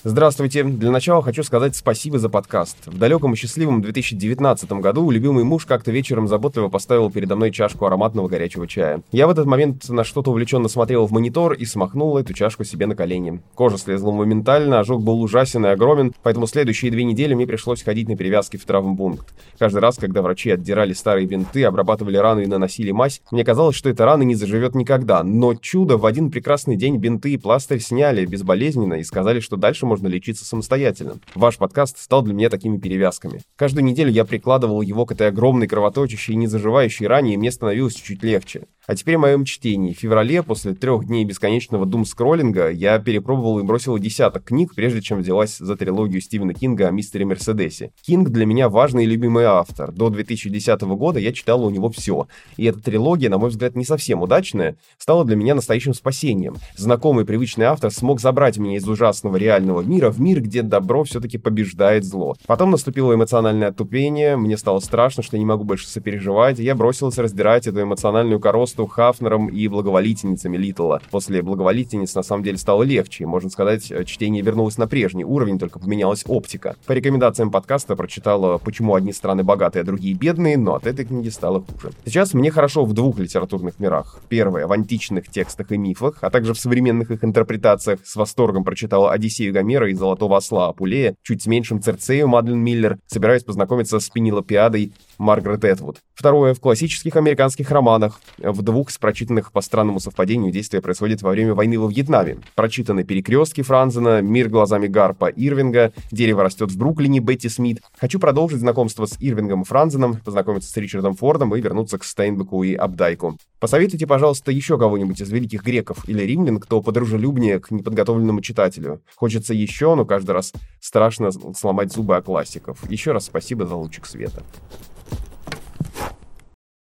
Здравствуйте. 0.10 0.64
Для 0.64 0.90
начала 0.90 1.22
хочу 1.22 1.44
сказать 1.44 1.76
спасибо 1.76 2.18
за 2.18 2.30
подкаст. 2.30 2.78
В 2.86 2.98
далеком 2.98 3.34
и 3.34 3.36
счастливом 3.36 3.82
2019 3.82 4.72
году 4.72 5.10
любимый 5.12 5.44
муж 5.44 5.66
как-то 5.66 5.92
вечером 5.92 6.30
заботливо 6.30 6.70
поставил 6.70 7.12
передо 7.12 7.36
мной 7.36 7.52
чашку 7.52 7.86
ароматного 7.86 8.30
горячего 8.30 8.70
чая. 8.70 9.02
Я 9.12 9.28
в 9.28 9.32
этот 9.32 9.48
момент 9.48 9.90
на 9.90 10.06
что-то 10.06 10.32
увлеченно 10.32 10.70
смотрел 10.70 11.08
в 11.08 11.12
монитор 11.12 11.52
и 11.56 11.66
смахнул 11.66 12.18
эту 12.18 12.34
чашку 12.34 12.64
себе 12.64 12.86
на 12.86 12.96
колени. 12.96 13.42
Кожа 13.54 13.78
слезла 13.78 14.14
моментально, 14.14 14.80
ожог 14.80 15.04
был 15.04 15.22
ужасен 15.22 15.66
и 15.66 15.70
огромен, 15.70 16.14
поэтому 16.24 16.48
следующие 16.48 16.90
две 16.90 17.04
недели 17.04 17.34
мне 17.34 17.46
пришлось 17.46 17.84
ходить 17.84 18.08
на 18.08 18.16
перевязки 18.16 18.56
в 18.56 18.64
травмпункт. 18.64 19.34
Каждый 19.60 19.80
раз, 19.80 19.98
когда 19.98 20.22
врачи 20.22 20.52
отдирали 20.52 20.94
старые 20.94 21.28
бинты, 21.28 21.66
обрабатывали 21.66 22.16
раны 22.16 22.44
и 22.44 22.48
наносили 22.48 22.92
мазь, 22.92 23.22
мне 23.30 23.44
казалось, 23.44 23.76
что 23.76 23.90
эта 23.90 24.06
рана 24.06 24.24
не 24.24 24.36
заживет 24.36 24.74
никогда. 24.74 25.22
Но 25.24 25.54
чудо, 25.56 25.98
в 25.98 26.06
один 26.06 26.32
прекрасный 26.32 26.78
день 26.78 26.96
бинты 26.96 27.34
и 27.34 27.38
пластырь 27.38 27.82
сняли 27.82 28.26
безболезненно 28.26 28.94
и 28.94 29.04
сказали, 29.04 29.42
что 29.42 29.58
дальше 29.58 29.86
можно 29.86 29.97
можно 29.98 30.08
лечиться 30.08 30.46
самостоятельно. 30.46 31.20
Ваш 31.34 31.58
подкаст 31.58 31.98
стал 31.98 32.22
для 32.22 32.36
меня 32.36 32.50
такими 32.50 32.78
перевязками. 32.78 33.42
Каждую 33.56 33.84
неделю 33.84 34.12
я 34.12 34.26
прикладывал 34.26 34.84
его 34.84 35.08
к 35.08 35.12
этой 35.12 35.28
огромной 35.28 35.68
кровоточащей 35.68 36.34
и 36.34 36.38
незаживающей 36.38 37.08
ране, 37.08 37.34
и 37.34 37.38
мне 37.38 37.52
становилось 37.52 37.96
чуть 37.96 38.22
легче. 38.22 38.68
А 38.88 38.96
теперь 38.96 39.16
о 39.16 39.20
моем 39.20 39.44
чтении. 39.44 39.92
В 39.92 40.00
феврале, 40.00 40.42
после 40.44 40.74
трех 40.74 41.06
дней 41.08 41.26
бесконечного 41.26 41.86
дум-скроллинга, 41.86 42.70
я 42.70 42.98
перепробовал 43.00 43.60
и 43.60 43.64
бросил 43.64 43.98
десяток 43.98 44.46
книг, 44.46 44.76
прежде 44.76 45.02
чем 45.02 45.20
взялась 45.20 45.58
за 45.58 45.76
трилогию 45.76 46.22
Стивена 46.22 46.54
Кинга 46.54 46.88
о 46.88 46.92
мистере 46.92 47.26
Мерседесе. 47.26 47.92
Кинг 48.02 48.30
для 48.30 48.46
меня 48.46 48.70
важный 48.70 49.04
и 49.04 49.08
любимый 49.08 49.44
автор. 49.44 49.92
До 49.92 50.10
2010 50.10 50.82
года 50.84 51.20
я 51.20 51.34
читал 51.34 51.66
у 51.66 51.70
него 51.70 51.90
все. 51.90 52.30
И 52.56 52.64
эта 52.64 52.82
трилогия, 52.82 53.30
на 53.30 53.38
мой 53.38 53.50
взгляд, 53.50 53.76
не 53.76 53.84
совсем 53.84 54.22
удачная, 54.22 54.78
стала 54.98 55.26
для 55.26 55.36
меня 55.36 55.54
настоящим 55.54 55.94
спасением. 55.94 56.56
Знакомый 56.78 57.26
привычный 57.26 57.66
автор 57.66 57.92
смог 57.92 58.22
забрать 58.22 58.58
меня 58.58 58.78
из 58.78 58.88
ужасного 58.88 59.36
реального 59.36 59.82
мира 59.82 60.12
в 60.12 60.22
мир, 60.22 60.40
где 60.40 60.62
добро 60.62 61.04
все-таки 61.04 61.38
побеждает 61.38 62.06
зло. 62.06 62.38
Потом 62.46 62.72
наступило 62.72 63.14
эмоциональное 63.14 63.68
отупение, 63.68 64.38
мне 64.38 64.56
стало 64.56 64.80
страшно, 64.80 65.24
что 65.24 65.36
я 65.36 65.40
не 65.40 65.46
могу 65.46 65.66
больше 65.66 65.90
сопереживать, 65.90 66.62
и 66.62 66.64
я 66.64 66.74
бросился 66.74 67.22
разбирать 67.22 67.68
эту 67.68 67.82
эмоциональную 67.82 68.40
коросту 68.40 68.77
между 68.78 68.86
Хафнером 68.86 69.48
и 69.48 69.68
благоволительницами 69.68 70.56
Литла. 70.56 71.02
После 71.10 71.42
благоволительниц 71.42 72.14
на 72.14 72.22
самом 72.22 72.44
деле 72.44 72.58
стало 72.58 72.84
легче. 72.84 73.26
Можно 73.26 73.50
сказать, 73.50 73.92
чтение 74.06 74.44
вернулось 74.44 74.78
на 74.78 74.88
прежний 74.88 75.26
уровень, 75.26 75.58
только 75.58 75.80
поменялась 75.80 76.24
оптика. 76.28 76.76
По 76.86 76.92
рекомендациям 76.92 77.50
подкаста 77.50 77.96
прочитала 77.96 78.60
«Почему 78.60 78.94
одни 78.94 79.14
страны 79.14 79.44
богатые, 79.44 79.82
а 79.82 79.86
другие 79.86 80.14
бедные», 80.14 80.58
но 80.58 80.76
от 80.76 80.86
этой 80.86 81.06
книги 81.06 81.30
стало 81.30 81.62
хуже. 81.62 81.92
Сейчас 82.06 82.36
мне 82.36 82.52
хорошо 82.52 82.86
в 82.86 82.94
двух 82.94 83.18
литературных 83.18 83.80
мирах. 83.80 84.20
Первое— 84.30 84.68
в 84.68 84.72
античных 84.72 85.28
текстах 85.30 85.72
и 85.72 85.78
мифах, 85.78 86.20
а 86.22 86.30
также 86.30 86.54
в 86.54 86.60
современных 86.60 87.10
их 87.10 87.24
интерпретациях. 87.24 88.00
С 88.06 88.16
восторгом 88.16 88.64
прочитала 88.64 89.12
«Одиссею 89.12 89.54
Гомера» 89.54 89.90
и 89.90 89.94
«Золотого 89.94 90.38
осла» 90.38 90.68
Апулея, 90.68 91.16
чуть 91.24 91.42
с 91.42 91.48
меньшим 91.48 91.82
Церцею 91.82 92.28
Мадлен 92.28 92.60
Миллер. 92.60 93.00
Собираюсь 93.08 93.44
познакомиться 93.44 94.00
с 94.00 94.10
Пенилопиадой 94.10 94.94
Маргарет 95.18 95.64
Этвуд. 95.64 95.98
Второе— 96.14 96.54
в 96.56 96.60
классических 96.60 97.16
американских 97.16 97.72
романах. 97.72 98.20
В 98.38 98.62
двух 98.62 98.90
из 98.90 98.98
прочитанных 98.98 99.52
по 99.52 99.62
странному 99.62 100.00
совпадению 100.00 100.52
действия 100.52 100.82
происходит 100.82 101.22
во 101.22 101.32
время 101.32 101.54
войны 101.54 101.80
во 101.80 101.88
Вьетнаме. 101.88 102.38
Прочитаны 102.56 103.04
«Перекрестки» 103.04 103.62
Франзена, 103.62 104.22
«Мир 104.22 104.50
глазами 104.50 104.88
Гарпа» 104.88 105.30
Ирвинга, 105.30 105.94
«Дерево 106.12 106.44
растет 106.44 106.72
в 106.72 106.78
Бруклине» 106.78 107.20
Бетти 107.20 107.50
Смит. 107.50 107.82
Хочу 108.00 108.20
продолжить 108.20 108.60
знакомство 108.60 109.06
с 109.06 109.18
Ирвингом 109.20 109.62
и 109.62 109.66
Франзеном, 109.66 110.18
познакомиться 110.24 110.72
с 110.72 110.78
Ричардом 110.78 111.16
Фордом 111.16 111.56
и 111.56 111.62
вернуться 111.62 111.98
к 111.98 112.04
Стейнбеку 112.04 112.64
и 112.64 112.74
Абдайку. 112.74 113.38
Посоветуйте, 113.60 114.06
пожалуйста, 114.06 114.52
еще 114.52 114.78
кого-нибудь 114.78 115.20
из 115.20 115.32
великих 115.32 115.64
греков 115.64 116.08
или 116.08 116.22
римлян, 116.22 116.60
кто 116.60 116.82
подружелюбнее 116.82 117.60
к 117.60 117.72
неподготовленному 117.72 118.42
читателю. 118.42 119.02
Хочется 119.16 119.54
еще, 119.54 119.96
но 119.96 120.06
каждый 120.06 120.32
раз 120.32 120.54
страшно 120.80 121.32
сломать 121.32 121.92
зубы 121.92 122.16
о 122.16 122.22
классиков. 122.22 122.90
Еще 122.90 123.14
раз 123.14 123.26
спасибо 123.26 123.66
за 123.66 123.76
лучик 123.76 124.06
света. 124.06 124.44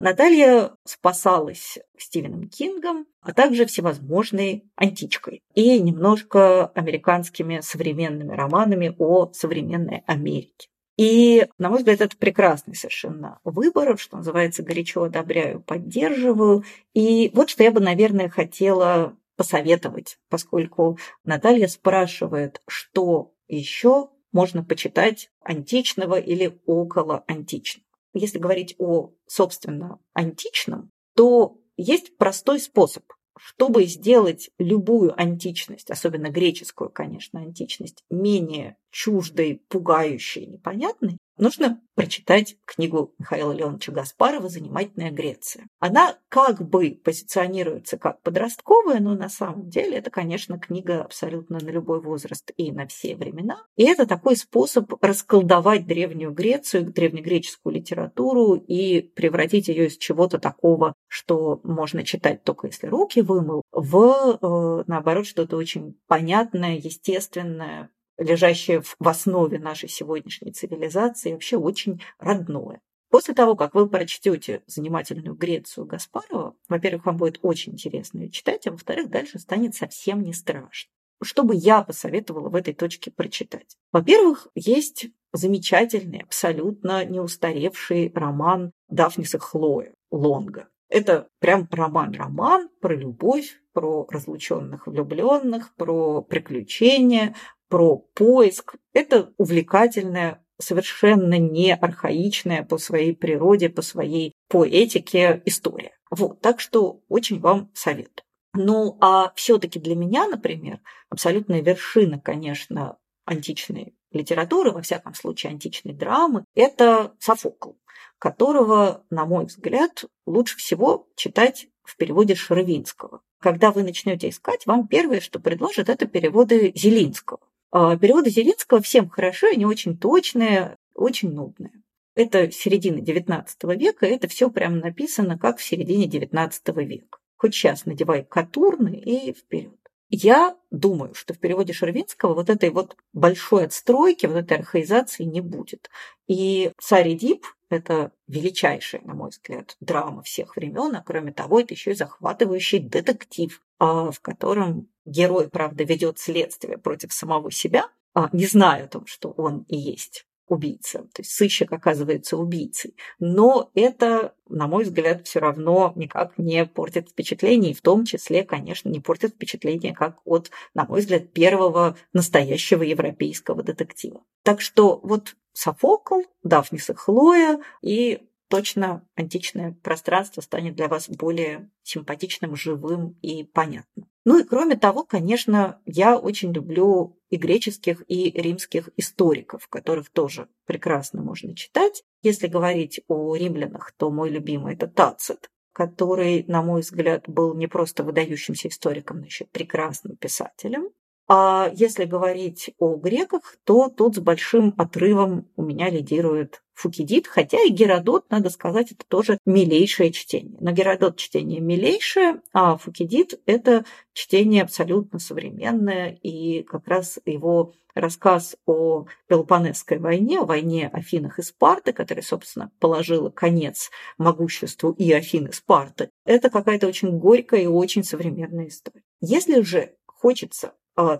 Наталья 0.01 0.71
спасалась 0.85 1.77
Стивеном 1.97 2.47
Кингом, 2.47 3.05
а 3.21 3.33
также 3.33 3.65
всевозможной 3.65 4.63
античкой 4.77 5.41
и 5.53 5.77
немножко 5.77 6.67
американскими 6.67 7.59
современными 7.59 8.33
романами 8.33 8.95
о 8.97 9.29
современной 9.33 10.03
Америке. 10.07 10.69
И, 10.95 11.47
на 11.57 11.69
мой 11.69 11.79
взгляд, 11.79 11.99
это 11.99 12.15
прекрасный 12.15 12.75
совершенно 12.75 13.39
выбор, 13.43 13.97
что 13.97 14.17
называется, 14.17 14.63
горячо 14.63 15.03
одобряю, 15.03 15.61
поддерживаю. 15.61 16.63
И 16.93 17.31
вот 17.33 17.49
что 17.49 17.63
я 17.63 17.71
бы, 17.71 17.81
наверное, 17.81 18.29
хотела 18.29 19.17
посоветовать, 19.35 20.17
поскольку 20.29 20.97
Наталья 21.25 21.67
спрашивает, 21.67 22.61
что 22.67 23.33
еще 23.49 24.09
можно 24.31 24.63
почитать 24.63 25.29
античного 25.41 26.19
или 26.19 26.59
около 26.65 27.23
античного 27.27 27.88
если 28.13 28.39
говорить 28.39 28.75
о, 28.77 29.11
собственно, 29.27 29.99
античном, 30.13 30.91
то 31.15 31.57
есть 31.77 32.17
простой 32.17 32.59
способ. 32.59 33.03
Чтобы 33.41 33.85
сделать 33.85 34.49
любую 34.57 35.17
античность, 35.17 35.89
особенно 35.89 36.29
греческую, 36.29 36.89
конечно, 36.89 37.39
античность, 37.39 38.03
менее 38.09 38.75
чуждой, 38.91 39.63
пугающей, 39.69 40.45
непонятной, 40.45 41.17
нужно 41.39 41.81
прочитать 41.95 42.57
книгу 42.65 43.13
Михаила 43.17 43.51
Леоновича 43.51 43.91
Гаспарова 43.91 44.47
«Занимательная 44.47 45.11
Греция». 45.11 45.67
Она 45.79 46.15
как 46.29 46.61
бы 46.61 46.99
позиционируется 47.03 47.97
как 47.97 48.21
подростковая, 48.21 48.99
но 48.99 49.15
на 49.15 49.29
самом 49.29 49.69
деле 49.69 49.97
это, 49.97 50.09
конечно, 50.09 50.59
книга 50.59 51.03
абсолютно 51.03 51.59
на 51.59 51.69
любой 51.69 52.01
возраст 52.01 52.51
и 52.55 52.71
на 52.71 52.87
все 52.87 53.15
времена. 53.15 53.63
И 53.75 53.83
это 53.83 54.05
такой 54.05 54.37
способ 54.37 54.93
расколдовать 55.01 55.85
Древнюю 55.87 56.31
Грецию, 56.31 56.85
древнегреческую 56.85 57.75
литературу 57.75 58.55
и 58.55 59.01
превратить 59.01 59.67
ее 59.67 59.87
из 59.87 59.97
чего-то 59.97 60.39
такого, 60.39 60.93
что 61.07 61.59
можно 61.63 62.03
читать 62.03 62.43
только 62.43 62.67
если 62.67 62.87
руки 62.87 63.21
вымыл, 63.21 63.63
в, 63.71 64.39
э, 64.41 64.83
наоборот, 64.87 65.25
что-то 65.25 65.57
очень 65.57 65.97
понятное, 66.07 66.75
естественное, 66.77 67.89
лежащее 68.19 68.81
в 68.81 69.07
основе 69.07 69.57
нашей 69.57 69.89
сегодняшней 69.89 70.51
цивилизации, 70.51 71.33
вообще 71.33 71.57
очень 71.57 72.01
родное. 72.19 72.81
После 73.09 73.33
того, 73.33 73.55
как 73.55 73.73
вы 73.73 73.89
прочтете 73.89 74.61
занимательную 74.67 75.33
Грецию 75.33 75.87
Гаспарова, 75.87 76.55
во-первых, 76.67 77.05
вам 77.05 77.17
будет 77.17 77.39
очень 77.41 77.73
интересно 77.73 78.19
ее 78.19 78.29
читать, 78.29 78.67
а 78.67 78.71
во-вторых, 78.71 79.09
дальше 79.09 79.39
станет 79.39 79.73
совсем 79.73 80.21
не 80.21 80.33
страшно. 80.33 80.91
Что 81.21 81.43
бы 81.43 81.55
я 81.55 81.81
посоветовала 81.81 82.49
в 82.49 82.55
этой 82.55 82.73
точке 82.73 83.11
прочитать? 83.11 83.75
Во-первых, 83.91 84.47
есть 84.53 85.07
замечательный, 85.33 86.19
абсолютно 86.19 87.03
неустаревший 87.03 88.11
роман 88.13 88.71
Дафниса 88.89 89.39
Хлоя 89.39 89.93
Лонга. 90.11 90.69
Это 90.87 91.27
прям 91.39 91.67
роман-роман 91.69 92.69
про 92.81 92.95
любовь, 92.95 93.61
про 93.73 94.07
разлученных 94.09 94.87
влюбленных, 94.87 95.75
про 95.75 96.21
приключения, 96.21 97.35
про 97.69 97.97
поиск. 97.97 98.75
Это 98.93 99.33
увлекательная, 99.37 100.43
совершенно 100.59 101.37
не 101.37 101.73
архаичная 101.73 102.63
по 102.63 102.77
своей 102.77 103.15
природе, 103.15 103.69
по 103.69 103.81
своей 103.81 104.33
поэтике 104.49 105.41
история. 105.45 105.93
Вот, 106.11 106.41
так 106.41 106.59
что 106.59 107.01
очень 107.07 107.39
вам 107.39 107.71
советую. 107.73 108.25
Ну, 108.55 108.97
а 108.99 109.31
все-таки 109.35 109.79
для 109.79 109.95
меня, 109.95 110.27
например, 110.27 110.81
абсолютная 111.09 111.61
вершина, 111.61 112.19
конечно, 112.19 112.97
античной 113.25 113.95
литературы, 114.11 114.71
во 114.71 114.81
всяком 114.81 115.13
случае 115.13 115.51
античной 115.51 115.93
драмы, 115.93 116.45
это 116.55 117.13
Софокл, 117.19 117.73
которого, 118.17 119.05
на 119.11 119.25
мой 119.25 119.45
взгляд, 119.45 120.05
лучше 120.25 120.57
всего 120.57 121.07
читать 121.15 121.67
в 121.83 121.95
переводе 121.95 122.33
Шервинского. 122.33 123.21
Когда 123.39 123.71
вы 123.71 123.83
начнете 123.83 124.29
искать, 124.29 124.65
вам 124.65 124.87
первое, 124.87 125.21
что 125.21 125.39
предложат, 125.39 125.89
это 125.89 126.07
переводы 126.07 126.73
Зелинского. 126.75 127.39
А, 127.71 127.97
переводы 127.97 128.29
Зеленского 128.29 128.81
всем 128.81 129.09
хорошо, 129.09 129.47
они 129.47 129.65
очень 129.65 129.97
точные, 129.97 130.75
очень 130.95 131.31
нудные. 131.31 131.71
Это 132.15 132.51
середина 132.51 132.99
XIX 132.99 133.45
века, 133.77 134.05
это 134.05 134.27
все 134.27 134.49
прямо 134.49 134.77
написано, 134.77 135.37
как 135.37 135.59
в 135.59 135.63
середине 135.63 136.07
XIX 136.07 136.51
века. 136.83 137.19
Хоть 137.37 137.53
сейчас 137.53 137.85
надевай 137.85 138.25
катурны 138.25 138.99
и 138.99 139.33
вперед. 139.33 139.79
Я 140.09 140.57
думаю, 140.71 141.13
что 141.13 141.35
в 141.35 141.39
переводе 141.39 141.71
Шервинского 141.71 142.33
вот 142.33 142.49
этой 142.49 142.71
вот 142.71 142.97
большой 143.13 143.65
отстройки, 143.65 144.25
вот 144.25 144.37
этой 144.37 144.57
архаизации 144.57 145.23
не 145.23 145.39
будет. 145.39 145.89
И 146.27 146.71
царь 146.79 147.13
Эдип– 147.13 147.45
это 147.69 148.11
величайшая, 148.27 149.01
на 149.03 149.13
мой 149.13 149.29
взгляд, 149.29 149.77
драма 149.79 150.23
всех 150.23 150.55
времен, 150.55 150.95
а 150.95 151.03
кроме 151.03 151.31
того, 151.31 151.59
это 151.59 151.75
еще 151.75 151.91
и 151.91 151.95
захватывающий 151.95 152.79
детектив, 152.79 153.61
в 153.79 154.19
котором 154.21 154.89
герой, 155.05 155.49
правда, 155.49 155.83
ведет 155.83 156.19
следствие 156.19 156.77
против 156.77 157.13
самого 157.13 157.51
себя, 157.51 157.89
а, 158.13 158.29
не 158.33 158.45
зная 158.45 158.85
о 158.85 158.87
том, 158.87 159.05
что 159.05 159.29
он 159.31 159.65
и 159.67 159.77
есть 159.77 160.25
убийца. 160.49 160.99
То 161.13 161.21
есть 161.21 161.31
сыщик 161.31 161.71
оказывается 161.71 162.35
убийцей. 162.35 162.95
Но 163.19 163.69
это, 163.75 164.33
на 164.47 164.67
мой 164.67 164.83
взгляд, 164.83 165.27
все 165.27 165.39
равно 165.39 165.93
никак 165.95 166.37
не 166.37 166.65
портит 166.65 167.09
впечатление. 167.09 167.71
И 167.71 167.75
в 167.75 167.81
том 167.81 168.03
числе, 168.03 168.43
конечно, 168.43 168.89
не 168.89 168.99
портит 168.99 169.35
впечатление 169.35 169.93
как 169.93 170.17
от, 170.25 170.49
на 170.73 170.85
мой 170.85 171.01
взгляд, 171.01 171.31
первого 171.31 171.97
настоящего 172.13 172.83
европейского 172.83 173.63
детектива. 173.63 174.21
Так 174.43 174.59
что 174.59 174.99
вот 175.03 175.35
Софокл, 175.53 176.21
Дафнис 176.43 176.89
и 176.89 176.93
Хлоя 176.93 177.59
и 177.81 178.28
точно 178.49 179.07
античное 179.15 179.77
пространство 179.83 180.41
станет 180.41 180.75
для 180.75 180.87
вас 180.87 181.07
более 181.07 181.71
симпатичным, 181.83 182.55
живым 182.55 183.17
и 183.21 183.43
понятным. 183.43 184.09
Ну 184.25 184.39
и 184.39 184.43
кроме 184.43 184.75
того, 184.75 185.05
конечно, 185.05 185.81
я 185.85 186.17
очень 186.17 186.51
люблю 186.51 187.17
и 187.29 187.37
греческих, 187.37 188.03
и 188.07 188.29
римских 188.31 188.89
историков, 188.97 189.67
которых 189.67 190.09
тоже 190.09 190.49
прекрасно 190.65 191.21
можно 191.21 191.55
читать. 191.55 192.03
Если 192.21 192.47
говорить 192.47 193.01
о 193.07 193.35
римлянах, 193.35 193.93
то 193.97 194.11
мой 194.11 194.29
любимый 194.29 194.73
это 194.73 194.87
Тацит, 194.87 195.49
который, 195.71 196.43
на 196.47 196.61
мой 196.61 196.81
взгляд, 196.81 197.23
был 197.27 197.55
не 197.55 197.67
просто 197.67 198.03
выдающимся 198.03 198.67
историком, 198.67 199.19
но 199.19 199.25
еще 199.25 199.45
прекрасным 199.45 200.17
писателем. 200.17 200.89
А 201.31 201.71
если 201.75 202.05
говорить 202.05 202.71
о 202.79 202.95
греках, 202.95 203.55
то 203.63 203.87
тут 203.89 204.15
с 204.15 204.19
большим 204.19 204.73
отрывом 204.79 205.47
у 205.55 205.61
меня 205.61 205.91
лидирует 205.91 206.63
Фукидид, 206.73 207.27
хотя 207.27 207.61
и 207.61 207.69
Геродот, 207.69 208.31
надо 208.31 208.49
сказать, 208.49 208.91
это 208.91 209.05
тоже 209.07 209.37
милейшее 209.45 210.11
чтение. 210.11 210.57
Но 210.59 210.71
Геродот 210.71 211.17
чтение 211.17 211.59
милейшее, 211.59 212.41
а 212.51 212.77
Фукидид– 212.77 213.39
это 213.45 213.85
чтение 214.13 214.63
абсолютно 214.63 215.19
современное, 215.19 216.17
и 216.23 216.63
как 216.63 216.87
раз 216.87 217.19
его 217.25 217.73
рассказ 217.93 218.55
о 218.65 219.05
Пелопонесской 219.27 219.99
войне, 219.99 220.39
о 220.39 220.45
войне 220.45 220.89
Афинах 220.91 221.37
и 221.37 221.43
Спарты, 221.43 221.93
которая, 221.93 222.23
собственно, 222.23 222.71
положила 222.79 223.29
конец 223.29 223.91
могуществу 224.17 224.93
и 224.93 225.11
Афин 225.11 225.45
и 225.45 225.51
Спарты, 225.51 226.09
это 226.25 226.49
какая-то 226.49 226.87
очень 226.87 227.19
горькая 227.19 227.61
и 227.61 227.67
очень 227.67 228.03
современная 228.03 228.69
история. 228.69 229.03
Если 229.21 229.61
же 229.61 229.93
хочется 230.07 230.73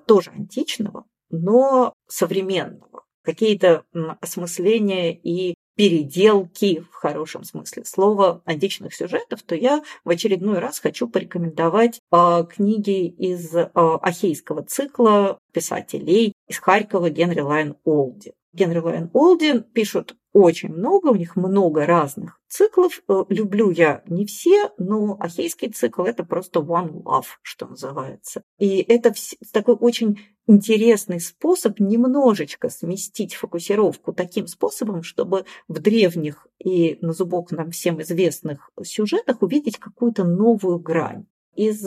тоже 0.06 0.32
античного, 0.32 1.06
но 1.30 1.94
современного. 2.08 3.04
Какие-то 3.24 3.84
осмысления 4.22 5.14
и 5.14 5.56
переделки 5.80 6.84
в 6.92 6.94
хорошем 6.94 7.46
смысле 7.46 7.86
слова 7.86 8.42
античных 8.44 8.94
сюжетов, 8.94 9.44
то 9.44 9.56
я 9.56 9.82
в 10.04 10.10
очередной 10.10 10.60
раз 10.60 10.80
хочу 10.80 11.08
порекомендовать 11.08 12.02
э, 12.12 12.46
книги 12.50 13.08
из 13.08 13.56
э, 13.56 13.70
ахейского 13.74 14.64
цикла 14.64 15.40
писателей 15.54 16.34
из 16.50 16.60
Харькова 16.60 17.10
Генри 17.10 17.40
Лайн 17.40 17.76
Олди. 17.86 18.34
Генри 18.54 18.80
Лоэн 18.80 19.10
Олдин 19.14 19.64
пишут 19.64 20.16
очень 20.34 20.70
много, 20.70 21.08
у 21.08 21.16
них 21.16 21.36
много 21.36 21.86
разных 21.86 22.40
циклов. 22.48 23.02
Э, 23.08 23.24
люблю 23.30 23.72
я 23.72 24.04
не 24.08 24.26
все, 24.26 24.72
но 24.78 25.18
ахейский 25.20 25.70
цикл– 25.70 26.04
это 26.04 26.24
просто 26.24 26.60
one 26.60 27.04
love, 27.04 27.26
что 27.42 27.68
называется. 27.68 28.44
И 28.58 28.78
это 28.80 29.14
такой 29.52 29.76
очень 29.76 30.20
интересный 30.48 31.20
способ 31.20 31.80
немножечко 31.80 32.70
сместить 32.70 33.36
фокусировку 33.36 34.14
таким 34.14 34.48
способом, 34.48 35.04
чтобы 35.04 35.46
в 35.68 35.80
древних 35.80 36.48
и 36.58 36.98
на 37.02 37.14
зубок 37.14 37.52
нам 37.52 37.72
всем 37.72 38.02
известных 38.02 38.72
сюжетах 38.84 39.42
увидеть 39.42 39.78
какую-то 39.78 40.24
новую 40.24 40.80
грань. 40.80 41.26
Из 41.56 41.84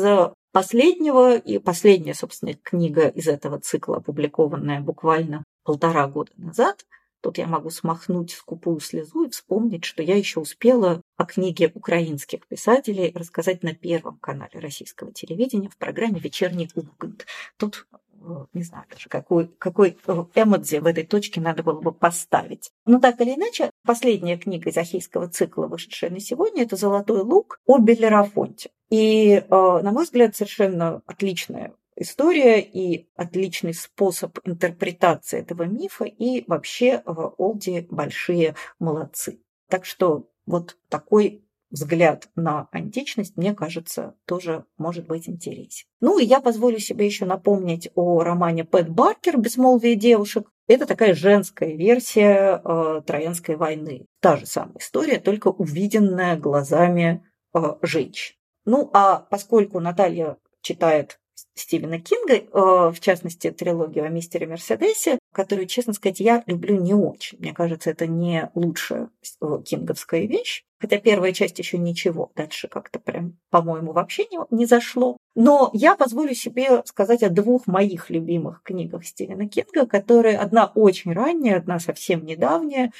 последнего, 0.52 1.36
и 1.36 1.58
последняя, 1.58 2.14
собственно, 2.14 2.54
книга 2.54 3.08
из 3.08 3.26
этого 3.26 3.58
цикла, 3.58 3.96
опубликованная 3.96 4.80
буквально 4.80 5.44
полтора 5.64 6.06
года 6.08 6.32
назад– 6.36 6.86
Тут 7.22 7.38
я 7.38 7.46
могу 7.46 7.70
смахнуть 7.70 8.32
скупую 8.32 8.80
слезу 8.80 9.24
и 9.24 9.30
вспомнить, 9.30 9.84
что 9.84 10.02
я 10.02 10.16
еще 10.16 10.40
успела 10.40 11.00
о 11.16 11.24
книге 11.24 11.70
украинских 11.72 12.46
писателей 12.48 13.12
рассказать 13.14 13.62
на 13.62 13.74
Первом 13.74 14.18
канале 14.18 14.58
российского 14.58 15.12
телевидения 15.12 15.68
в 15.68 15.76
программе 15.76 16.18
«Вечерний 16.18 16.68
Ургант». 16.74 17.24
Тут 17.58 17.86
э, 17.92 18.46
не 18.54 18.64
знаю 18.64 18.86
даже, 18.90 19.08
какой, 19.08 19.46
какой 19.58 19.98
э, 20.04 20.24
эмодзи 20.34 20.78
в 20.78 20.86
этой 20.86 21.06
точке 21.06 21.40
надо 21.40 21.62
было 21.62 21.80
бы 21.80 21.92
поставить. 21.92 22.72
Но 22.86 22.98
так 22.98 23.20
или 23.20 23.36
иначе, 23.36 23.70
последняя 23.86 24.36
книга 24.36 24.70
из 24.70 24.76
ахейского 24.76 25.28
цикла, 25.28 25.68
вышедшая 25.68 26.10
на 26.10 26.18
сегодня, 26.18 26.64
это 26.64 26.74
«Золотой 26.74 27.20
лук» 27.20 27.60
о 27.66 27.78
Белерафонте. 27.78 28.70
И, 28.90 29.34
э, 29.34 29.44
на 29.48 29.92
мой 29.92 30.06
взгляд, 30.06 30.34
совершенно 30.34 31.02
отличная 31.06 31.72
история 31.96 32.60
и 32.60 33.08
отличный 33.16 33.74
способ 33.74 34.38
интерпретации 34.44 35.40
этого 35.40 35.64
мифа, 35.64 36.04
и 36.04 36.44
вообще 36.46 37.02
в 37.06 37.34
Олди 37.38 37.86
большие 37.90 38.54
молодцы. 38.78 39.40
Так 39.68 39.84
что 39.84 40.28
вот 40.46 40.76
такой 40.88 41.44
взгляд 41.72 42.28
на 42.36 42.68
античность, 42.70 43.36
мне 43.36 43.54
кажется, 43.54 44.14
тоже 44.26 44.66
может 44.76 45.06
быть 45.06 45.28
интересен. 45.28 45.86
Ну 46.00 46.18
и 46.18 46.24
я 46.24 46.40
позволю 46.40 46.78
себе 46.78 47.06
еще 47.06 47.24
напомнить 47.24 47.90
о 47.94 48.22
романе 48.22 48.64
Пэт 48.64 48.90
Баркер 48.90 49.38
«Безмолвие 49.38 49.96
девушек». 49.96 50.48
Это 50.68 50.86
такая 50.86 51.14
женская 51.14 51.74
версия 51.74 52.60
э, 52.62 53.02
Троянской 53.04 53.56
войны. 53.56 54.06
Та 54.20 54.36
же 54.36 54.46
самая 54.46 54.76
история, 54.78 55.18
только 55.18 55.48
увиденная 55.48 56.36
глазами 56.36 57.24
э, 57.54 57.58
женщин. 57.80 58.36
Ну 58.64 58.90
а 58.92 59.18
поскольку 59.18 59.80
Наталья 59.80 60.36
читает 60.60 61.18
Стивена 61.54 61.98
Кинга, 61.98 62.34
э, 62.34 62.92
в 62.92 63.00
частности, 63.00 63.50
трилогию 63.50 64.04
о 64.04 64.08
мистере 64.08 64.46
Мерседесе, 64.46 65.18
которую, 65.32 65.66
честно 65.66 65.92
сказать, 65.92 66.20
я 66.20 66.42
люблю 66.46 66.80
не 66.80 66.94
очень. 66.94 67.38
Мне 67.38 67.52
кажется, 67.52 67.90
это 67.90 68.06
не 68.06 68.50
лучшая 68.54 69.10
э, 69.40 69.58
кинговская 69.64 70.26
вещь. 70.26 70.64
Хотя 70.78 70.98
первая 70.98 71.32
часть 71.32 71.58
еще 71.58 71.78
ничего, 71.78 72.32
дальше 72.34 72.68
как-то 72.68 72.98
прям, 72.98 73.38
по-моему, 73.50 73.92
вообще 73.92 74.24
не, 74.24 74.38
не 74.50 74.66
зашло. 74.66 75.16
Но 75.34 75.70
я 75.72 75.94
позволю 75.94 76.34
себе 76.34 76.82
сказать 76.84 77.22
о 77.22 77.30
двух 77.30 77.66
моих 77.66 78.10
любимых 78.10 78.62
книгах 78.62 79.04
Стивена 79.04 79.46
Кинга, 79.46 79.86
которые 79.86 80.38
одна 80.38 80.72
очень 80.74 81.12
ранняя, 81.12 81.58
одна 81.58 81.78
совсем 81.78 82.24
недавняя, 82.24 82.92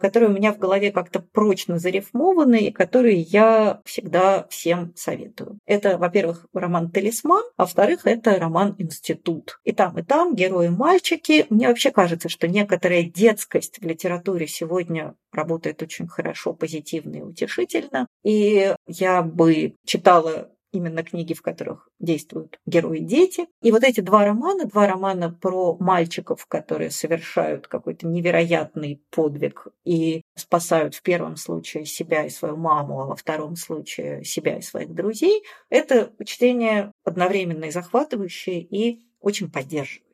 которые 0.00 0.30
у 0.30 0.32
меня 0.32 0.52
в 0.52 0.58
голове 0.58 0.92
как-то 0.92 1.20
прочно 1.20 1.78
зарифмованы 1.78 2.66
и 2.66 2.72
которые 2.72 3.20
я 3.20 3.80
всегда 3.84 4.46
всем 4.48 4.92
советую. 4.96 5.58
Это, 5.66 5.98
во-первых, 5.98 6.46
роман 6.52 6.90
«Талисман», 6.90 7.44
а 7.56 7.62
во-вторых, 7.62 8.00
это 8.04 8.38
роман 8.38 8.74
«Институт». 8.78 9.58
И 9.64 9.72
там, 9.72 9.98
и 9.98 10.02
там 10.02 10.34
герои 10.34 10.68
мальчики. 10.68 11.46
Мне 11.50 11.68
вообще 11.68 11.90
кажется, 11.90 12.28
что 12.28 12.48
некоторая 12.48 13.02
детскость 13.02 13.78
в 13.80 13.84
литературе 13.84 14.46
сегодня 14.46 15.14
работает 15.32 15.82
очень 15.82 16.08
хорошо, 16.08 16.52
позитивно 16.52 17.16
и 17.16 17.22
утешительно. 17.22 18.06
И 18.24 18.74
я 18.86 19.22
бы 19.22 19.76
читала 19.84 20.50
именно 20.72 21.02
книги, 21.02 21.34
в 21.34 21.42
которых 21.42 21.88
действуют 21.98 22.58
герои-дети. 22.66 23.46
И 23.62 23.72
вот 23.72 23.84
эти 23.84 24.00
два 24.00 24.24
романа, 24.24 24.66
два 24.66 24.86
романа 24.86 25.30
про 25.30 25.76
мальчиков, 25.78 26.46
которые 26.46 26.90
совершают 26.90 27.66
какой-то 27.66 28.06
невероятный 28.06 29.02
подвиг 29.10 29.68
и 29.84 30.22
спасают 30.36 30.94
в 30.94 31.02
первом 31.02 31.36
случае 31.36 31.84
себя 31.84 32.24
и 32.24 32.30
свою 32.30 32.56
маму, 32.56 33.00
а 33.00 33.06
во 33.06 33.16
втором 33.16 33.56
случае 33.56 34.24
себя 34.24 34.58
и 34.58 34.62
своих 34.62 34.94
друзей, 34.94 35.42
это 35.68 36.12
чтение 36.24 36.92
одновременно 37.04 37.66
и 37.66 37.70
захватывающее, 37.70 38.60
и 38.60 39.06
очень 39.20 39.50
поддерживающее. 39.50 40.09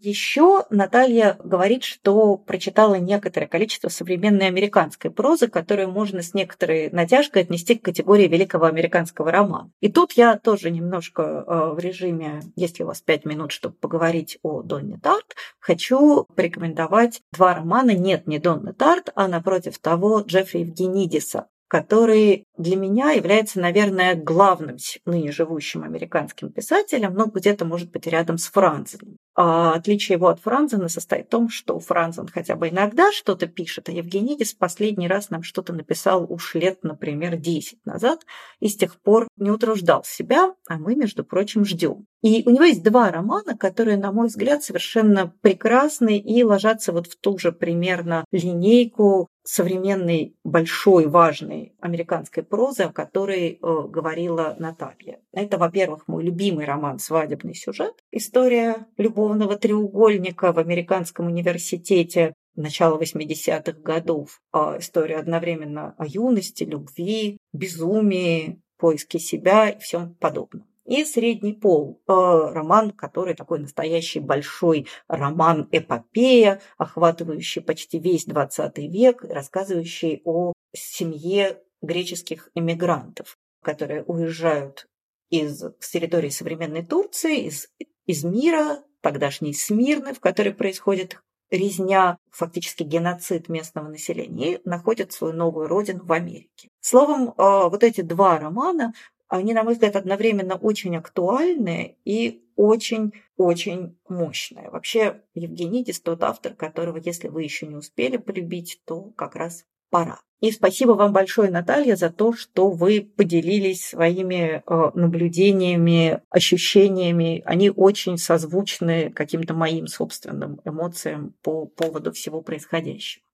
Еще 0.00 0.64
Наталья 0.70 1.36
говорит, 1.42 1.82
что 1.82 2.36
прочитала 2.36 2.94
некоторое 2.94 3.48
количество 3.48 3.88
современной 3.88 4.46
американской 4.46 5.10
прозы, 5.10 5.48
которую 5.48 5.90
можно 5.90 6.22
с 6.22 6.34
некоторой 6.34 6.88
натяжкой 6.90 7.42
отнести 7.42 7.74
к 7.74 7.84
категории 7.84 8.28
великого 8.28 8.66
американского 8.66 9.32
романа. 9.32 9.72
И 9.80 9.90
тут 9.90 10.12
я 10.12 10.38
тоже 10.38 10.70
немножко 10.70 11.22
э, 11.22 11.74
в 11.74 11.80
режиме, 11.80 12.42
если 12.54 12.84
у 12.84 12.86
вас 12.86 13.00
пять 13.00 13.24
минут, 13.24 13.50
чтобы 13.50 13.74
поговорить 13.74 14.38
о 14.42 14.62
Донне 14.62 15.00
Тарт, 15.02 15.34
хочу 15.58 16.26
порекомендовать 16.36 17.20
два 17.32 17.54
романа 17.54 17.90
«Нет, 17.90 18.28
не 18.28 18.38
Донны 18.38 18.74
Тарт», 18.74 19.10
а 19.16 19.26
напротив 19.26 19.80
того 19.80 20.20
Джеффри 20.20 20.60
Евгенидиса 20.60 21.48
который 21.68 22.44
для 22.56 22.76
меня 22.76 23.10
является, 23.10 23.60
наверное, 23.60 24.14
главным 24.14 24.78
ныне 25.04 25.30
живущим 25.30 25.84
американским 25.84 26.50
писателем, 26.50 27.12
но 27.12 27.26
где-то, 27.26 27.66
может 27.66 27.90
быть, 27.90 28.06
рядом 28.06 28.38
с 28.38 28.46
Франзеном. 28.50 29.18
А 29.40 29.74
отличие 29.74 30.16
его 30.16 30.26
от 30.26 30.40
Франзена 30.40 30.88
состоит 30.88 31.26
в 31.26 31.30
том, 31.30 31.48
что 31.48 31.78
Франзен 31.78 32.26
хотя 32.26 32.56
бы 32.56 32.70
иногда 32.70 33.12
что-то 33.12 33.46
пишет, 33.46 33.88
а 33.88 33.92
Евгенидис 33.92 34.52
последний 34.52 35.06
раз 35.06 35.30
нам 35.30 35.44
что-то 35.44 35.72
написал 35.72 36.26
уж 36.28 36.56
лет, 36.56 36.82
например, 36.82 37.36
10 37.36 37.86
назад, 37.86 38.22
и 38.58 38.66
с 38.66 38.76
тех 38.76 39.00
пор 39.00 39.28
не 39.36 39.52
утруждал 39.52 40.02
себя, 40.02 40.56
а 40.68 40.76
мы, 40.78 40.96
между 40.96 41.22
прочим, 41.22 41.64
ждем. 41.64 42.06
И 42.20 42.42
у 42.46 42.50
него 42.50 42.64
есть 42.64 42.82
два 42.82 43.12
романа, 43.12 43.56
которые, 43.56 43.96
на 43.96 44.10
мой 44.10 44.26
взгляд, 44.26 44.64
совершенно 44.64 45.32
прекрасны 45.40 46.18
и 46.18 46.42
ложатся 46.42 46.92
вот 46.92 47.06
в 47.06 47.16
ту 47.16 47.38
же 47.38 47.52
примерно 47.52 48.24
линейку 48.32 49.28
современной 49.48 50.36
большой 50.44 51.06
важной 51.06 51.74
американской 51.80 52.42
прозы, 52.42 52.82
о 52.82 52.92
которой 52.92 53.52
э, 53.52 53.56
говорила 53.62 54.54
Наталья. 54.58 55.20
Это, 55.32 55.56
во-первых, 55.56 56.06
мой 56.06 56.22
любимый 56.22 56.66
роман 56.66 56.98
«Свадебный 56.98 57.54
сюжет». 57.54 57.94
История 58.10 58.86
любовного 59.28 59.56
треугольника 59.58 60.52
в 60.54 60.58
американском 60.58 61.26
университете 61.26 62.32
начала 62.56 62.98
80-х 62.98 63.72
годов. 63.82 64.40
А 64.52 64.78
история 64.78 65.18
одновременно 65.18 65.94
о 65.98 66.06
юности, 66.06 66.64
любви, 66.64 67.36
безумии, 67.52 68.60
поиске 68.78 69.18
себя 69.18 69.68
и 69.68 69.78
всем 69.80 70.14
подобном 70.14 70.64
и 70.86 71.04
«Средний 71.04 71.52
пол», 71.52 72.00
э, 72.08 72.12
роман, 72.14 72.92
который 72.92 73.34
такой 73.34 73.58
настоящий 73.58 74.20
большой 74.20 74.86
роман-эпопея, 75.06 76.62
охватывающий 76.78 77.60
почти 77.60 77.98
весь 77.98 78.26
XX 78.26 78.72
век, 78.88 79.22
рассказывающий 79.22 80.22
о 80.24 80.54
семье 80.74 81.58
греческих 81.82 82.50
эмигрантов, 82.54 83.36
которые 83.62 84.02
уезжают 84.04 84.88
из 85.28 85.62
территории 85.92 86.30
современной 86.30 86.86
Турции, 86.86 87.48
из, 87.48 87.68
из 88.06 88.24
мира, 88.24 88.82
тогдашней 89.00 89.54
Смирны, 89.54 90.14
в 90.14 90.20
которой 90.20 90.52
происходит 90.52 91.20
резня, 91.50 92.18
фактически 92.30 92.82
геноцид 92.82 93.48
местного 93.48 93.88
населения, 93.88 94.54
и 94.54 94.60
находят 94.64 95.12
свою 95.12 95.34
новую 95.34 95.66
родину 95.68 96.04
в 96.04 96.12
Америке. 96.12 96.68
Словом, 96.80 97.28
э, 97.28 97.32
вот 97.36 97.82
эти 97.82 98.02
два 98.02 98.38
романа 98.38 98.92
они, 99.28 99.52
на 99.52 99.62
мой 99.62 99.74
взгляд, 99.74 99.94
одновременно 99.94 100.56
очень 100.56 100.96
актуальные 100.96 101.96
и 102.04 102.42
очень-очень 102.56 103.96
мощные. 104.08 104.70
Вообще, 104.70 105.22
Евгенидис 105.34 106.00
тот 106.00 106.22
автор, 106.24 106.54
которого, 106.54 106.96
если 106.96 107.28
вы 107.28 107.42
еще 107.42 107.66
не 107.66 107.76
успели 107.76 108.16
полюбить, 108.16 108.80
то 108.86 109.12
как 109.16 109.36
раз 109.36 109.64
пора. 109.90 110.20
И 110.40 110.52
спасибо 110.52 110.92
вам 110.92 111.12
большое, 111.12 111.50
Наталья, 111.50 111.96
за 111.96 112.10
то, 112.10 112.32
что 112.32 112.70
вы 112.70 113.10
поделились 113.16 113.88
своими 113.88 114.62
э, 114.64 114.90
наблюдениями, 114.94 116.20
ощущениями. 116.30 117.42
Они 117.44 117.70
очень 117.70 118.18
созвучны 118.18 119.10
каким-то 119.10 119.54
моим 119.54 119.88
собственным 119.88 120.60
эмоциям 120.64 121.34
по 121.42 121.66
поводу 121.66 122.12
всего 122.12 122.40
происходящего. 122.40 123.24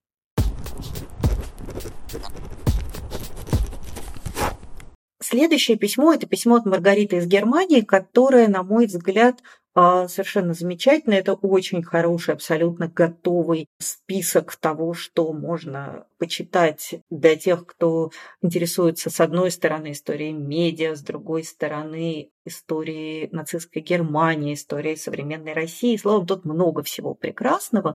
Следующее 5.20 5.76
письмо– 5.76 6.12
это 6.14 6.26
письмо 6.26 6.56
от 6.56 6.64
Маргариты 6.64 7.16
из 7.16 7.26
Германии, 7.26 7.80
которое, 7.80 8.48
на 8.48 8.62
мой 8.62 8.86
взгляд, 8.86 9.42
совершенно 9.74 10.54
замечательно. 10.54 11.14
Это 11.14 11.34
очень 11.34 11.82
хороший, 11.82 12.34
абсолютно 12.34 12.88
готовый 12.88 13.66
список 13.78 14.54
того, 14.56 14.94
что 14.94 15.32
можно 15.32 16.06
почитать 16.18 16.96
для 17.10 17.36
тех, 17.36 17.66
кто 17.66 18.10
интересуется, 18.40 19.10
с 19.10 19.20
одной 19.20 19.50
стороны, 19.50 19.92
историей 19.92 20.32
медиа, 20.32 20.94
с 20.94 21.02
другой 21.02 21.44
стороны, 21.44 22.30
историей 22.44 23.28
нацистской 23.32 23.82
Германии, 23.82 24.54
историей 24.54 24.96
современной 24.96 25.54
России. 25.54 25.96
Словом, 25.96 26.26
тут 26.26 26.44
много 26.44 26.82
всего 26.82 27.14
прекрасного. 27.14 27.94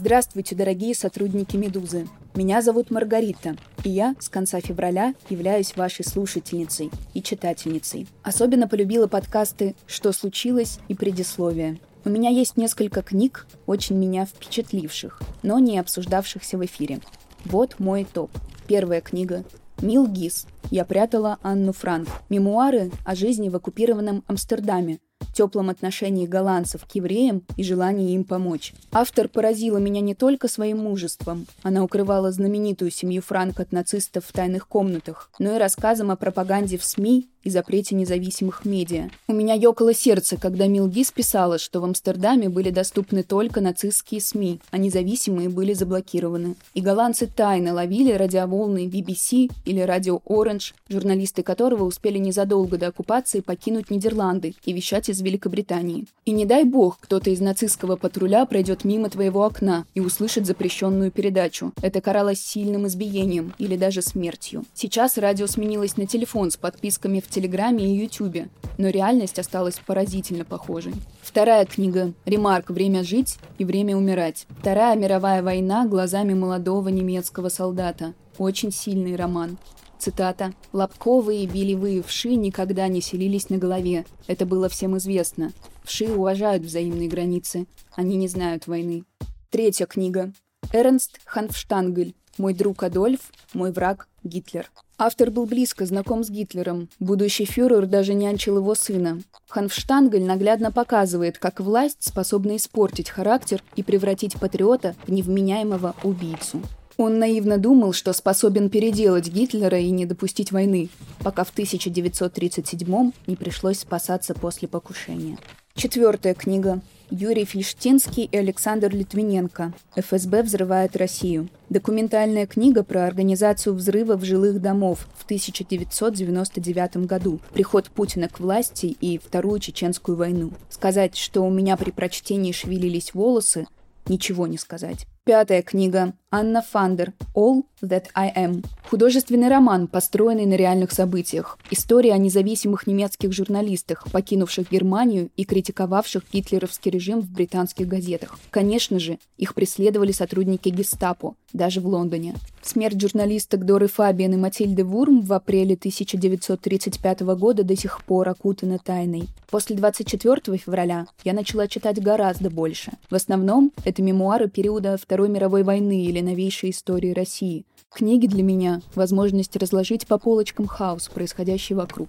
Здравствуйте, 0.00 0.56
дорогие 0.56 0.94
сотрудники 0.94 1.58
«Медузы». 1.58 2.08
Меня 2.34 2.62
зовут 2.62 2.90
Маргарита, 2.90 3.56
и 3.84 3.90
я 3.90 4.16
с 4.18 4.30
конца 4.30 4.58
февраля 4.58 5.14
являюсь 5.28 5.76
вашей 5.76 6.06
слушательницей 6.06 6.90
и 7.12 7.22
читательницей. 7.22 8.08
Особенно 8.22 8.66
полюбила 8.66 9.08
подкасты 9.08 9.74
«Что 9.86 10.12
случилось» 10.12 10.78
и 10.88 10.94
«Предисловие». 10.94 11.78
У 12.06 12.08
меня 12.08 12.30
есть 12.30 12.56
несколько 12.56 13.02
книг, 13.02 13.46
очень 13.66 13.98
меня 13.98 14.24
впечатливших, 14.24 15.20
но 15.42 15.58
не 15.58 15.78
обсуждавшихся 15.78 16.56
в 16.56 16.64
эфире. 16.64 17.00
Вот 17.44 17.78
мой 17.78 18.06
топ. 18.10 18.30
Первая 18.66 19.02
книга 19.02 19.44
«Мил 19.82 20.06
Гис. 20.06 20.46
Я 20.70 20.86
прятала 20.86 21.36
Анну 21.42 21.74
Франк». 21.74 22.08
Мемуары 22.30 22.90
о 23.04 23.14
жизни 23.14 23.50
в 23.50 23.56
оккупированном 23.56 24.24
Амстердаме– 24.28 24.98
теплом 25.32 25.70
отношении 25.70 26.26
голландцев 26.26 26.84
к 26.86 26.94
евреям 26.94 27.42
и 27.56 27.62
желании 27.62 28.14
им 28.14 28.24
помочь. 28.24 28.72
Автор 28.92 29.28
поразила 29.28 29.78
меня 29.78 30.00
не 30.00 30.14
только 30.14 30.48
своим 30.48 30.78
мужеством, 30.78 31.46
она 31.62 31.82
укрывала 31.84 32.32
знаменитую 32.32 32.90
семью 32.90 33.22
Франк 33.22 33.60
от 33.60 33.72
нацистов 33.72 34.24
в 34.26 34.32
тайных 34.32 34.66
комнатах, 34.68 35.30
но 35.38 35.56
и 35.56 35.58
рассказом 35.58 36.10
о 36.10 36.16
пропаганде 36.16 36.78
в 36.78 36.84
СМИ 36.84 37.28
и 37.44 37.50
запрете 37.50 37.94
независимых 37.94 38.64
медиа. 38.64 39.10
У 39.28 39.32
меня 39.32 39.54
ёкало 39.54 39.94
сердце, 39.94 40.36
когда 40.36 40.66
Милгис 40.66 41.12
писала, 41.12 41.58
что 41.58 41.80
в 41.80 41.84
Амстердаме 41.84 42.48
были 42.48 42.70
доступны 42.70 43.22
только 43.22 43.60
нацистские 43.60 44.20
СМИ, 44.20 44.60
а 44.70 44.78
независимые 44.78 45.48
были 45.48 45.72
заблокированы. 45.72 46.56
И 46.74 46.80
голландцы 46.80 47.26
тайно 47.26 47.74
ловили 47.74 48.12
радиоволны 48.12 48.86
BBC 48.86 49.50
или 49.64 49.80
радио 49.80 50.20
Orange, 50.26 50.74
журналисты 50.88 51.42
которого 51.42 51.84
успели 51.84 52.18
незадолго 52.18 52.76
до 52.76 52.88
оккупации 52.88 53.40
покинуть 53.40 53.90
Нидерланды 53.90 54.54
и 54.64 54.72
вещать 54.72 55.08
из 55.08 55.20
Великобритании. 55.20 56.06
И 56.24 56.32
не 56.32 56.44
дай 56.44 56.64
бог, 56.64 56.98
кто-то 57.00 57.30
из 57.30 57.40
нацистского 57.40 57.96
патруля 57.96 58.44
пройдет 58.46 58.84
мимо 58.84 59.08
твоего 59.08 59.44
окна 59.44 59.86
и 59.94 60.00
услышит 60.00 60.46
запрещенную 60.46 61.10
передачу. 61.10 61.72
Это 61.82 62.00
каралось 62.00 62.40
сильным 62.40 62.86
избиением 62.86 63.54
или 63.58 63.76
даже 63.76 64.02
смертью. 64.02 64.64
Сейчас 64.74 65.18
радио 65.18 65.46
сменилось 65.46 65.96
на 65.96 66.06
телефон 66.06 66.50
с 66.50 66.56
подписками 66.56 67.20
в 67.20 67.29
Телеграме 67.30 67.84
и 67.84 68.02
Ютубе, 68.02 68.48
но 68.76 68.88
реальность 68.88 69.38
осталась 69.38 69.78
поразительно 69.78 70.44
похожей. 70.44 70.94
Вторая 71.22 71.64
книга 71.64 72.12
«Ремарк. 72.24 72.70
Время 72.70 73.04
жить 73.04 73.38
и 73.58 73.64
время 73.64 73.96
умирать». 73.96 74.46
Вторая 74.58 74.96
мировая 74.96 75.40
война 75.40 75.86
глазами 75.86 76.34
молодого 76.34 76.88
немецкого 76.88 77.48
солдата. 77.48 78.14
Очень 78.36 78.72
сильный 78.72 79.14
роман. 79.14 79.58
Цитата. 79.98 80.54
«Лобковые 80.72 81.46
белевые 81.46 82.02
вши 82.02 82.34
никогда 82.34 82.88
не 82.88 83.00
селились 83.00 83.48
на 83.48 83.58
голове. 83.58 84.06
Это 84.26 84.44
было 84.44 84.68
всем 84.68 84.98
известно. 84.98 85.52
Вши 85.84 86.12
уважают 86.12 86.64
взаимные 86.64 87.08
границы. 87.08 87.66
Они 87.94 88.16
не 88.16 88.26
знают 88.26 88.66
войны». 88.66 89.04
Третья 89.50 89.86
книга. 89.86 90.32
Эрнст 90.72 91.20
Ханфштангель. 91.24 92.16
Мой 92.38 92.54
друг 92.54 92.82
Адольф, 92.82 93.20
мой 93.52 93.70
враг 93.70 94.08
Гитлер. 94.24 94.70
Автор 95.02 95.30
был 95.30 95.46
близко 95.46 95.86
знаком 95.86 96.22
с 96.22 96.28
Гитлером. 96.28 96.90
Будущий 96.98 97.46
фюрер 97.46 97.86
даже 97.86 98.12
нянчил 98.12 98.58
его 98.58 98.74
сына. 98.74 99.22
Ханфштангель 99.48 100.24
наглядно 100.24 100.70
показывает, 100.70 101.38
как 101.38 101.60
власть 101.60 102.06
способна 102.06 102.56
испортить 102.56 103.08
характер 103.08 103.64
и 103.76 103.82
превратить 103.82 104.38
патриота 104.38 104.94
в 105.06 105.10
невменяемого 105.10 105.94
убийцу. 106.02 106.60
Он 106.98 107.18
наивно 107.18 107.56
думал, 107.56 107.94
что 107.94 108.12
способен 108.12 108.68
переделать 108.68 109.28
Гитлера 109.28 109.78
и 109.78 109.90
не 109.90 110.04
допустить 110.04 110.52
войны, 110.52 110.90
пока 111.24 111.44
в 111.44 111.50
1937 111.50 113.12
не 113.26 113.36
пришлось 113.36 113.78
спасаться 113.78 114.34
после 114.34 114.68
покушения. 114.68 115.38
Четвертая 115.76 116.34
книга 116.34 116.82
Юрий 117.10 117.44
Фельштинский 117.44 118.28
и 118.30 118.36
Александр 118.36 118.94
Литвиненко. 118.94 119.72
ФСБ 119.96 120.44
взрывает 120.44 120.96
Россию. 120.96 121.48
Документальная 121.68 122.46
книга 122.46 122.84
про 122.84 123.04
организацию 123.06 123.74
взрывов 123.74 124.24
жилых 124.24 124.60
домов 124.60 125.08
в 125.16 125.24
1999 125.24 127.08
году, 127.08 127.40
приход 127.52 127.90
Путина 127.90 128.28
к 128.28 128.38
власти 128.38 128.86
и 128.86 129.18
Вторую 129.18 129.58
Чеченскую 129.58 130.16
войну. 130.16 130.52
Сказать, 130.68 131.16
что 131.16 131.42
у 131.42 131.50
меня 131.50 131.76
при 131.76 131.90
прочтении 131.90 132.52
шевелились 132.52 133.12
волосы, 133.12 133.66
ничего 134.06 134.46
не 134.46 134.56
сказать. 134.56 135.06
Пятая 135.24 135.62
книга 135.62 136.12
Анна 136.32 136.62
Фандер 136.62 137.12
«All 137.34 137.64
That 137.82 138.04
I 138.14 138.32
Am». 138.36 138.64
Художественный 138.88 139.48
роман, 139.48 139.88
построенный 139.88 140.46
на 140.46 140.54
реальных 140.54 140.92
событиях. 140.92 141.58
История 141.72 142.12
о 142.12 142.18
независимых 142.18 142.86
немецких 142.86 143.32
журналистах, 143.32 144.06
покинувших 144.12 144.70
Германию 144.70 145.30
и 145.36 145.44
критиковавших 145.44 146.22
гитлеровский 146.32 146.92
режим 146.92 147.20
в 147.20 147.28
британских 147.32 147.88
газетах. 147.88 148.38
Конечно 148.50 149.00
же, 149.00 149.18
их 149.38 149.54
преследовали 149.54 150.12
сотрудники 150.12 150.68
гестапо, 150.68 151.34
даже 151.52 151.80
в 151.80 151.88
Лондоне. 151.88 152.34
Смерть 152.62 153.00
журналисток 153.00 153.64
Доры 153.64 153.88
Фабиан 153.88 154.34
и 154.34 154.36
Матильды 154.36 154.84
Вурм 154.84 155.22
в 155.22 155.32
апреле 155.32 155.74
1935 155.74 157.20
года 157.20 157.64
до 157.64 157.74
сих 157.74 158.04
пор 158.04 158.28
окутана 158.28 158.78
тайной. 158.78 159.28
После 159.50 159.74
24 159.74 160.58
февраля 160.58 161.06
я 161.24 161.32
начала 161.32 161.66
читать 161.66 162.00
гораздо 162.00 162.50
больше. 162.50 162.92
В 163.08 163.14
основном 163.14 163.72
это 163.84 164.02
мемуары 164.02 164.48
периода 164.48 164.96
Второй 165.00 165.28
мировой 165.28 165.64
войны 165.64 166.04
или 166.04 166.19
новейшей 166.22 166.70
истории 166.70 167.12
России. 167.12 167.64
Книги 167.90 168.26
для 168.26 168.42
меня— 168.42 168.82
возможность 168.94 169.56
разложить 169.56 170.06
по 170.06 170.18
полочкам 170.18 170.66
хаос, 170.66 171.08
происходящий 171.08 171.74
вокруг. 171.74 172.08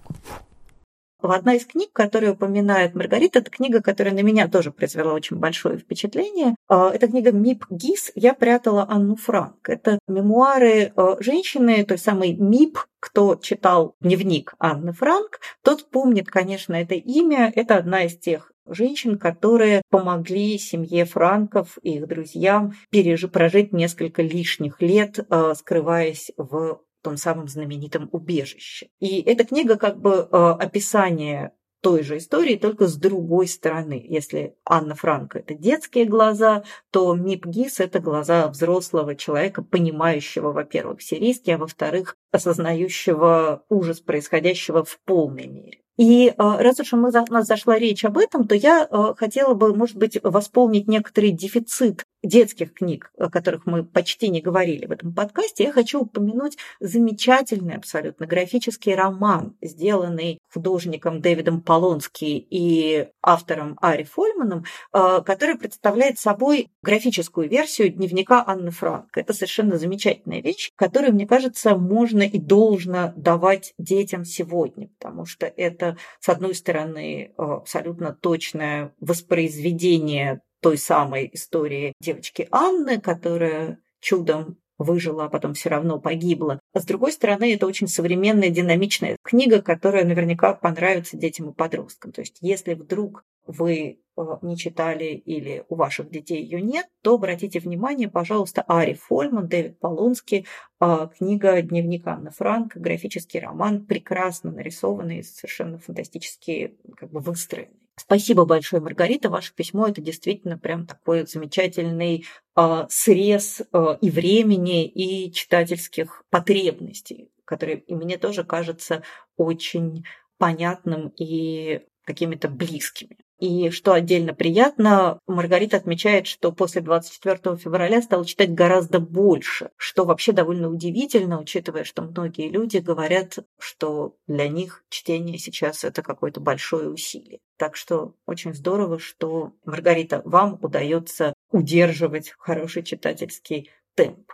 Одна 1.30 1.54
из 1.54 1.66
книг, 1.66 1.90
которую 1.92 2.32
упоминает 2.32 2.94
Маргарита, 2.94 3.40
это 3.40 3.50
книга, 3.50 3.80
которая 3.80 4.14
на 4.14 4.20
меня 4.20 4.48
тоже 4.48 4.70
произвела 4.70 5.12
очень 5.12 5.36
большое 5.36 5.78
впечатление. 5.78 6.54
А, 6.68 6.90
это 6.90 7.08
книга 7.08 7.32
Мип 7.32 7.64
Гис 7.70 8.12
«Я 8.14 8.34
прятала 8.34 8.86
Анну 8.88 9.16
Франк». 9.16 9.68
Это 9.68 9.98
мемуары 10.08 10.92
а, 10.96 11.16
женщины, 11.20 11.84
той 11.84 11.98
самой 11.98 12.34
Мип, 12.34 12.78
кто 13.00 13.34
читал 13.36 13.96
дневник 14.00 14.54
Анны 14.58 14.92
Франк, 14.92 15.40
тот 15.62 15.90
помнит, 15.90 16.28
конечно, 16.28 16.74
это 16.74 16.94
имя. 16.94 17.52
Это 17.54 17.76
одна 17.76 18.04
из 18.04 18.16
тех 18.16 18.52
женщин, 18.66 19.18
которые 19.18 19.82
помогли 19.90 20.58
семье 20.58 21.04
Франков 21.04 21.78
и 21.82 21.96
их 21.96 22.06
друзьям 22.06 22.74
пережи, 22.90 23.28
прожить 23.28 23.72
несколько 23.72 24.22
лишних 24.22 24.80
лет, 24.80 25.18
а, 25.28 25.54
скрываясь 25.54 26.30
в 26.36 26.80
том 27.02 27.16
самом 27.16 27.48
знаменитом 27.48 28.08
убежище. 28.12 28.88
И 29.00 29.20
эта 29.22 29.44
книга 29.44 29.76
как 29.76 30.00
бы 30.00 30.28
э, 30.30 30.36
описание 30.36 31.52
той 31.82 32.04
же 32.04 32.16
истории, 32.18 32.56
только 32.56 32.86
с 32.86 32.96
другой 32.96 33.48
стороны. 33.48 34.04
Если 34.08 34.54
Анна 34.64 34.94
Франко– 34.94 35.38
это 35.40 35.54
детские 35.54 36.04
глаза, 36.04 36.62
то 36.90 37.14
Мип 37.14 37.44
Гис– 37.44 37.80
это 37.80 37.98
глаза 37.98 38.48
взрослого 38.48 39.16
человека, 39.16 39.62
понимающего, 39.62 40.52
во-первых, 40.52 41.00
все 41.00 41.18
риски, 41.18 41.50
а 41.50 41.58
во-вторых, 41.58 42.16
осознающего 42.30 43.64
ужас 43.68 44.00
происходящего 44.00 44.84
в 44.84 44.98
полной 45.04 45.48
мере. 45.48 45.82
И 45.98 46.32
а, 46.38 46.58
раз 46.58 46.80
уж 46.80 46.92
мы, 46.92 47.10
у 47.10 47.32
нас 47.32 47.46
зашла 47.46 47.78
речь 47.78 48.04
об 48.04 48.16
этом, 48.16 48.46
то 48.46 48.54
я 48.54 48.86
а, 48.88 49.14
хотела 49.14 49.54
бы, 49.54 49.74
может 49.74 49.96
быть, 49.96 50.18
восполнить 50.22 50.88
некоторый 50.88 51.32
дефицит 51.32 52.04
детских 52.22 52.72
книг, 52.72 53.12
о 53.18 53.28
которых 53.28 53.66
мы 53.66 53.84
почти 53.84 54.28
не 54.28 54.40
говорили 54.40 54.86
в 54.86 54.92
этом 54.92 55.12
подкасте. 55.12 55.64
Я 55.64 55.72
хочу 55.72 56.00
упомянуть 56.00 56.56
замечательный 56.80 57.74
абсолютно 57.74 58.26
графический 58.26 58.94
роман, 58.94 59.56
сделанный 59.60 60.38
художником 60.52 61.20
Дэвидом 61.20 61.60
Полонски 61.60 62.24
и 62.24 63.08
автором 63.22 63.76
Ари 63.80 64.04
Фольманом, 64.04 64.64
а, 64.92 65.20
который 65.20 65.56
представляет 65.56 66.18
собой 66.18 66.70
графическую 66.82 67.48
версию 67.48 67.90
дневника 67.90 68.44
Анны 68.46 68.70
Франк. 68.70 69.16
Это 69.16 69.32
совершенно 69.32 69.78
замечательная 69.78 70.40
вещь, 70.40 70.70
которую, 70.76 71.12
мне 71.12 71.26
кажется, 71.26 71.76
можно 71.76 72.22
и 72.22 72.38
должно 72.38 73.12
давать 73.16 73.74
детям 73.78 74.24
сегодня, 74.24 74.88
потому 74.98 75.26
что 75.26 75.46
это 75.46 75.72
это, 75.72 75.96
с 76.20 76.28
одной 76.28 76.54
стороны, 76.54 77.32
э, 77.36 77.42
абсолютно 77.42 78.12
точное 78.12 78.94
воспроизведение 79.00 80.42
той 80.62 80.78
самой 80.78 81.28
истории 81.32 81.92
девочки 82.00 82.48
Анны, 82.50 83.00
которая 83.00 83.80
чудом 84.00 84.58
выжила, 84.78 85.24
а 85.24 85.28
потом 85.28 85.54
все 85.54 85.68
равно 85.68 86.00
погибла. 86.00 86.60
А 86.72 86.80
с 86.80 86.84
другой 86.84 87.12
стороны, 87.12 87.54
это 87.54 87.66
очень 87.66 87.88
современная, 87.88 88.50
динамичная 88.50 89.16
книга, 89.22 89.60
которая 89.60 90.04
наверняка 90.04 90.54
понравится 90.54 91.16
детям 91.16 91.50
и 91.50 91.54
подросткам. 91.54 92.12
То 92.12 92.20
есть, 92.20 92.38
если 92.40 92.74
вдруг 92.74 93.24
вы 93.46 93.98
э, 94.16 94.22
не 94.42 94.56
читали 94.56 95.06
или 95.14 95.64
у 95.68 95.74
ваших 95.74 96.10
детей 96.10 96.42
ее 96.42 96.60
нет, 96.60 96.86
то 97.02 97.14
обратите 97.14 97.58
внимание, 97.58 98.08
пожалуйста, 98.08 98.62
Ари 98.66 98.94
Фольман, 98.94 99.48
Дэвид 99.48 99.80
Полонский, 99.80 100.46
э, 100.80 101.08
книга 101.18 101.60
«Дневник 101.60 102.06
Анны 102.06 102.30
Франк», 102.30 102.76
графический 102.76 103.40
роман, 103.40 103.84
прекрасно 103.84 104.52
нарисованный, 104.52 105.24
совершенно 105.24 105.78
фантастически 105.78 106.76
как 106.96 107.10
бы 107.10 107.20
выстроенный. 107.20 107.81
Спасибо 107.96 108.44
большое, 108.46 108.82
Маргарита. 108.82 109.28
Ваше 109.28 109.54
письмо 109.54 109.86
это 109.86 110.00
действительно 110.00 110.58
прям 110.58 110.86
такой 110.86 111.26
замечательный 111.26 112.24
э, 112.56 112.86
срез 112.88 113.60
э, 113.60 113.96
и 114.00 114.10
времени, 114.10 114.86
и 114.86 115.30
читательских 115.32 116.24
потребностей, 116.30 117.30
которые 117.44 117.80
и 117.80 117.94
мне 117.94 118.16
тоже 118.16 118.44
кажется 118.44 119.02
очень 119.36 120.04
понятным 120.38 121.12
и 121.18 121.82
какими-то 122.04 122.48
близкими. 122.48 123.18
И 123.42 123.70
что 123.70 123.92
отдельно 123.92 124.34
приятно, 124.34 125.18
Маргарита 125.26 125.76
отмечает, 125.76 126.28
что 126.28 126.52
после 126.52 126.80
24 126.80 127.56
февраля 127.56 128.00
стала 128.00 128.24
читать 128.24 128.54
гораздо 128.54 129.00
больше, 129.00 129.70
что 129.76 130.04
вообще 130.04 130.30
довольно 130.30 130.68
удивительно, 130.70 131.40
учитывая, 131.40 131.82
что 131.82 132.02
многие 132.02 132.48
люди 132.48 132.76
говорят, 132.76 133.40
что 133.58 134.14
для 134.28 134.46
них 134.46 134.84
чтение 134.90 135.38
сейчас 135.38 135.82
это 135.82 136.02
какое-то 136.02 136.38
большое 136.40 136.88
усилие. 136.88 137.40
Так 137.56 137.74
что 137.74 138.14
очень 138.26 138.54
здорово, 138.54 139.00
что, 139.00 139.54
Маргарита, 139.64 140.22
вам 140.24 140.56
удается 140.62 141.32
удерживать 141.50 142.34
хороший 142.38 142.84
читательский 142.84 143.70
темп. 143.96 144.30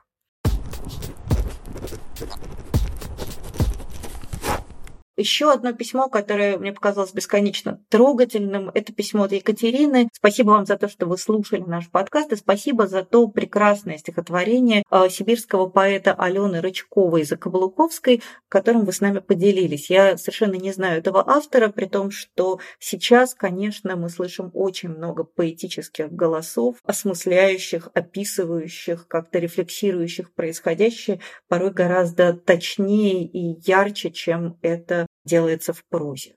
Еще 5.19 5.51
одно 5.53 5.73
письмо, 5.73 6.09
которое 6.09 6.59
мне 6.59 6.73
показалось 6.73 7.13
бесконечно 7.13 7.83
трогательным, 7.89 8.71
это 8.73 8.93
письмо 8.93 9.25
от 9.25 9.33
Екатерины. 9.33 10.09
Спасибо 10.13 10.51
вам 10.51 10.65
за 10.65 10.77
то, 10.77 10.89
что 10.89 11.07
вы 11.07 11.19
слушали 11.19 11.63
наш 11.63 11.91
подкаст, 11.91 12.33
и 12.33 12.37
спасибо 12.37 12.87
за 12.87 13.03
то 13.03 13.27
прекрасное 13.27 13.99
стихотворение 13.99 14.85
э, 14.89 15.09
сибирского 15.11 15.67
поэта 15.67 16.15
Алены 16.15 16.61
Рычковой 16.61 17.25
Закаблуковской, 17.25 18.23
которым 18.49 18.85
вы 18.85 18.93
с 18.93 19.01
нами 19.01 19.19
поделились. 19.19 19.91
Я 19.91 20.17
совершенно 20.19 20.55
не 20.55 20.71
знаю 20.71 20.99
этого 20.99 21.29
автора, 21.29 21.69
при 21.69 21.87
том, 21.87 22.13
что 22.13 22.61
сейчас, 22.79 23.35
конечно, 23.35 23.97
мы 23.97 24.11
слышим 24.11 24.53
очень 24.55 24.91
много 24.91 25.25
поэтических 25.25 26.13
голосов, 26.13 26.77
осмысляющих, 26.85 27.89
описывающих, 27.93 29.09
как-то 29.09 29.41
рефлексирующих 29.41 30.33
происходящее, 30.33 31.19
порой 31.49 31.73
гораздо 31.73 32.35
точнее 32.35 33.25
и 33.25 33.59
ярче, 33.67 34.13
чем 34.13 34.57
это 34.63 35.08
делается 35.29 35.73
в 35.73 35.85
прозе. 35.89 36.35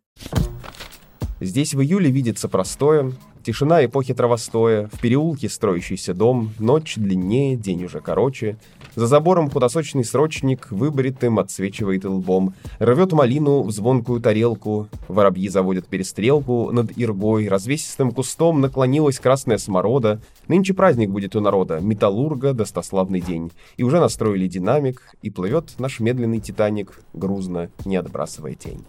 Здесь 1.39 1.73
в 1.73 1.81
июле 1.81 2.11
видится 2.11 2.47
простое, 2.47 3.13
тишина 3.41 3.83
эпохи 3.85 4.13
травостоя, 4.13 4.89
в 4.91 4.99
переулке 4.99 5.49
строящийся 5.49 6.13
дом, 6.13 6.51
ночь 6.59 6.95
длиннее, 6.95 7.55
день 7.55 7.83
уже 7.85 7.99
короче. 7.99 8.57
За 8.95 9.07
забором 9.07 9.49
худосочный 9.49 10.03
срочник 10.03 10.71
выбритым 10.71 11.39
отсвечивает 11.39 12.05
лбом, 12.05 12.53
рвет 12.79 13.13
малину 13.13 13.63
в 13.63 13.71
звонкую 13.71 14.21
тарелку, 14.21 14.87
воробьи 15.07 15.49
заводят 15.49 15.87
перестрелку 15.87 16.71
над 16.71 16.97
иргой, 16.97 17.47
развесистым 17.47 18.11
кустом 18.11 18.61
наклонилась 18.61 19.19
красная 19.19 19.57
сморода. 19.57 20.21
Нынче 20.47 20.73
праздник 20.73 21.09
будет 21.09 21.35
у 21.35 21.39
народа, 21.39 21.79
металлурга, 21.79 22.53
достославный 22.53 23.21
день. 23.21 23.51
И 23.77 23.83
уже 23.83 23.99
настроили 23.99 24.47
динамик, 24.47 25.15
и 25.21 25.29
плывет 25.29 25.73
наш 25.79 25.99
медленный 25.99 26.39
титаник, 26.39 27.01
грузно, 27.13 27.69
не 27.85 27.95
отбрасывая 27.95 28.55
тень. 28.55 28.83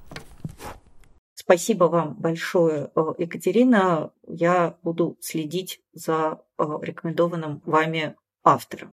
Спасибо 1.43 1.86
вам 1.86 2.14
большое, 2.14 2.93
э, 2.95 3.01
Екатерина. 3.18 4.12
Я 4.28 4.76
буду 4.84 5.18
следить 5.20 5.80
за 5.93 6.38
э, 6.57 6.62
рекомендованным 6.80 7.61
вами 7.66 8.14
автором. 8.45 8.93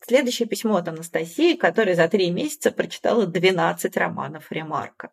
Следующее 0.00 0.48
письмо 0.48 0.76
от 0.76 0.88
Анастасии, 0.88 1.54
которая 1.54 1.94
за 1.94 2.08
три 2.08 2.30
месяца 2.30 2.70
прочитала 2.70 3.26
12 3.26 3.98
романов 3.98 4.50
Ремарка. 4.50 5.10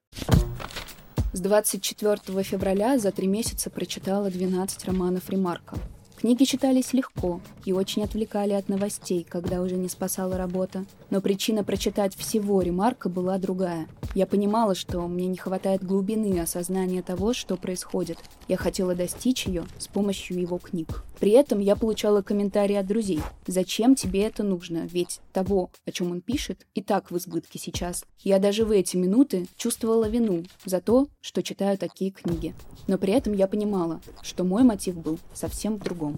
С 1.34 1.42
24 1.42 2.44
февраля 2.44 2.98
за 3.00 3.12
три 3.12 3.28
месяца 3.28 3.70
прочитала 3.70 4.30
12 4.30 4.86
романов 4.86 5.30
Ремарка. 5.30 5.76
Книги 6.20 6.44
читались 6.44 6.92
легко 6.92 7.40
и 7.64 7.72
очень 7.72 8.04
отвлекали 8.04 8.52
от 8.52 8.68
новостей, 8.68 9.26
когда 9.28 9.62
уже 9.62 9.76
не 9.76 9.88
спасала 9.88 10.38
работа. 10.38 10.84
Но 11.10 11.22
причина 11.22 11.64
прочитать 11.64 12.14
всего 12.14 12.62
ремарка 12.62 13.08
была 13.08 13.38
другая. 13.38 13.88
Я 14.16 14.26
понимала, 14.26 14.76
что 14.76 15.08
мне 15.08 15.28
не 15.28 15.38
хватает 15.38 15.82
глубины 15.82 16.38
осознания 16.42 17.04
того, 17.04 17.34
что 17.34 17.56
происходит. 17.56 18.18
Я 18.50 18.58
хотела 18.58 18.96
достичь 18.96 19.46
ее 19.46 19.64
с 19.78 19.88
помощью 19.88 20.42
его 20.42 20.58
книг. 20.58 21.06
При 21.20 21.32
этом 21.32 21.60
я 21.60 21.76
получала 21.76 22.22
комментарии 22.22 22.76
от 22.76 22.88
друзей. 22.88 23.22
«Зачем 23.46 23.96
тебе 23.96 24.24
это 24.24 24.42
нужно? 24.42 24.88
Ведь 24.92 25.20
того, 25.32 25.70
о 25.86 25.92
чем 25.92 26.12
он 26.12 26.22
пишет, 26.22 26.66
и 26.74 26.82
так 26.82 27.12
в 27.12 27.18
избытке 27.18 27.60
сейчас». 27.60 28.04
Я 28.20 28.40
даже 28.40 28.66
в 28.66 28.72
эти 28.72 28.98
минуты 28.98 29.48
чувствовала 29.56 30.10
вину 30.10 30.44
за 30.66 30.82
то, 30.82 31.08
что 31.22 31.44
читаю 31.44 31.78
такие 31.78 32.12
книги. 32.12 32.54
Но 32.88 32.98
при 32.98 33.14
этом 33.14 33.34
я 33.34 33.48
понимала, 33.48 34.02
что 34.22 34.44
мой 34.44 34.64
мотив 34.64 34.98
был 34.98 35.20
совсем 35.34 35.78
в 35.78 35.84
другом. 35.84 36.09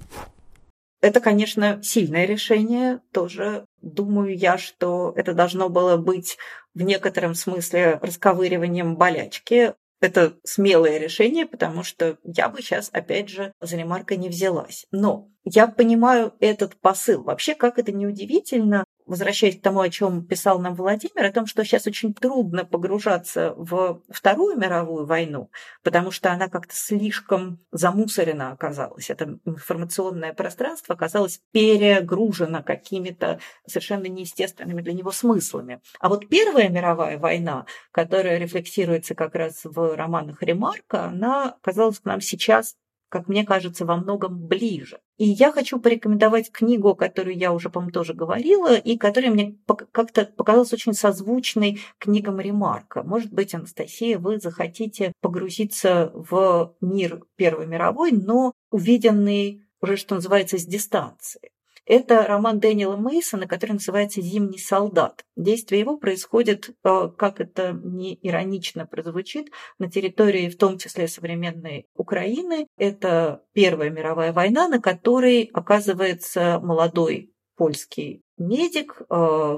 Это, 1.02 1.20
конечно, 1.20 1.82
сильное 1.82 2.26
решение. 2.26 3.00
Тоже 3.12 3.66
думаю 3.82 4.38
я, 4.38 4.58
что 4.58 5.14
это 5.16 5.34
должно 5.34 5.68
было 5.68 5.98
быть 5.98 6.38
в 6.76 6.82
некотором 6.82 7.34
смысле 7.34 8.00
расковыриванием 8.02 8.96
болячки. 8.96 9.74
Это 10.00 10.34
смелое 10.44 10.98
решение, 10.98 11.46
потому 11.46 11.84
что 11.84 12.18
я 12.24 12.50
бы 12.50 12.62
сейчас, 12.62 12.89
опять 12.92 13.30
же, 13.30 13.54
за 13.62 13.78
ремаркой 13.78 14.18
не 14.18 14.30
взялась. 14.30 14.86
Но 14.92 15.30
я 15.44 15.68
понимаю 15.68 16.34
этот 16.39 16.76
посыл. 16.80 17.24
Вообще, 17.24 17.56
как 17.56 17.80
это 17.80 17.92
неудивительно, 17.92 18.84
возвращаясь 19.12 19.59
к 19.59 19.62
тому, 19.62 19.82
о 19.82 19.89
чем 19.89 20.26
писал 20.26 20.57
нам 20.59 20.74
Владимир, 20.74 21.26
о 21.26 21.34
том, 21.34 21.45
что 21.45 21.66
сейчас 21.66 21.86
очень 21.86 22.14
трудно 22.14 22.64
погружаться 22.64 23.53
в 23.57 24.01
Вторую 24.09 24.57
мировую 24.57 25.05
войну, 25.05 25.51
потому 25.84 26.12
что 26.12 26.32
она 26.32 26.47
как-то 26.47 26.74
слишком 26.74 27.59
замусорена 27.74 28.53
оказалась. 28.53 29.09
Это 29.09 29.38
информационное 29.43 30.34
пространство 30.34 30.95
оказалось 30.95 31.41
перегружено 31.51 32.64
какими-то 32.64 33.41
совершенно 33.68 34.05
неестественными 34.05 34.82
для 34.82 34.93
него 34.93 35.12
смыслами. 35.12 35.82
А 35.99 36.07
вот 36.07 36.30
Первая 36.30 36.70
мировая 36.70 37.18
война, 37.18 37.66
которая 37.91 38.38
рефлексируется 38.38 39.14
как 39.14 39.36
раз 39.36 39.66
в 39.66 39.93
романах 39.97 40.41
Ремарка, 40.41 41.07
она 41.07 41.57
оказалась 41.62 41.99
к 41.99 42.05
нам 42.05 42.22
сейчас 42.22 42.78
как 43.12 43.28
мне 43.28 43.43
кажется, 43.43 43.86
во 43.86 43.97
многом 43.97 44.47
ближе. 44.47 44.99
И 45.18 45.26
я 45.26 45.51
хочу 45.51 45.80
порекомендовать 45.80 46.49
книгу, 46.49 46.95
которую 46.95 47.38
я 47.38 47.51
уже, 47.51 47.70
по-моему, 47.70 47.91
тоже 47.91 48.14
говорила, 48.14 48.74
и 48.74 48.97
которая 48.97 49.32
мне 49.32 49.57
как-то 49.91 50.26
показалась 50.26 50.72
очень 50.72 50.93
созвучной 50.93 51.82
книгам 51.99 52.39
Ремарка. 52.39 53.03
Может 53.03 53.34
быть, 53.34 53.53
Анастасия, 53.53 54.18
вы 54.18 54.39
захотите 54.39 55.12
погрузиться 55.20 56.12
в 56.14 56.74
мир 56.80 57.22
Первой 57.36 57.68
мировой, 57.68 58.14
но 58.14 58.53
увиденный 58.72 59.68
уже, 59.82 59.97
что 59.97 60.16
называется, 60.16 60.57
с 60.57 60.66
дистанции. 60.66 61.51
Это 61.86 62.26
роман 62.28 62.60
Дэниела 62.60 62.96
Мейсона, 62.96 63.48
который 63.48 63.74
называется 63.74 64.22
«Зимний 64.22 64.60
солдат». 64.60 65.26
Действие 65.36 65.82
его 65.82 65.98
происходит, 65.98 66.70
э, 66.84 67.10
как 67.18 67.42
это 67.42 67.72
не 67.84 68.18
иронично 68.22 68.86
прозвучит, 68.86 69.48
на 69.80 69.90
территории 69.90 70.50
в 70.50 70.58
том 70.58 70.78
числе 70.78 71.08
современной 71.08 71.88
Украины. 71.96 72.68
Это 72.78 73.44
Первая 73.54 73.90
мировая 73.90 74.32
война, 74.32 74.68
на 74.68 74.80
которой 74.80 75.50
оказывается 75.54 76.60
молодой 76.62 77.34
польский 77.56 78.24
медик, 78.38 79.02
э, 79.02 79.06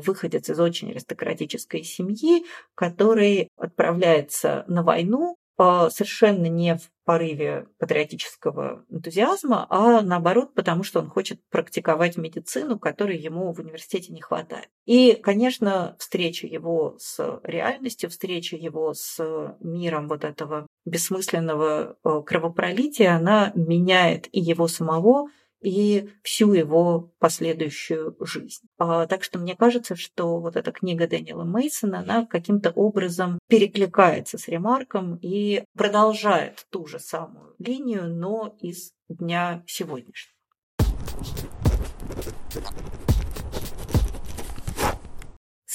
выходец 0.05 0.49
из 0.49 0.59
очень 0.59 0.91
аристократической 0.91 1.83
семьи, 1.83 2.45
который 2.75 3.49
отправляется 3.57 4.65
на 4.67 4.83
войну 4.83 5.37
совершенно 5.57 6.47
не 6.47 6.75
в 6.75 6.89
порыве 7.05 7.67
патриотического 7.79 8.85
энтузиазма, 8.89 9.67
а 9.69 10.01
наоборот, 10.01 10.53
потому 10.53 10.83
что 10.83 10.99
он 10.99 11.09
хочет 11.09 11.41
практиковать 11.49 12.17
медицину, 12.17 12.79
которой 12.79 13.17
ему 13.17 13.51
в 13.53 13.59
университете 13.59 14.13
не 14.13 14.21
хватает. 14.21 14.69
И, 14.85 15.13
конечно, 15.13 15.95
встреча 15.99 16.47
его 16.47 16.95
с 16.99 17.39
реальностью, 17.43 18.09
встреча 18.09 18.55
его 18.55 18.93
с 18.93 19.19
миром 19.59 20.07
вот 20.07 20.23
этого 20.23 20.65
бессмысленного 20.85 21.97
э, 22.03 22.21
кровопролития, 22.25 23.15
она 23.15 23.51
меняет 23.55 24.27
и 24.31 24.39
его 24.39 24.67
самого, 24.67 25.29
и 25.63 26.09
всю 26.21 26.53
его 26.53 27.13
последующую 27.19 28.15
жизнь. 28.19 28.67
А, 28.77 29.07
так 29.07 29.23
что 29.23 29.39
мне 29.39 29.55
кажется, 29.55 29.95
что 29.95 30.39
вот 30.39 30.55
эта 30.55 30.71
книга 30.71 31.07
Дэниела 31.07 31.43
Мейсона, 31.43 31.99
она 31.99 32.25
каким-то 32.25 32.71
образом 32.71 33.39
перекликается 33.47 34.37
с 34.37 34.47
ремарком 34.47 35.17
и 35.21 35.63
продолжает 35.75 36.65
ту 36.69 36.85
же 36.85 36.99
самую 36.99 37.55
линию, 37.59 38.07
но 38.07 38.55
из 38.59 38.91
дня 39.09 39.63
сегодняшнего. 39.65 40.33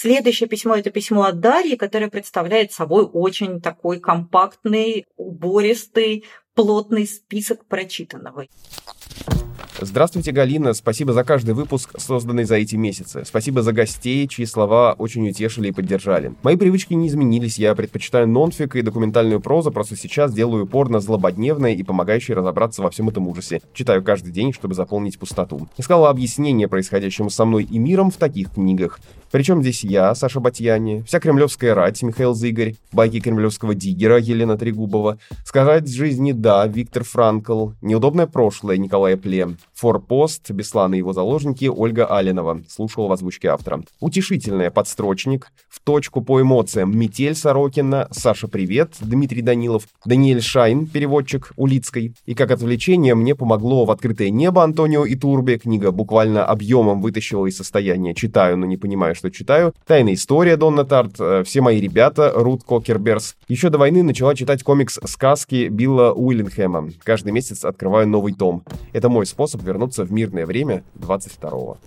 Следующее 0.01 0.49
письмо– 0.49 0.75
это 0.77 0.91
письмо 0.91 1.25
от 1.25 1.41
Дарьи, 1.41 1.75
которое 1.75 2.09
представляет 2.09 2.71
собой 2.71 3.05
очень 3.05 3.61
такой 3.61 3.99
компактный, 3.99 5.07
убористый, 5.17 6.25
плотный 6.55 7.05
список 7.05 7.67
прочитанного. 7.67 8.47
Здравствуйте, 9.81 10.33
Галина. 10.33 10.75
Спасибо 10.75 11.13
за 11.13 11.23
каждый 11.23 11.55
выпуск, 11.55 11.95
созданный 11.99 12.43
за 12.43 12.57
эти 12.57 12.75
месяцы. 12.75 13.23
Спасибо 13.25 13.63
за 13.63 13.73
гостей, 13.73 14.27
чьи 14.27 14.45
слова 14.45 14.97
очень 14.99 15.29
утешили 15.29 15.69
и 15.69 15.73
поддержали. 15.73 16.35
Мои 16.43 16.57
привычки 16.57 16.95
не 16.95 17.07
изменились. 17.07 17.61
Я 17.61 17.77
предпочитаю 17.77 18.27
нонфик 18.27 18.75
и 18.75 18.83
документальную 18.83 19.41
прозу, 19.41 19.71
просто 19.71 19.95
сейчас 19.95 20.35
делаю 20.35 20.65
упор 20.65 20.89
на 20.89 20.99
злободневное 20.99 21.75
и 21.75 21.85
помогающее 21.85 22.37
разобраться 22.37 22.83
во 22.83 22.91
всем 22.91 23.09
этом 23.09 23.29
ужасе. 23.29 23.61
Читаю 23.73 24.03
каждый 24.03 24.33
день, 24.33 24.53
чтобы 24.53 24.75
заполнить 24.75 25.17
пустоту. 25.17 25.69
Искал 25.77 26.07
объяснение 26.07 26.67
происходящему 26.67 27.31
со 27.31 27.45
мной 27.45 27.63
и 27.63 27.79
миром 27.79 28.11
в 28.11 28.17
таких 28.17 28.55
книгах. 28.55 28.99
Причем 29.31 29.61
здесь 29.61 29.85
я, 29.85 30.15
Саша 30.15 30.41
Батьяни, 30.41 31.05
вся 31.07 31.21
кремлевская 31.21 31.75
рать, 31.75 32.03
Михаил 32.03 32.35
Зыгарь, 32.35 32.75
байки 32.93 33.21
кремлевского 33.21 33.75
диггера, 33.75 34.19
Елена 34.19 34.57
Трегубова, 34.57 35.19
сказать 35.45 35.89
жизни 35.89 36.33
да, 36.33 36.67
Виктор 36.67 37.05
Франкл, 37.05 37.71
неудобное 37.83 38.27
прошлое, 38.27 38.79
Николай 38.79 39.19
Эппле, 39.19 39.49
Форпост, 39.75 40.51
Беслан 40.51 40.95
и 40.95 40.99
его 40.99 41.13
заложники, 41.13 41.67
Ольга 41.67 42.07
Алленова, 42.07 42.63
слушал 42.69 43.09
в 43.09 43.13
озвучке 43.13 43.49
автора. 43.49 43.83
Утешительное 44.01 44.71
подстрочник, 44.71 45.53
в 45.69 45.81
точку 45.81 46.21
по 46.21 46.41
эмоциям, 46.41 46.97
Метель 46.99 47.35
Сорокина, 47.35 48.09
Саша 48.11 48.49
Привет, 48.49 48.95
Дмитрий 49.01 49.43
Данилов, 49.43 49.85
Даниэль 50.05 50.43
Штайн, 50.43 50.87
переводчик 50.87 51.53
Улицкой. 51.57 52.15
И 52.27 52.35
как 52.35 52.51
отвлечение 52.51 53.15
мне 53.15 53.35
помогло 53.35 53.85
в 53.85 53.91
«Открытое 53.91 54.31
небо» 54.31 54.63
Антонио 54.63 55.05
Итурбе, 55.05 55.59
книга 55.59 55.91
буквально 55.93 56.45
объемом 56.45 57.01
вытащила 57.01 57.47
из 57.47 57.57
состояния 57.57 58.15
«читаю, 58.15 58.57
но 58.57 58.67
не 58.67 58.77
понимаю, 58.77 59.15
что 59.15 59.31
читаю», 59.31 59.75
«Тайная 59.87 60.15
история» 60.15 60.57
Донна 60.57 60.85
Тарт, 60.85 61.15
э, 61.19 61.43
«Все 61.45 61.61
мои 61.61 61.81
ребята» 61.81 62.33
Рут 62.35 62.65
Кокер 62.65 62.97
Беркс. 62.97 63.37
Еще 63.49 63.71
до 63.71 63.79
войны 63.79 64.03
начала 64.03 64.35
читать 64.35 64.63
комикс 64.63 64.99
«Сказки» 65.05 65.69
Билла 65.69 66.13
Уиллингхэма. 66.13 66.91
Каждый 67.03 67.33
месяц 67.33 67.65
открываю 67.65 68.09
новый 68.09 68.33
том. 68.33 68.63
Это 68.93 69.09
мой 69.09 69.27
способ 69.27 69.58
вернуться 69.63 70.05
в 70.05 70.13
мирное 70.13 70.47
время 70.47 70.85
22-го. 70.97 71.79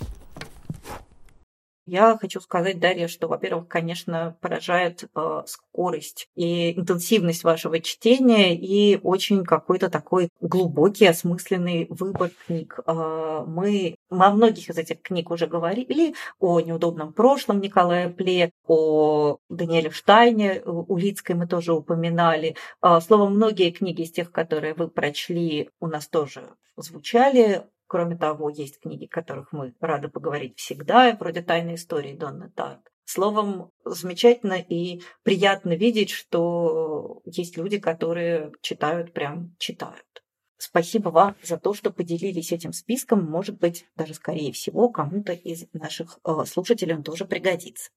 Я 1.88 2.15
хочу 2.19 2.39
сказать, 2.41 2.79
Дарья, 2.79 3.07
что, 3.07 3.27
во-первых, 3.27 3.67
конечно, 3.67 4.38
поражает 4.39 5.03
э, 5.03 5.41
скорость 5.47 6.29
и 6.36 6.77
интенсивность 6.77 7.43
вашего 7.43 7.79
чтения 7.79 8.55
и 8.55 8.99
очень 9.01 9.43
какой-то 9.43 9.89
такой 9.89 10.29
глубокий, 10.41 11.07
осмысленный 11.07 11.88
выбор 11.89 12.29
книг. 12.45 12.79
Э, 12.86 13.43
мы 13.47 13.95
во 14.11 14.29
многих 14.29 14.69
из 14.69 14.77
этих 14.77 15.01
книг 15.01 15.32
уже 15.32 15.47
говорили 15.47 16.13
о 16.39 16.59
неудобном 16.61 17.13
прошлом 17.13 17.59
Николая 17.59 18.09
Пле, 18.09 18.51
о 18.67 19.38
Даниэле 19.49 19.89
Штайне, 19.89 20.61
Улицкой 20.63 21.36
мы 21.36 21.47
тоже 21.47 21.73
упоминали. 21.73 22.55
Э, 22.84 22.99
словом, 23.01 23.36
многие 23.36 23.71
книги 23.71 24.03
из 24.03 24.11
тех, 24.11 24.32
которые 24.32 24.75
вы 24.75 24.88
прочли, 24.88 25.71
у 25.79 25.88
нас 25.88 26.07
тоже 26.07 26.43
звучали. 26.77 27.63
Кроме 27.91 28.15
того, 28.15 28.49
есть 28.49 28.79
книги, 28.79 29.03
о 29.03 29.09
которых 29.09 29.51
мы 29.51 29.73
рады 29.81 30.07
поговорить 30.07 30.57
всегда, 30.57 31.13
вроде 31.19 31.41
«Тайной 31.41 31.75
истории» 31.75 32.15
Донны 32.15 32.49
Тарт. 32.49 32.79
Словом, 33.03 33.71
замечательно 33.83 34.53
и 34.53 35.01
приятно 35.23 35.75
видеть, 35.75 36.09
что 36.09 37.21
есть 37.25 37.57
люди, 37.57 37.79
которые 37.79 38.53
читают, 38.61 39.11
прям 39.11 39.57
читают. 39.59 40.23
Спасибо 40.57 41.09
вам 41.09 41.35
за 41.43 41.57
то, 41.57 41.73
что 41.73 41.91
поделились 41.91 42.53
этим 42.53 42.71
списком. 42.71 43.29
Может 43.29 43.59
быть, 43.59 43.85
даже 43.97 44.13
скорее 44.13 44.53
всего, 44.53 44.87
кому-то 44.87 45.33
из 45.33 45.65
наших 45.73 46.17
э, 46.23 46.45
слушателей 46.47 46.95
он 46.95 47.03
тоже 47.03 47.25
пригодится. 47.25 47.91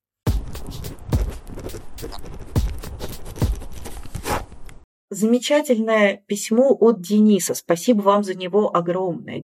Замечательное 5.10 6.24
письмо 6.26 6.76
от 6.80 7.00
Дениса. 7.00 7.54
Спасибо 7.54 8.02
вам 8.02 8.24
за 8.24 8.34
него 8.34 8.74
огромное. 8.74 9.40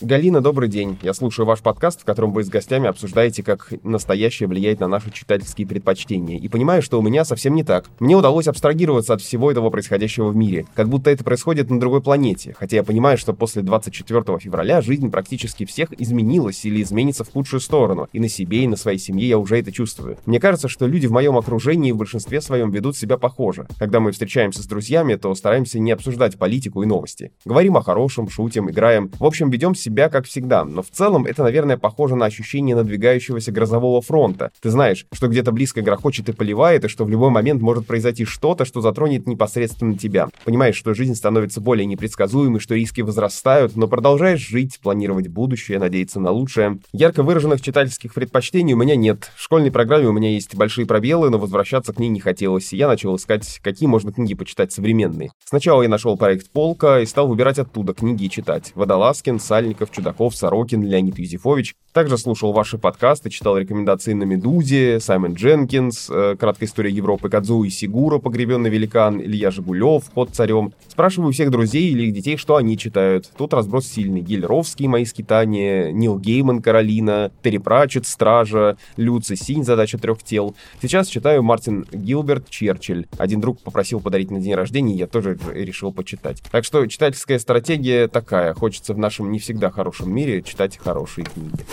Галина, 0.00 0.40
добрый 0.40 0.68
день. 0.68 0.98
Я 1.02 1.14
слушаю 1.14 1.46
ваш 1.46 1.60
подкаст, 1.60 2.00
в 2.00 2.04
котором 2.04 2.32
вы 2.32 2.42
с 2.42 2.48
гостями 2.48 2.88
обсуждаете, 2.88 3.44
как 3.44 3.72
настоящее 3.84 4.48
влияет 4.48 4.80
на 4.80 4.88
наши 4.88 5.12
читательские 5.12 5.68
предпочтения. 5.68 6.36
И 6.36 6.48
понимаю, 6.48 6.82
что 6.82 6.98
у 6.98 7.02
меня 7.02 7.24
совсем 7.24 7.54
не 7.54 7.62
так. 7.62 7.88
Мне 8.00 8.16
удалось 8.16 8.48
абстрагироваться 8.48 9.14
от 9.14 9.20
всего 9.20 9.52
этого 9.52 9.70
происходящего 9.70 10.30
в 10.30 10.36
мире, 10.36 10.66
как 10.74 10.88
будто 10.88 11.10
это 11.10 11.22
происходит 11.22 11.70
на 11.70 11.78
другой 11.78 12.02
планете. 12.02 12.56
Хотя 12.58 12.78
я 12.78 12.82
понимаю, 12.82 13.16
что 13.16 13.34
после 13.34 13.62
24 13.62 14.38
февраля 14.40 14.80
жизнь 14.80 15.12
практически 15.12 15.64
всех 15.64 15.92
изменилась 15.92 16.64
или 16.64 16.82
изменится 16.82 17.22
в 17.22 17.30
худшую 17.30 17.60
сторону. 17.60 18.08
И 18.12 18.18
на 18.18 18.28
себе, 18.28 18.64
и 18.64 18.68
на 18.68 18.76
своей 18.76 18.98
семье 18.98 19.28
я 19.28 19.38
уже 19.38 19.60
это 19.60 19.70
чувствую. 19.70 20.18
Мне 20.26 20.40
кажется, 20.40 20.66
что 20.66 20.88
люди 20.88 21.06
в 21.06 21.12
моем 21.12 21.36
окружении 21.36 21.92
в 21.92 21.98
большинстве 21.98 22.40
своем 22.40 22.72
ведут 22.72 22.96
себя 22.96 23.16
похоже. 23.16 23.68
Когда 23.78 24.00
мы 24.00 24.10
встречаемся 24.10 24.60
с 24.60 24.66
друзьями, 24.66 25.14
то 25.14 25.32
стараемся 25.36 25.78
не 25.78 25.92
обсуждать 25.92 26.36
политику 26.36 26.82
и 26.82 26.86
новости. 26.86 27.30
Говорим 27.44 27.76
о 27.76 27.82
хорошем, 27.82 28.28
шутим, 28.28 28.68
играем. 28.68 29.12
В 29.20 29.24
общем, 29.24 29.50
ведем 29.50 29.76
себя 29.84 29.93
себя, 29.94 30.08
как 30.08 30.26
всегда. 30.26 30.64
Но 30.64 30.82
в 30.82 30.90
целом 30.90 31.24
это, 31.24 31.44
наверное, 31.44 31.76
похоже 31.76 32.16
на 32.16 32.26
ощущение 32.26 32.74
надвигающегося 32.74 33.52
грозового 33.52 34.02
фронта. 34.02 34.50
Ты 34.60 34.70
знаешь, 34.70 35.06
что 35.12 35.28
где-то 35.28 35.52
близко 35.52 35.82
грохочет 35.82 36.28
и 36.28 36.32
поливает, 36.32 36.84
и 36.84 36.88
что 36.88 37.04
в 37.04 37.10
любой 37.10 37.30
момент 37.30 37.62
может 37.62 37.86
произойти 37.86 38.24
что-то, 38.24 38.64
что 38.64 38.80
затронет 38.80 39.28
непосредственно 39.28 39.96
тебя. 39.96 40.30
Понимаешь, 40.44 40.74
что 40.74 40.94
жизнь 40.94 41.14
становится 41.14 41.60
более 41.60 41.86
непредсказуемой, 41.86 42.58
что 42.58 42.74
риски 42.74 43.02
возрастают, 43.02 43.76
но 43.76 43.86
продолжаешь 43.86 44.40
жить, 44.40 44.80
планировать 44.82 45.28
будущее, 45.28 45.78
надеяться 45.78 46.18
на 46.18 46.32
лучшее. 46.32 46.80
Ярко 46.92 47.22
выраженных 47.22 47.60
читательских 47.60 48.14
предпочтений 48.14 48.74
у 48.74 48.76
меня 48.76 48.96
нет. 48.96 49.30
В 49.36 49.42
школьной 49.42 49.70
программе 49.70 50.08
у 50.08 50.12
меня 50.12 50.30
есть 50.30 50.56
большие 50.56 50.86
пробелы, 50.86 51.30
но 51.30 51.38
возвращаться 51.38 51.92
к 51.92 52.00
ней 52.00 52.08
не 52.08 52.18
хотелось. 52.18 52.72
Я 52.72 52.88
начал 52.88 53.14
искать, 53.14 53.60
какие 53.62 53.88
можно 53.88 54.12
книги 54.12 54.34
почитать 54.34 54.72
современные. 54.72 55.30
Сначала 55.44 55.82
я 55.82 55.88
нашел 55.88 56.16
проект 56.16 56.50
«Полка» 56.50 56.98
и 57.00 57.06
стал 57.06 57.28
выбирать 57.28 57.60
оттуда 57.60 57.94
книги 57.94 58.24
и 58.24 58.30
читать. 58.30 58.72
Водолазкин, 58.74 59.38
Сальников, 59.38 59.73
Новиков, 59.74 59.90
Чудаков, 59.90 60.36
Сорокин, 60.36 60.82
Леонид 60.84 61.18
Юзефович. 61.18 61.74
Также 61.94 62.18
слушал 62.18 62.52
ваши 62.52 62.76
подкасты, 62.76 63.30
читал 63.30 63.56
рекомендации 63.56 64.14
на 64.14 64.24
«Медузе», 64.24 64.98
Саймон 64.98 65.34
Дженкинс, 65.34 66.10
э, 66.10 66.34
«Краткая 66.36 66.68
история 66.68 66.90
Европы», 66.90 67.28
Кадзу 67.28 67.62
и 67.62 67.70
Сигура, 67.70 68.18
«Погребенный 68.18 68.68
великан», 68.68 69.22
Илья 69.22 69.52
Жигулев, 69.52 70.02
«Ход 70.12 70.30
царем». 70.30 70.72
Спрашиваю 70.88 71.32
всех 71.32 71.52
друзей 71.52 71.92
или 71.92 72.06
их 72.06 72.12
детей, 72.12 72.36
что 72.36 72.56
они 72.56 72.76
читают. 72.76 73.30
Тут 73.36 73.54
разброс 73.54 73.86
сильный. 73.86 74.22
Гильровский, 74.22 74.88
«Мои 74.88 75.04
скитания», 75.04 75.92
Нил 75.92 76.18
Гейман, 76.18 76.62
«Каролина», 76.62 77.30
Терри 77.44 77.58
Пратчет, 77.58 78.08
«Стража», 78.08 78.76
Люци 78.96 79.36
Синь, 79.36 79.62
«Задача 79.62 79.96
трех 79.96 80.20
тел». 80.24 80.56
Сейчас 80.82 81.06
читаю 81.06 81.44
Мартин 81.44 81.86
Гилберт, 81.92 82.50
«Черчилль». 82.50 83.06
Один 83.18 83.40
друг 83.40 83.60
попросил 83.60 84.00
подарить 84.00 84.32
на 84.32 84.40
день 84.40 84.56
рождения, 84.56 84.96
я 84.96 85.06
тоже 85.06 85.38
решил 85.52 85.92
почитать. 85.92 86.42
Так 86.50 86.64
что 86.64 86.84
читательская 86.86 87.38
стратегия 87.38 88.08
такая. 88.08 88.52
Хочется 88.52 88.94
в 88.94 88.98
нашем 88.98 89.30
не 89.30 89.38
всегда 89.38 89.70
хорошем 89.70 90.12
мире 90.12 90.42
читать 90.42 90.76
хорошие 90.76 91.24
книги. 91.24 91.64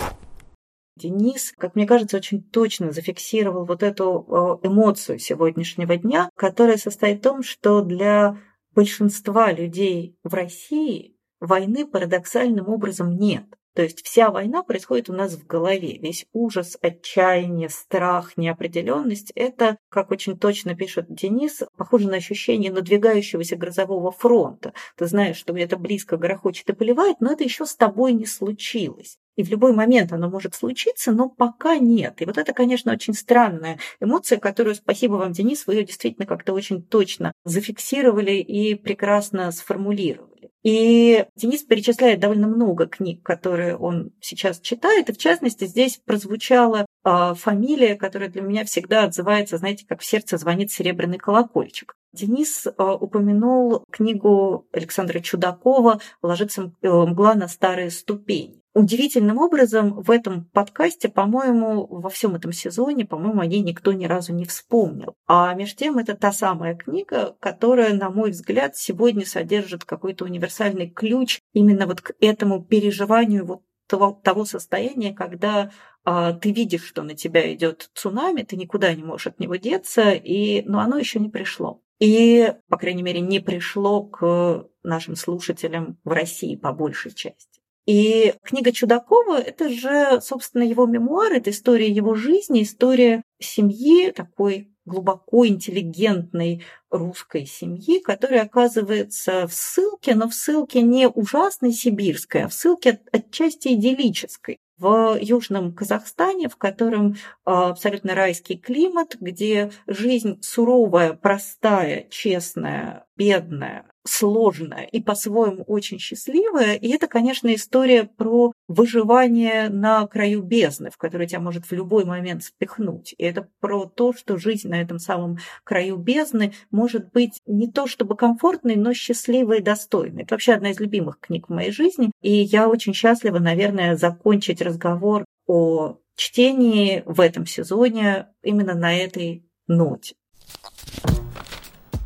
Денис, 1.01 1.53
как 1.57 1.75
мне 1.75 1.87
кажется, 1.87 2.17
очень 2.17 2.43
точно 2.43 2.91
зафиксировал 2.91 3.65
вот 3.65 3.81
эту 3.81 4.59
э, 4.63 4.67
эмоцию 4.67 5.19
сегодняшнего 5.19 5.97
дня, 5.97 6.29
которая 6.35 6.77
состоит 6.77 7.19
в 7.19 7.23
том, 7.23 7.43
что 7.43 7.81
для 7.81 8.37
большинства 8.75 9.51
людей 9.51 10.15
в 10.23 10.33
России 10.33 11.17
войны 11.39 11.87
парадоксальным 11.87 12.69
образом 12.69 13.17
нет. 13.17 13.45
То 13.73 13.83
есть 13.83 14.05
вся 14.05 14.31
война 14.31 14.63
происходит 14.63 15.09
у 15.09 15.13
нас 15.13 15.33
в 15.33 15.47
голове. 15.47 15.97
Весь 15.97 16.25
ужас, 16.33 16.77
отчаяние, 16.81 17.69
страх, 17.69 18.35
неопределенность– 18.35 19.31
это, 19.35 19.77
как 19.89 20.11
очень 20.11 20.37
точно 20.37 20.75
пишет 20.75 21.05
Денис, 21.07 21.63
похоже 21.77 22.09
на 22.09 22.17
ощущение 22.17 22.71
надвигающегося 22.71 23.55
грозового 23.55 24.11
фронта. 24.11 24.73
Ты 24.97 25.05
знаешь, 25.07 25.37
что 25.37 25.53
где-то 25.53 25.77
близко 25.77 26.17
грохочет 26.17 26.69
и 26.69 26.73
поливает, 26.73 27.21
но 27.21 27.31
это 27.31 27.45
еще 27.45 27.65
с 27.65 27.75
тобой 27.75 28.11
не 28.11 28.25
случилось. 28.25 29.17
И 29.35 29.43
в 29.43 29.49
любой 29.49 29.73
момент 29.73 30.11
оно 30.11 30.29
может 30.29 30.55
случиться, 30.55 31.11
но 31.11 31.29
пока 31.29 31.77
нет. 31.77 32.21
И 32.21 32.25
вот 32.25 32.37
это, 32.37 32.53
конечно, 32.53 32.91
очень 32.91 33.13
странная 33.13 33.79
эмоция, 33.99 34.37
которую, 34.37 34.75
спасибо 34.75 35.13
вам, 35.13 35.31
Денис, 35.31 35.65
вы 35.67 35.75
ее 35.75 35.85
действительно 35.85 36.25
как-то 36.25 36.53
очень 36.53 36.83
точно 36.83 37.31
зафиксировали 37.45 38.33
и 38.33 38.75
прекрасно 38.75 39.51
сформулировали. 39.51 40.31
И 40.63 41.25
Денис 41.35 41.63
перечисляет 41.63 42.19
довольно 42.19 42.47
много 42.47 42.85
книг, 42.85 43.23
которые 43.23 43.75
он 43.75 44.11
сейчас 44.21 44.59
читает, 44.59 45.09
и 45.09 45.13
в 45.13 45.17
частности 45.17 45.65
здесь 45.65 45.99
прозвучала 46.05 46.85
э, 47.03 47.33
фамилия, 47.35 47.95
которая 47.95 48.29
для 48.29 48.41
меня 48.43 48.63
всегда 48.65 49.05
отзывается, 49.05 49.57
знаете, 49.57 49.85
как 49.87 50.01
в 50.01 50.05
сердце 50.05 50.37
звонит 50.37 50.71
серебряный 50.71 51.17
колокольчик. 51.17 51.95
Денис 52.13 52.67
э, 52.67 52.71
упомянул 52.77 53.85
книгу 53.91 54.67
Александра 54.71 55.19
Чудакова 55.19 55.99
«Ложится 56.21 56.71
мгла 56.81 57.33
на 57.33 57.47
старые 57.47 57.89
ступени». 57.89 58.60
Удивительным 58.73 59.37
образом 59.37 60.01
в 60.01 60.09
этом 60.09 60.45
подкасте, 60.45 61.09
по-моему, 61.09 61.85
во 61.87 62.09
всем 62.09 62.35
этом 62.35 62.53
сезоне, 62.53 63.05
по-моему, 63.05 63.41
о 63.41 63.45
ней 63.45 63.59
никто 63.59 63.91
ни 63.91 64.05
разу 64.05 64.33
не 64.33 64.45
вспомнил. 64.45 65.13
А 65.27 65.53
между 65.55 65.77
тем 65.77 65.97
это 65.97 66.15
та 66.15 66.31
самая 66.31 66.75
книга, 66.75 67.35
которая, 67.41 67.93
на 67.93 68.09
мой 68.09 68.31
взгляд, 68.31 68.77
сегодня 68.77 69.25
содержит 69.25 69.83
какой-то 69.83 70.23
универсальный 70.23 70.89
ключ 70.89 71.41
именно 71.51 71.85
вот 71.85 71.99
к 71.99 72.13
этому 72.21 72.63
переживанию 72.63 73.45
вот 73.45 73.61
того, 73.87 74.19
того 74.23 74.45
состояния, 74.45 75.13
когда 75.13 75.71
а, 76.05 76.31
ты 76.31 76.53
видишь, 76.53 76.85
что 76.85 77.03
на 77.03 77.13
тебя 77.13 77.53
идет 77.53 77.89
цунами, 77.93 78.43
ты 78.43 78.55
никуда 78.55 78.93
не 78.95 79.03
можешь 79.03 79.27
от 79.27 79.39
него 79.41 79.57
деться, 79.57 80.11
и, 80.11 80.61
но 80.63 80.79
оно 80.79 80.97
еще 80.97 81.19
не 81.19 81.27
пришло. 81.27 81.81
И, 81.99 82.53
по 82.69 82.77
крайней 82.77 83.03
мере, 83.03 83.19
не 83.19 83.41
пришло 83.41 84.03
к 84.03 84.67
нашим 84.81 85.17
слушателям 85.17 85.99
в 86.05 86.09
России 86.09 86.55
по 86.55 86.71
большей 86.71 87.13
части. 87.13 87.50
И 87.85 88.33
книга 88.43 88.71
Чудакова– 88.71 89.39
это 89.39 89.69
же, 89.69 90.21
собственно, 90.21 90.63
его 90.63 90.85
мемуар, 90.85 91.33
это 91.33 91.49
история 91.49 91.89
его 91.89 92.13
жизни, 92.13 92.61
история 92.61 93.23
семьи 93.39 94.11
такой 94.11 94.71
глубоко 94.85 95.47
интеллигентной 95.47 96.63
русской 96.89 97.45
семьи, 97.45 97.99
которая 97.99 98.43
оказывается 98.43 99.47
в 99.47 99.53
ссылке, 99.53 100.15
но 100.15 100.27
в 100.27 100.33
ссылке 100.33 100.81
не 100.81 101.07
ужасной 101.07 101.71
сибирской, 101.71 102.43
а 102.43 102.47
в 102.47 102.53
ссылке 102.53 102.99
отчасти 103.11 103.69
идиллической. 103.69 104.59
В 104.77 105.17
Южном 105.21 105.75
Казахстане, 105.75 106.49
в 106.49 106.55
котором 106.55 107.15
а, 107.45 107.69
абсолютно 107.69 108.15
райский 108.15 108.57
климат, 108.57 109.15
где 109.19 109.71
жизнь 109.85 110.39
суровая, 110.41 111.13
простая, 111.13 112.07
честная, 112.09 113.05
бедная, 113.15 113.90
сложная 114.03 114.83
и 114.83 115.01
по-своему 115.01 115.63
очень 115.63 115.99
счастливая. 115.99 116.75
И 116.75 116.89
это, 116.89 117.07
конечно, 117.07 117.53
история 117.53 118.03
про 118.03 118.51
выживание 118.67 119.69
на 119.69 120.07
краю 120.07 120.41
бездны, 120.41 120.89
в 120.89 120.97
которую 120.97 121.27
тебя 121.27 121.39
может 121.39 121.65
в 121.65 121.71
любой 121.71 122.05
момент 122.05 122.43
спихнуть. 122.43 123.13
И 123.17 123.23
это 123.23 123.47
про 123.59 123.85
то, 123.85 124.13
что 124.13 124.37
жизнь 124.37 124.69
на 124.69 124.81
этом 124.81 124.99
самом 124.99 125.37
краю 125.63 125.97
бездны 125.97 126.53
может 126.71 127.11
быть 127.11 127.39
не 127.45 127.69
то 127.69 127.87
чтобы 127.87 128.15
комфортной, 128.15 128.75
но 128.75 128.93
счастливой 128.93 129.59
и 129.59 129.63
достойной. 129.63 130.23
Это 130.23 130.35
вообще 130.35 130.53
одна 130.53 130.71
из 130.71 130.79
любимых 130.79 131.19
книг 131.19 131.47
в 131.47 131.53
моей 131.53 131.71
жизни. 131.71 132.11
И 132.21 132.31
я 132.31 132.69
очень 132.69 132.93
счастлива, 132.93 133.39
наверное, 133.39 133.95
закончить 133.95 134.61
разговор 134.61 135.25
о 135.47 135.97
чтении 136.15 137.03
в 137.05 137.19
этом 137.19 137.45
сезоне 137.45 138.27
именно 138.43 138.73
на 138.73 138.95
этой 138.95 139.45
ноте. 139.67 140.15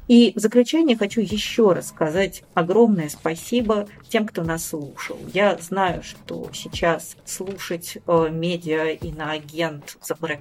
И 0.07 0.33
в 0.35 0.39
заключение 0.39 0.95
хочу 0.95 1.21
еще 1.21 1.73
раз 1.73 1.87
сказать 1.87 2.43
огромное 2.53 3.09
спасибо 3.09 3.87
тем, 4.07 4.27
кто 4.27 4.43
нас 4.43 4.67
слушал. 4.67 5.17
Я 5.33 5.57
знаю, 5.57 6.03
что 6.03 6.49
сейчас 6.53 7.17
слушать 7.25 7.97
э, 8.05 8.29
медиа 8.31 8.91
и 8.91 9.11
на 9.11 9.31
агент, 9.31 9.97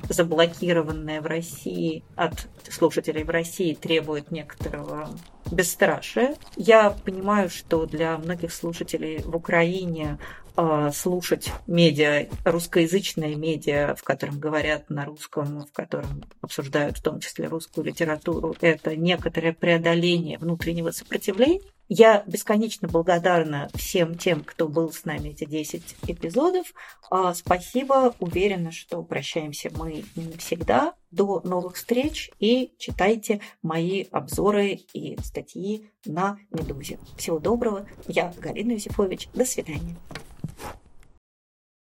заблокированное 0.08 1.20
в 1.22 1.26
России 1.26 2.04
от 2.14 2.46
слушателей 2.68 3.24
в 3.24 3.30
России, 3.30 3.74
требует 3.74 4.30
некоторого 4.30 5.08
бесстрашие. 5.50 6.34
Я 6.56 6.90
понимаю, 6.90 7.50
что 7.50 7.86
для 7.86 8.16
многих 8.18 8.52
слушателей 8.52 9.18
в 9.22 9.36
Украине 9.36 10.18
э, 10.56 10.90
слушать 10.94 11.52
медиа, 11.66 12.28
русскоязычные 12.44 13.34
медиа, 13.36 13.94
в 13.94 14.02
котором 14.02 14.38
говорят 14.38 14.90
на 14.90 15.04
русском, 15.04 15.66
в 15.66 15.72
котором 15.72 16.24
обсуждают 16.40 16.98
в 16.98 17.02
том 17.02 17.20
числе 17.20 17.48
русскую 17.48 17.86
литературу, 17.86 18.56
это 18.60 18.96
некоторое 18.96 19.52
преодоление 19.52 20.38
внутреннего 20.38 20.90
сопротивления. 20.90 21.60
Я 21.88 22.24
бесконечно 22.26 22.88
благодарна 22.88 23.68
всем 23.74 24.16
тем, 24.16 24.42
кто 24.42 24.68
был 24.68 24.90
с 24.90 25.04
нами 25.04 25.30
эти 25.30 25.44
10 25.44 25.96
эпизодов. 26.08 26.72
А, 27.10 27.34
спасибо. 27.34 28.14
Уверена, 28.20 28.72
что 28.72 29.02
прощаемся 29.02 29.70
мы 29.76 30.04
не 30.16 30.24
навсегда. 30.24 30.94
До 31.10 31.40
новых 31.44 31.76
встреч 31.76 32.30
и 32.40 32.72
читайте 32.78 33.40
мои 33.62 34.06
обзоры 34.10 34.80
и 34.92 35.16
статьи 35.22 35.90
на 36.06 36.38
«Медузе». 36.50 36.98
Всего 37.16 37.38
доброго. 37.38 37.86
Я 38.08 38.32
Галина 38.38 38.72
Юзефович. 38.72 39.28
До 39.34 39.44
свидания. 39.44 39.94